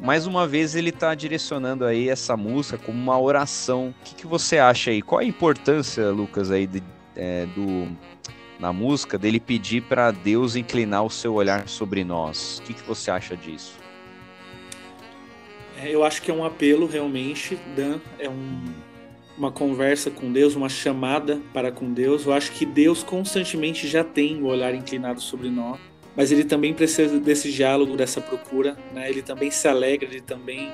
mais 0.00 0.26
uma 0.26 0.46
vez 0.46 0.74
ele 0.74 0.90
está 0.90 1.14
direcionando 1.14 1.84
aí 1.84 2.08
essa 2.08 2.36
música 2.36 2.78
como 2.78 2.98
uma 2.98 3.18
oração. 3.20 3.94
O 4.00 4.04
que, 4.04 4.14
que, 4.14 4.26
você 4.26 4.58
acha 4.58 4.90
aí? 4.90 5.02
Qual 5.02 5.20
a 5.20 5.24
importância, 5.24 6.10
Lucas, 6.10 6.50
aí 6.50 6.66
de, 6.66 6.82
é, 7.16 7.46
do 7.46 7.88
na 8.58 8.72
música 8.72 9.16
dele 9.16 9.38
pedir 9.38 9.82
para 9.82 10.10
Deus 10.10 10.56
inclinar 10.56 11.04
o 11.04 11.10
seu 11.10 11.34
olhar 11.34 11.68
sobre 11.68 12.04
nós? 12.04 12.58
O 12.58 12.62
que, 12.62 12.74
que 12.74 12.82
você 12.82 13.10
acha 13.10 13.36
disso? 13.36 13.74
É, 15.80 15.94
eu 15.94 16.04
acho 16.04 16.22
que 16.22 16.30
é 16.30 16.34
um 16.34 16.44
apelo 16.44 16.86
realmente, 16.86 17.56
Dan, 17.76 18.00
é 18.18 18.28
um, 18.28 18.64
uma 19.36 19.52
conversa 19.52 20.10
com 20.10 20.32
Deus, 20.32 20.56
uma 20.56 20.68
chamada 20.68 21.40
para 21.52 21.70
com 21.70 21.92
Deus. 21.92 22.26
Eu 22.26 22.32
acho 22.32 22.50
que 22.52 22.66
Deus 22.66 23.04
constantemente 23.04 23.86
já 23.86 24.02
tem 24.02 24.42
o 24.42 24.46
olhar 24.46 24.74
inclinado 24.74 25.20
sobre 25.20 25.48
nós 25.50 25.78
mas 26.18 26.32
ele 26.32 26.42
também 26.42 26.74
precisa 26.74 27.20
desse 27.20 27.52
diálogo, 27.52 27.96
dessa 27.96 28.20
procura, 28.20 28.76
né? 28.92 29.08
Ele 29.08 29.22
também 29.22 29.52
se 29.52 29.68
alegra, 29.68 30.08
ele 30.08 30.20
também 30.20 30.68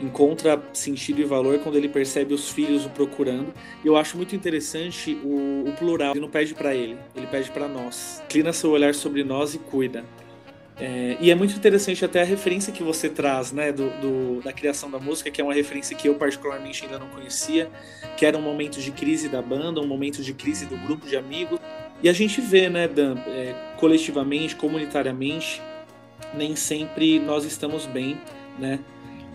encontra 0.00 0.62
sentido 0.72 1.20
e 1.20 1.24
valor 1.24 1.58
quando 1.58 1.74
ele 1.74 1.88
percebe 1.88 2.32
os 2.32 2.48
filhos 2.48 2.86
o 2.86 2.90
procurando. 2.90 3.52
E 3.84 3.88
eu 3.88 3.96
acho 3.96 4.16
muito 4.16 4.36
interessante 4.36 5.18
o, 5.24 5.64
o 5.68 5.72
plural. 5.76 6.12
Ele 6.12 6.20
não 6.20 6.28
pede 6.28 6.54
para 6.54 6.76
ele, 6.76 6.96
ele 7.16 7.26
pede 7.26 7.50
para 7.50 7.66
nós. 7.66 8.22
Inclina 8.26 8.52
seu 8.52 8.70
olhar 8.70 8.94
sobre 8.94 9.24
nós 9.24 9.52
e 9.52 9.58
cuida. 9.58 10.04
É, 10.78 11.16
e 11.20 11.32
é 11.32 11.34
muito 11.34 11.56
interessante 11.56 12.04
até 12.04 12.22
a 12.22 12.24
referência 12.24 12.72
que 12.72 12.84
você 12.84 13.08
traz, 13.08 13.50
né, 13.50 13.72
do, 13.72 13.90
do, 14.00 14.40
da 14.42 14.52
criação 14.52 14.88
da 14.88 14.98
música, 14.98 15.28
que 15.28 15.40
é 15.40 15.44
uma 15.44 15.54
referência 15.54 15.96
que 15.96 16.08
eu 16.08 16.14
particularmente 16.14 16.84
ainda 16.84 17.00
não 17.00 17.08
conhecia, 17.08 17.68
que 18.16 18.24
era 18.24 18.38
um 18.38 18.42
momento 18.42 18.80
de 18.80 18.92
crise 18.92 19.28
da 19.28 19.42
banda, 19.42 19.80
um 19.80 19.86
momento 19.88 20.22
de 20.22 20.32
crise 20.32 20.66
do 20.66 20.76
grupo 20.76 21.04
de 21.06 21.16
amigos, 21.16 21.58
e 22.02 22.08
a 22.08 22.12
gente 22.12 22.40
vê, 22.40 22.68
né, 22.68 22.88
Dan, 22.88 23.16
é, 23.26 23.54
coletivamente, 23.76 24.56
comunitariamente, 24.56 25.62
nem 26.34 26.56
sempre 26.56 27.18
nós 27.18 27.44
estamos 27.44 27.86
bem, 27.86 28.18
né? 28.58 28.78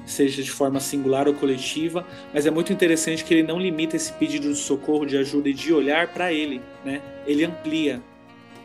Seja 0.06 0.42
de 0.42 0.52
forma 0.52 0.80
singular 0.80 1.28
ou 1.28 1.34
coletiva, 1.34 2.06
mas 2.34 2.46
é 2.46 2.52
muito 2.52 2.72
interessante 2.72 3.24
que 3.24 3.34
ele 3.34 3.44
não 3.44 3.60
limita 3.60 3.96
esse 3.96 4.12
pedido 4.14 4.48
de 4.48 4.58
socorro, 4.58 5.06
de 5.06 5.18
ajuda 5.18 5.50
e 5.50 5.54
de 5.54 5.74
olhar 5.74 6.08
para 6.08 6.32
ele, 6.32 6.62
né? 6.84 7.02
Ele 7.26 7.44
amplia 7.44 8.02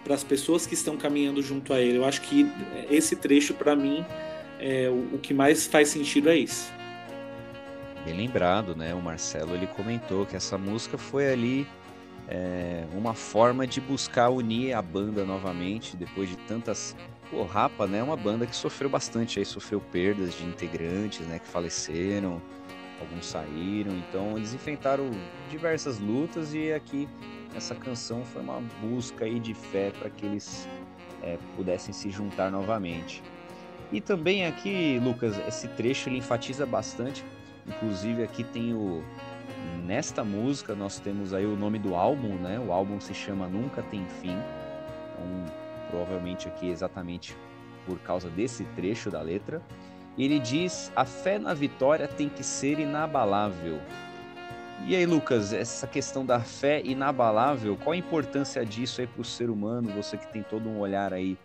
para 0.04 0.14
as 0.14 0.24
pessoas 0.24 0.66
que 0.66 0.74
estão 0.74 0.96
caminhando 0.96 1.42
junto 1.42 1.72
a 1.72 1.80
ele. 1.80 1.98
Eu 1.98 2.04
acho 2.04 2.20
que 2.22 2.46
esse 2.90 3.16
trecho, 3.16 3.54
para 3.54 3.74
mim, 3.74 4.04
é, 4.60 4.88
o, 4.88 5.18
que 5.18 5.34
mais 5.34 5.66
faz 5.66 5.88
sentido 5.88 6.30
é 6.30 6.36
isso. 6.36 6.72
Bem 8.04 8.16
lembrado, 8.16 8.74
né? 8.74 8.94
O 8.94 9.00
Marcelo 9.00 9.54
ele 9.54 9.66
comentou 9.66 10.26
que 10.26 10.36
essa 10.36 10.58
música 10.58 10.98
foi 10.98 11.32
ali 11.32 11.66
é, 12.28 12.84
uma 12.92 13.14
forma 13.14 13.66
de 13.66 13.80
buscar 13.80 14.28
unir 14.30 14.74
a 14.74 14.82
banda 14.82 15.24
novamente 15.24 15.96
depois 15.96 16.28
de 16.28 16.36
tantas. 16.36 16.96
O 17.32 17.44
Rapa, 17.44 17.86
né, 17.86 17.98
é 17.98 18.02
uma 18.02 18.16
banda 18.16 18.46
que 18.46 18.54
sofreu 18.54 18.90
bastante, 18.90 19.38
aí 19.38 19.44
sofreu 19.44 19.80
perdas 19.80 20.34
de 20.34 20.44
integrantes, 20.44 21.26
né, 21.26 21.38
que 21.38 21.46
faleceram, 21.46 22.40
alguns 23.00 23.26
saíram, 23.26 23.92
então 23.96 24.36
eles 24.36 24.54
enfrentaram 24.54 25.10
diversas 25.50 25.98
lutas 25.98 26.54
e 26.54 26.72
aqui 26.72 27.08
essa 27.54 27.74
canção 27.74 28.24
foi 28.24 28.42
uma 28.42 28.62
busca 28.80 29.24
aí 29.24 29.38
de 29.38 29.54
fé 29.54 29.90
para 29.98 30.08
que 30.08 30.24
eles 30.24 30.68
é, 31.22 31.38
pudessem 31.56 31.92
se 31.92 32.10
juntar 32.10 32.50
novamente. 32.50 33.22
E 33.90 34.00
também 34.00 34.46
aqui, 34.46 34.98
Lucas, 35.02 35.38
esse 35.46 35.68
trecho 35.68 36.08
ele 36.08 36.18
enfatiza 36.18 36.64
bastante, 36.64 37.22
inclusive 37.66 38.22
aqui 38.22 38.42
tem 38.42 38.72
o 38.72 39.02
nesta 39.84 40.24
música 40.24 40.74
nós 40.74 40.98
temos 40.98 41.34
aí 41.34 41.44
o 41.44 41.56
nome 41.56 41.78
do 41.78 41.94
álbum, 41.94 42.34
né? 42.36 42.58
O 42.58 42.72
álbum 42.72 43.00
se 43.00 43.14
chama 43.14 43.46
Nunca 43.46 43.82
Tem 43.82 44.06
Fim. 44.06 44.36
Então, 45.12 45.54
provavelmente 45.90 46.48
aqui 46.48 46.68
exatamente 46.68 47.36
por 47.86 47.98
causa 48.00 48.30
desse 48.30 48.64
trecho 48.76 49.10
da 49.10 49.20
letra. 49.20 49.62
Ele 50.16 50.38
diz: 50.38 50.92
"A 50.94 51.04
fé 51.04 51.38
na 51.38 51.54
vitória 51.54 52.06
tem 52.06 52.28
que 52.28 52.42
ser 52.42 52.78
inabalável". 52.78 53.80
E 54.86 54.96
aí, 54.96 55.06
Lucas, 55.06 55.52
essa 55.52 55.86
questão 55.86 56.26
da 56.26 56.40
fé 56.40 56.82
inabalável, 56.84 57.76
qual 57.76 57.92
a 57.92 57.96
importância 57.96 58.66
disso 58.66 59.00
aí 59.00 59.06
para 59.06 59.20
o 59.20 59.24
ser 59.24 59.48
humano? 59.48 59.92
Você 59.92 60.16
que 60.16 60.26
tem 60.32 60.42
todo 60.42 60.68
um 60.68 60.80
olhar 60.80 61.12
aí 61.12 61.38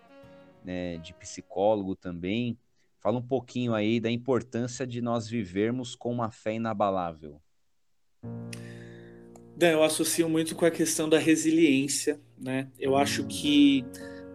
né, 0.64 0.98
de 0.98 1.14
psicólogo 1.14 1.96
também, 1.96 2.58
fala 3.00 3.20
um 3.20 3.22
pouquinho 3.22 3.76
aí 3.76 4.00
da 4.00 4.10
importância 4.10 4.88
de 4.88 5.02
nós 5.02 5.28
vivermos 5.28 5.96
com 5.96 6.12
uma 6.12 6.32
fé 6.32 6.56
inabalável. 6.56 7.40
Eu 9.60 9.84
associo 9.84 10.30
muito 10.30 10.56
com 10.56 10.66
a 10.66 10.72
questão 10.72 11.10
da 11.10 11.18
resiliência, 11.18 12.20
né? 12.40 12.68
Eu 12.80 12.96
acho 12.96 13.26
que 13.26 13.84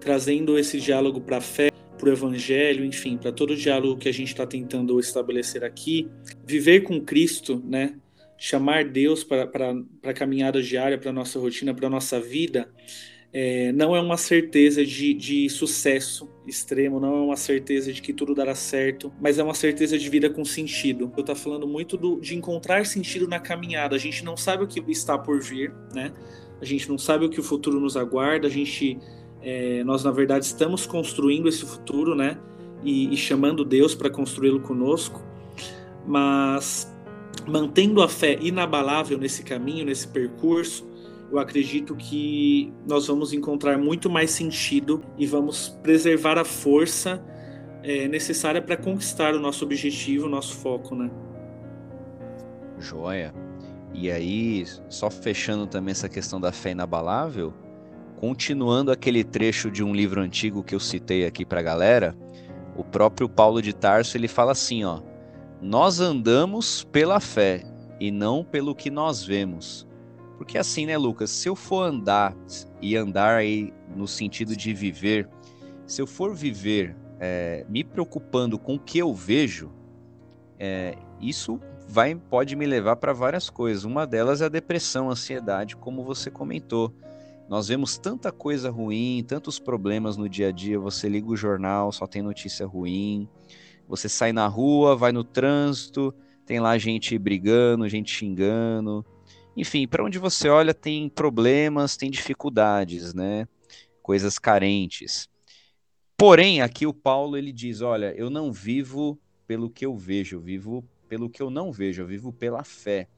trazendo 0.01 0.59
esse 0.59 0.81
diálogo 0.81 1.21
para 1.21 1.37
a 1.37 1.41
fé, 1.41 1.71
para 1.97 2.09
o 2.09 2.13
evangelho, 2.13 2.85
enfim, 2.85 3.17
para 3.17 3.31
todo 3.31 3.53
o 3.53 3.57
diálogo 3.57 3.97
que 3.97 4.09
a 4.09 4.13
gente 4.13 4.29
está 4.29 4.45
tentando 4.45 4.99
estabelecer 4.99 5.63
aqui, 5.63 6.11
viver 6.45 6.81
com 6.83 7.01
Cristo, 7.01 7.63
né? 7.65 7.95
Chamar 8.37 8.85
Deus 8.85 9.23
para 9.23 9.49
a 10.03 10.13
caminhada 10.13 10.61
diária, 10.61 10.99
para 10.99 11.13
nossa 11.13 11.39
rotina, 11.39 11.73
para 11.73 11.89
nossa 11.89 12.21
vida, 12.21 12.69
é, 13.33 13.73
não 13.73 13.97
é 13.97 14.01
uma 14.01 14.19
certeza 14.19 14.85
de, 14.85 15.15
de 15.15 15.49
sucesso 15.49 16.29
extremo, 16.47 17.01
não 17.01 17.17
é 17.17 17.21
uma 17.23 17.37
certeza 17.37 17.91
de 17.91 18.03
que 18.03 18.13
tudo 18.13 18.35
dará 18.35 18.55
certo, 18.55 19.11
mas 19.21 19.39
é 19.39 19.43
uma 19.43 19.55
certeza 19.55 19.97
de 19.97 20.09
vida 20.11 20.29
com 20.29 20.45
sentido. 20.45 21.11
Eu 21.17 21.21
estou 21.21 21.35
falando 21.35 21.67
muito 21.67 21.97
do, 21.97 22.21
de 22.21 22.37
encontrar 22.37 22.85
sentido 22.85 23.27
na 23.27 23.41
caminhada. 23.41 23.97
A 23.97 23.99
gente 23.99 24.23
não 24.23 24.37
sabe 24.37 24.65
o 24.65 24.67
que 24.67 24.83
está 24.89 25.17
por 25.17 25.41
vir, 25.41 25.73
né? 25.95 26.13
A 26.61 26.65
gente 26.65 26.89
não 26.89 26.99
sabe 26.99 27.25
o 27.25 27.31
que 27.31 27.41
o 27.41 27.43
futuro 27.43 27.81
nos 27.81 27.97
aguarda. 27.97 28.49
A 28.49 28.51
gente, 28.51 28.99
é, 29.41 29.83
nós 29.83 30.05
na 30.05 30.11
verdade 30.11 30.45
estamos 30.45 30.85
construindo 30.85 31.49
esse 31.49 31.65
futuro, 31.65 32.15
né? 32.15 32.39
E, 32.85 33.15
e 33.15 33.17
chamando 33.17 33.65
Deus 33.65 33.95
para 33.95 34.11
construí-lo 34.11 34.61
conosco, 34.61 35.23
mas 36.07 36.93
mantendo 37.47 38.03
a 38.03 38.09
fé 38.09 38.37
inabalável 38.41 39.17
nesse 39.17 39.43
caminho, 39.43 39.87
nesse 39.87 40.07
percurso, 40.09 40.92
eu 41.33 41.39
acredito 41.39 41.97
que 41.97 42.71
nós 42.87 43.07
vamos 43.07 43.33
encontrar 43.33 43.79
muito 43.79 44.11
mais 44.11 44.31
sentido 44.31 45.03
e 45.17 45.27
vamos 45.27 45.71
preservar 45.83 46.37
a 46.37 46.45
força 46.45 47.25
é, 47.83 48.07
necessária 48.07 48.61
para 48.61 48.77
conquistar 48.77 49.35
o 49.35 49.41
nosso 49.41 49.65
objetivo, 49.65 50.27
o 50.27 50.29
nosso 50.29 50.55
foco, 50.57 50.95
né? 50.95 51.11
Joia. 52.79 53.33
E 53.95 54.11
aí, 54.11 54.67
só 54.91 55.11
fechando 55.11 55.67
também 55.67 55.93
essa 55.93 56.09
questão 56.09 56.39
da 56.39 56.53
fé 56.53 56.73
inabalável, 56.73 57.55
continuando 58.17 58.91
aquele 58.91 59.25
trecho 59.25 59.71
de 59.71 59.83
um 59.83 59.95
livro 59.95 60.21
antigo 60.21 60.63
que 60.63 60.75
eu 60.75 60.81
citei 60.81 61.25
aqui 61.25 61.47
para 61.47 61.61
a 61.61 61.63
galera, 61.63 62.15
o 62.77 62.85
próprio 62.85 63.27
Paulo 63.27 63.63
de 63.63 63.73
Tarso 63.73 64.19
ele 64.19 64.29
fala 64.29 64.53
assim, 64.53 64.85
ó: 64.85 65.01
nós 65.63 65.99
andamos 65.99 66.85
pela 66.85 67.21
fé 67.21 67.63
e 67.99 68.11
não 68.11 68.45
pelo 68.45 68.75
que 68.75 68.91
nós 68.91 69.25
vemos. 69.25 69.91
Porque 70.43 70.59
assim, 70.59 70.87
né, 70.87 70.99
Lucas? 70.99 71.31
Se 71.31 71.49
eu 71.49 71.55
for 71.55 71.85
andar 71.85 72.37
e 72.81 72.97
andar 72.97 73.37
aí 73.37 73.73
no 73.95 74.09
sentido 74.09 74.57
de 74.57 74.75
viver, 74.75 75.29
se 75.87 76.03
eu 76.03 76.07
for 76.07 76.35
viver 76.35 76.97
é, 77.21 77.65
me 77.69 77.85
preocupando 77.85 78.59
com 78.59 78.75
o 78.75 78.79
que 78.79 78.99
eu 78.99 79.15
vejo, 79.15 79.71
é, 80.59 80.99
isso 81.21 81.61
vai 81.87 82.17
pode 82.17 82.57
me 82.57 82.67
levar 82.67 82.97
para 82.97 83.13
várias 83.13 83.49
coisas. 83.49 83.85
Uma 83.85 84.05
delas 84.05 84.43
é 84.43 84.47
a 84.47 84.49
depressão, 84.49 85.11
a 85.11 85.13
ansiedade, 85.13 85.77
como 85.77 86.03
você 86.03 86.29
comentou. 86.29 86.93
Nós 87.49 87.69
vemos 87.69 87.97
tanta 87.97 88.33
coisa 88.33 88.69
ruim, 88.69 89.25
tantos 89.25 89.61
problemas 89.61 90.17
no 90.17 90.29
dia 90.29 90.49
a 90.49 90.53
dia. 90.53 90.77
Você 90.77 91.09
liga 91.09 91.29
o 91.29 91.37
jornal, 91.37 91.93
só 91.93 92.05
tem 92.05 92.21
notícia 92.21 92.67
ruim. 92.67 93.29
Você 93.87 94.09
sai 94.09 94.33
na 94.33 94.49
rua, 94.49 94.97
vai 94.97 95.13
no 95.13 95.23
trânsito, 95.23 96.13
tem 96.45 96.59
lá 96.59 96.77
gente 96.79 97.17
brigando, 97.17 97.89
gente 97.89 98.11
xingando, 98.13 99.07
enfim, 99.57 99.87
para 99.87 100.05
onde 100.05 100.19
você 100.19 100.49
olha 100.49 100.73
tem 100.73 101.09
problemas, 101.09 101.97
tem 101.97 102.11
dificuldades, 102.11 103.13
né? 103.13 103.47
Coisas 104.03 104.39
carentes. 104.39 105.29
Porém, 106.17 106.63
aqui 106.63 106.87
o 106.87 106.95
Paulo 106.95 107.37
ele 107.37 107.53
diz: 107.53 107.81
olha, 107.81 108.15
eu 108.17 108.31
não 108.31 108.53
vivo 108.53 109.19
pelo 109.47 109.69
que 109.69 109.85
eu 109.85 109.97
vejo, 109.97 110.37
eu 110.37 110.41
vivo 110.41 110.85
pelo 111.09 111.29
que 111.29 111.43
eu 111.43 111.51
não 111.51 111.71
vejo, 111.71 112.03
eu 112.03 112.07
vivo 112.07 112.33
pela 112.33 112.65
fé. 112.65 113.09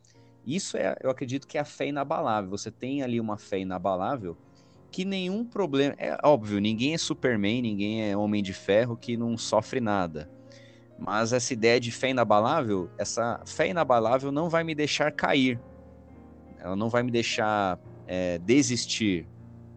Isso 0.47 0.77
é, 0.77 0.97
eu 1.03 1.11
acredito 1.11 1.47
que 1.47 1.57
é 1.57 1.61
a 1.61 1.65
fé 1.65 1.87
inabalável. 1.87 2.51
Você 2.51 2.71
tem 2.71 3.03
ali 3.03 3.21
uma 3.21 3.39
fé 3.39 3.61
inabalável 3.61 4.37
que 4.91 5.05
nenhum 5.05 5.45
problema. 5.45 5.95
É 5.99 6.17
óbvio, 6.25 6.61
ninguém 6.61 6.95
é 6.95 6.99
Superman, 6.99 7.63
ninguém 7.63 8.11
é 8.11 8.17
homem 8.17 8.43
de 8.43 8.53
ferro 8.53 8.97
que 8.97 9.17
não 9.17 9.39
sofre 9.39 9.81
nada. 9.81 10.31
Mas 10.99 11.33
essa 11.33 11.53
ideia 11.53 11.81
de 11.81 11.91
fé 11.91 12.11
inabalável, 12.11 12.91
essa 12.99 13.41
fé 13.45 13.69
inabalável 13.69 14.31
não 14.31 14.49
vai 14.49 14.65
me 14.65 14.75
deixar 14.75 15.11
cair 15.11 15.61
ela 16.65 16.75
não 16.75 16.89
vai 16.89 17.03
me 17.03 17.11
deixar 17.11 17.79
é, 18.07 18.39
desistir. 18.39 19.29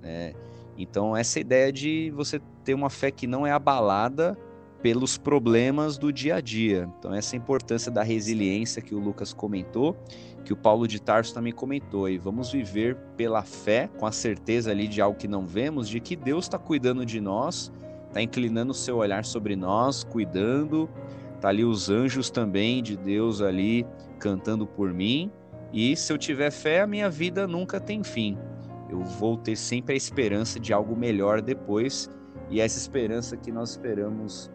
Né? 0.01 0.33
Então, 0.77 1.17
essa 1.17 1.37
ideia 1.37 1.71
de 1.71 2.09
você 2.15 2.39
ter 2.63 2.73
uma 2.73 2.89
fé 2.89 3.11
que 3.11 3.27
não 3.27 3.45
é 3.45 3.51
abalada 3.51 4.37
pelos 4.81 5.17
problemas 5.17 5.97
do 5.97 6.13
dia 6.13 6.35
a 6.35 6.41
dia. 6.41 6.89
Então, 6.97 7.13
essa 7.13 7.35
importância 7.35 7.91
da 7.91 8.03
resiliência 8.03 8.81
que 8.81 8.95
o 8.95 8.99
Lucas 8.99 9.33
comentou, 9.33 9.97
que 10.45 10.53
o 10.53 10.55
Paulo 10.55 10.87
de 10.87 11.01
Tarso 11.01 11.33
também 11.33 11.51
comentou. 11.51 12.07
E 12.07 12.17
vamos 12.17 12.53
viver 12.53 12.95
pela 13.17 13.43
fé, 13.43 13.89
com 13.97 14.05
a 14.05 14.11
certeza 14.11 14.71
ali 14.71 14.87
de 14.87 15.01
algo 15.01 15.17
que 15.17 15.27
não 15.27 15.45
vemos, 15.45 15.89
de 15.89 15.99
que 15.99 16.15
Deus 16.15 16.45
está 16.45 16.57
cuidando 16.57 17.05
de 17.05 17.19
nós, 17.19 17.69
está 18.07 18.21
inclinando 18.21 18.71
o 18.71 18.75
seu 18.75 18.97
olhar 18.97 19.25
sobre 19.25 19.57
nós, 19.57 20.05
cuidando. 20.05 20.89
Tá 21.41 21.49
ali 21.49 21.65
os 21.65 21.89
anjos 21.89 22.29
também 22.29 22.81
de 22.81 22.95
Deus 22.95 23.41
ali 23.41 23.85
cantando 24.19 24.65
por 24.65 24.93
mim 24.93 25.29
e 25.71 25.95
se 25.95 26.11
eu 26.11 26.17
tiver 26.17 26.51
fé, 26.51 26.81
a 26.81 26.87
minha 26.87 27.09
vida 27.09 27.47
nunca 27.47 27.79
tem 27.79 28.03
fim. 28.03 28.37
Eu 28.89 29.01
vou 29.01 29.37
ter 29.37 29.55
sempre 29.55 29.93
a 29.93 29.97
esperança 29.97 30.59
de 30.59 30.71
algo 30.71 30.95
melhor 30.95 31.41
depois, 31.41 32.09
e 32.49 32.61
essa 32.61 32.77
esperança 32.77 33.35
que 33.35 33.51
nós 33.51 33.71
esperamos 33.71 34.49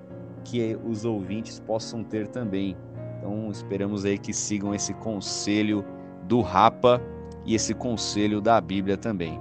que 0.44 0.78
os 0.84 1.04
ouvintes 1.04 1.60
possam 1.60 2.02
ter 2.02 2.26
também. 2.26 2.76
Então, 3.18 3.50
esperamos 3.50 4.04
aí 4.04 4.18
que 4.18 4.32
sigam 4.32 4.74
esse 4.74 4.94
conselho 4.94 5.84
do 6.24 6.40
Rapa 6.40 7.00
e 7.44 7.54
esse 7.54 7.74
conselho 7.74 8.40
da 8.40 8.60
Bíblia 8.60 8.96
também. 8.96 9.38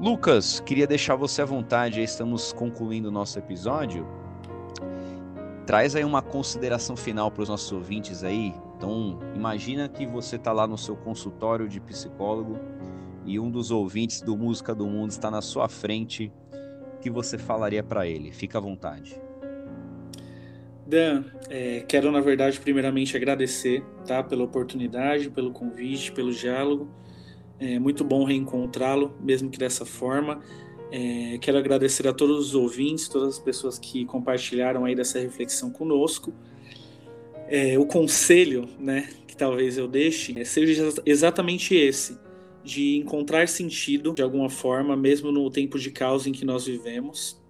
Lucas, 0.00 0.60
queria 0.60 0.86
deixar 0.86 1.14
você 1.16 1.42
à 1.42 1.44
vontade, 1.44 2.02
estamos 2.02 2.52
concluindo 2.52 3.08
o 3.08 3.12
nosso 3.12 3.38
episódio. 3.38 4.06
Traz 5.66 5.96
aí 5.96 6.04
uma 6.04 6.22
consideração 6.22 6.96
final 6.96 7.30
para 7.30 7.42
os 7.42 7.48
nossos 7.48 7.72
ouvintes 7.72 8.22
aí, 8.22 8.54
então, 8.76 9.18
imagina 9.34 9.88
que 9.88 10.06
você 10.06 10.36
está 10.36 10.52
lá 10.52 10.66
no 10.66 10.76
seu 10.76 10.94
consultório 10.96 11.66
de 11.66 11.80
psicólogo 11.80 12.58
e 13.24 13.40
um 13.40 13.50
dos 13.50 13.70
ouvintes 13.70 14.20
do 14.20 14.36
Música 14.36 14.74
do 14.74 14.86
Mundo 14.86 15.10
está 15.10 15.30
na 15.30 15.40
sua 15.40 15.66
frente. 15.68 16.30
O 16.94 16.98
que 17.00 17.08
você 17.08 17.38
falaria 17.38 17.82
para 17.82 18.06
ele? 18.06 18.32
Fica 18.32 18.58
à 18.58 18.60
vontade. 18.60 19.18
Dan, 20.86 21.24
é, 21.48 21.80
quero 21.88 22.12
na 22.12 22.20
verdade 22.20 22.60
primeiramente 22.60 23.16
agradecer, 23.16 23.82
tá, 24.06 24.22
pela 24.22 24.44
oportunidade, 24.44 25.30
pelo 25.30 25.52
convite, 25.52 26.12
pelo 26.12 26.32
diálogo. 26.32 26.88
É 27.58 27.78
muito 27.78 28.04
bom 28.04 28.24
reencontrá-lo, 28.24 29.16
mesmo 29.18 29.50
que 29.50 29.58
dessa 29.58 29.86
forma. 29.86 30.40
É, 30.90 31.38
quero 31.40 31.58
agradecer 31.58 32.06
a 32.06 32.12
todos 32.12 32.48
os 32.48 32.54
ouvintes, 32.54 33.08
todas 33.08 33.34
as 33.34 33.38
pessoas 33.38 33.78
que 33.78 34.04
compartilharam 34.04 34.84
aí 34.84 34.94
dessa 34.94 35.18
reflexão 35.18 35.70
conosco 35.70 36.32
é, 37.48 37.78
o 37.78 37.86
conselho, 37.86 38.68
né, 38.78 39.08
que 39.26 39.36
talvez 39.36 39.78
eu 39.78 39.86
deixe, 39.86 40.38
é, 40.38 40.44
seja 40.44 40.92
exatamente 41.04 41.74
esse, 41.74 42.18
de 42.64 42.96
encontrar 42.96 43.48
sentido 43.48 44.12
de 44.12 44.22
alguma 44.22 44.50
forma, 44.50 44.96
mesmo 44.96 45.30
no 45.30 45.48
tempo 45.50 45.78
de 45.78 45.90
caos 45.90 46.26
em 46.26 46.32
que 46.32 46.44
nós 46.44 46.66
vivemos. 46.66 47.40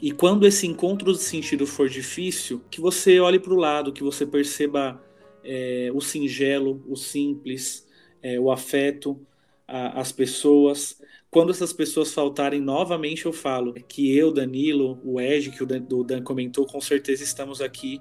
E 0.00 0.12
quando 0.12 0.46
esse 0.46 0.66
encontro 0.66 1.12
de 1.12 1.18
sentido 1.18 1.66
for 1.66 1.88
difícil, 1.88 2.62
que 2.70 2.80
você 2.80 3.18
olhe 3.18 3.38
para 3.38 3.52
o 3.52 3.56
lado, 3.56 3.92
que 3.92 4.02
você 4.02 4.24
perceba 4.24 5.02
é, 5.42 5.90
o 5.92 6.00
singelo, 6.00 6.84
o 6.88 6.96
simples, 6.96 7.86
é, 8.22 8.38
o 8.38 8.50
afeto, 8.50 9.20
a, 9.66 10.00
as 10.00 10.12
pessoas. 10.12 11.00
Quando 11.34 11.50
essas 11.50 11.72
pessoas 11.72 12.14
faltarem, 12.14 12.60
novamente 12.60 13.26
eu 13.26 13.32
falo 13.32 13.74
que 13.88 14.16
eu, 14.16 14.30
Danilo, 14.30 15.00
o 15.02 15.20
Ed, 15.20 15.50
que 15.50 15.64
o 15.64 15.66
Dan, 15.66 15.84
o 15.90 16.04
Dan 16.04 16.22
comentou, 16.22 16.64
com 16.64 16.80
certeza 16.80 17.24
estamos 17.24 17.60
aqui 17.60 18.00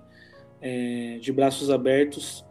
é, 0.61 1.17
de 1.19 1.31
braços 1.31 1.71
abertos 1.71 2.45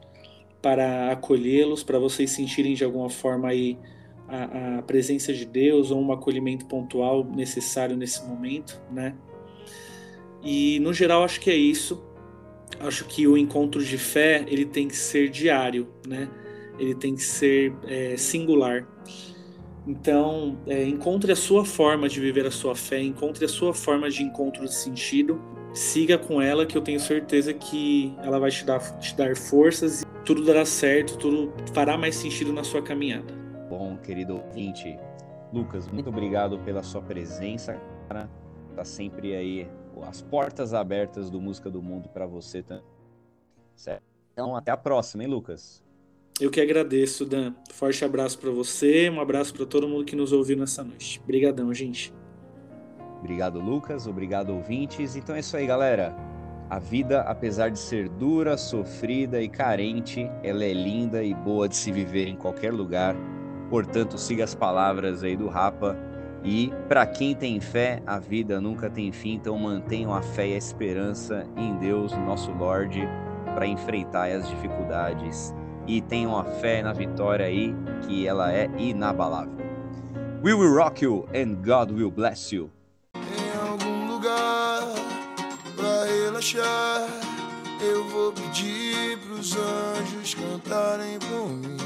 para 0.60 1.12
acolhê-los, 1.12 1.84
para 1.84 2.00
vocês 2.00 2.32
sentirem 2.32 2.74
de 2.74 2.82
alguma 2.82 3.08
forma 3.08 3.46
aí 3.46 3.78
a, 4.26 4.78
a, 4.78 4.82
presença 4.82 5.32
de 5.32 5.46
Deus 5.46 5.92
ou 5.92 6.02
um 6.02 6.10
acolhimento 6.10 6.66
pontual 6.66 7.24
necessário 7.32 7.96
nesse 7.96 8.26
momento, 8.26 8.82
né? 8.90 9.14
E 10.42 10.80
no 10.80 10.92
geral 10.92 11.22
acho 11.22 11.38
que 11.38 11.50
é 11.52 11.56
isso. 11.56 12.02
Acho 12.80 13.04
que 13.04 13.28
o 13.28 13.38
encontro 13.38 13.84
de 13.84 13.98
fé 13.98 14.44
ele 14.48 14.64
tem 14.64 14.88
que 14.88 14.96
ser 14.96 15.30
diário, 15.30 15.86
né? 16.04 16.28
Ele 16.76 16.96
tem 16.96 17.14
que 17.14 17.22
ser 17.22 17.72
é, 17.86 18.16
singular. 18.16 18.84
Então, 19.86 20.56
é, 20.66 20.84
encontre 20.84 21.32
a 21.32 21.36
sua 21.36 21.64
forma 21.64 22.08
de 22.08 22.20
viver 22.20 22.46
a 22.46 22.50
sua 22.50 22.74
fé, 22.74 23.00
encontre 23.00 23.44
a 23.44 23.48
sua 23.48 23.74
forma 23.74 24.08
de 24.08 24.22
encontro 24.22 24.64
de 24.64 24.72
sentido, 24.72 25.42
siga 25.74 26.16
com 26.16 26.40
ela, 26.40 26.64
que 26.64 26.78
eu 26.78 26.82
tenho 26.82 27.00
certeza 27.00 27.52
que 27.52 28.14
ela 28.22 28.38
vai 28.38 28.50
te 28.50 28.64
dar, 28.64 28.78
te 28.98 29.16
dar 29.16 29.36
forças 29.36 30.02
e 30.02 30.06
tudo 30.24 30.44
dará 30.44 30.64
certo, 30.64 31.18
tudo 31.18 31.52
fará 31.72 31.98
mais 31.98 32.14
sentido 32.14 32.52
na 32.52 32.62
sua 32.62 32.80
caminhada. 32.80 33.34
Bom, 33.68 33.96
querido 33.96 34.36
ouvinte, 34.36 34.96
Lucas, 35.52 35.88
muito 35.88 36.08
obrigado 36.08 36.58
pela 36.60 36.82
sua 36.82 37.02
presença, 37.02 37.80
cara. 38.08 38.30
Tá 38.76 38.84
sempre 38.84 39.34
aí 39.34 39.68
as 40.02 40.22
portas 40.22 40.72
abertas 40.72 41.28
do 41.28 41.40
Música 41.40 41.68
do 41.68 41.82
Mundo 41.82 42.08
para 42.08 42.26
você 42.26 42.62
também. 42.62 42.84
Certo? 43.74 44.02
Então, 44.32 44.56
até 44.56 44.70
a 44.70 44.76
próxima, 44.76 45.24
hein, 45.24 45.28
Lucas? 45.28 45.82
Eu 46.42 46.50
que 46.50 46.60
agradeço, 46.60 47.24
Dan. 47.24 47.52
Forte 47.70 48.04
abraço 48.04 48.36
para 48.36 48.50
você, 48.50 49.08
um 49.08 49.20
abraço 49.20 49.54
para 49.54 49.64
todo 49.64 49.88
mundo 49.88 50.04
que 50.04 50.16
nos 50.16 50.32
ouviu 50.32 50.56
nessa 50.56 50.82
noite. 50.82 51.20
Obrigadão, 51.22 51.72
gente. 51.72 52.12
Obrigado, 53.20 53.60
Lucas. 53.60 54.08
Obrigado, 54.08 54.50
ouvintes. 54.50 55.14
Então 55.14 55.36
é 55.36 55.38
isso 55.38 55.56
aí, 55.56 55.64
galera. 55.68 56.12
A 56.68 56.80
vida, 56.80 57.20
apesar 57.20 57.68
de 57.68 57.78
ser 57.78 58.08
dura, 58.08 58.56
sofrida 58.56 59.40
e 59.40 59.48
carente, 59.48 60.28
ela 60.42 60.64
é 60.64 60.72
linda 60.72 61.22
e 61.22 61.32
boa 61.32 61.68
de 61.68 61.76
se 61.76 61.92
viver 61.92 62.26
em 62.26 62.34
qualquer 62.34 62.72
lugar. 62.72 63.14
Portanto, 63.70 64.18
siga 64.18 64.42
as 64.42 64.52
palavras 64.52 65.22
aí 65.22 65.36
do 65.36 65.46
Rapa. 65.46 65.96
E 66.42 66.72
para 66.88 67.06
quem 67.06 67.36
tem 67.36 67.60
fé, 67.60 68.02
a 68.04 68.18
vida 68.18 68.60
nunca 68.60 68.90
tem 68.90 69.12
fim. 69.12 69.34
Então 69.34 69.56
mantenham 69.56 70.12
a 70.12 70.20
fé 70.20 70.48
e 70.48 70.54
a 70.54 70.58
esperança 70.58 71.46
em 71.56 71.76
Deus, 71.76 72.10
nosso 72.10 72.50
Lorde, 72.50 73.08
para 73.54 73.64
enfrentar 73.64 74.28
as 74.32 74.48
dificuldades 74.48 75.54
e 75.86 76.00
tenha 76.00 76.28
uma 76.28 76.44
fé 76.44 76.82
na 76.82 76.92
vitória 76.92 77.46
aí, 77.46 77.74
que 78.06 78.26
ela 78.26 78.52
é 78.52 78.70
inabalável. 78.76 79.62
We 80.42 80.54
will 80.54 80.74
rock 80.74 81.04
you 81.04 81.28
and 81.34 81.62
God 81.64 81.92
will 81.92 82.10
bless 82.10 82.52
you. 82.54 82.70
Em 83.14 83.52
algum 83.68 84.06
lugar 84.12 84.82
pra 85.76 86.04
relaxar, 86.04 87.06
eu 87.80 88.08
vou 88.08 88.32
pedir 88.32 89.18
pros 89.18 89.56
anjos 89.56 90.34
cantarem 90.34 91.18
por 91.20 91.48
mim. 91.48 91.76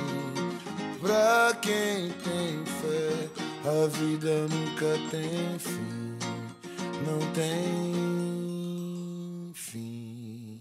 Pra 1.00 1.54
quem 1.60 2.10
tem 2.24 2.64
fé, 2.80 3.28
a 3.68 3.86
vida 3.88 4.46
nunca 4.48 4.98
tem 5.10 5.58
fim. 5.58 6.16
Não 7.06 7.20
tem 7.32 7.76
fim. 9.54 10.60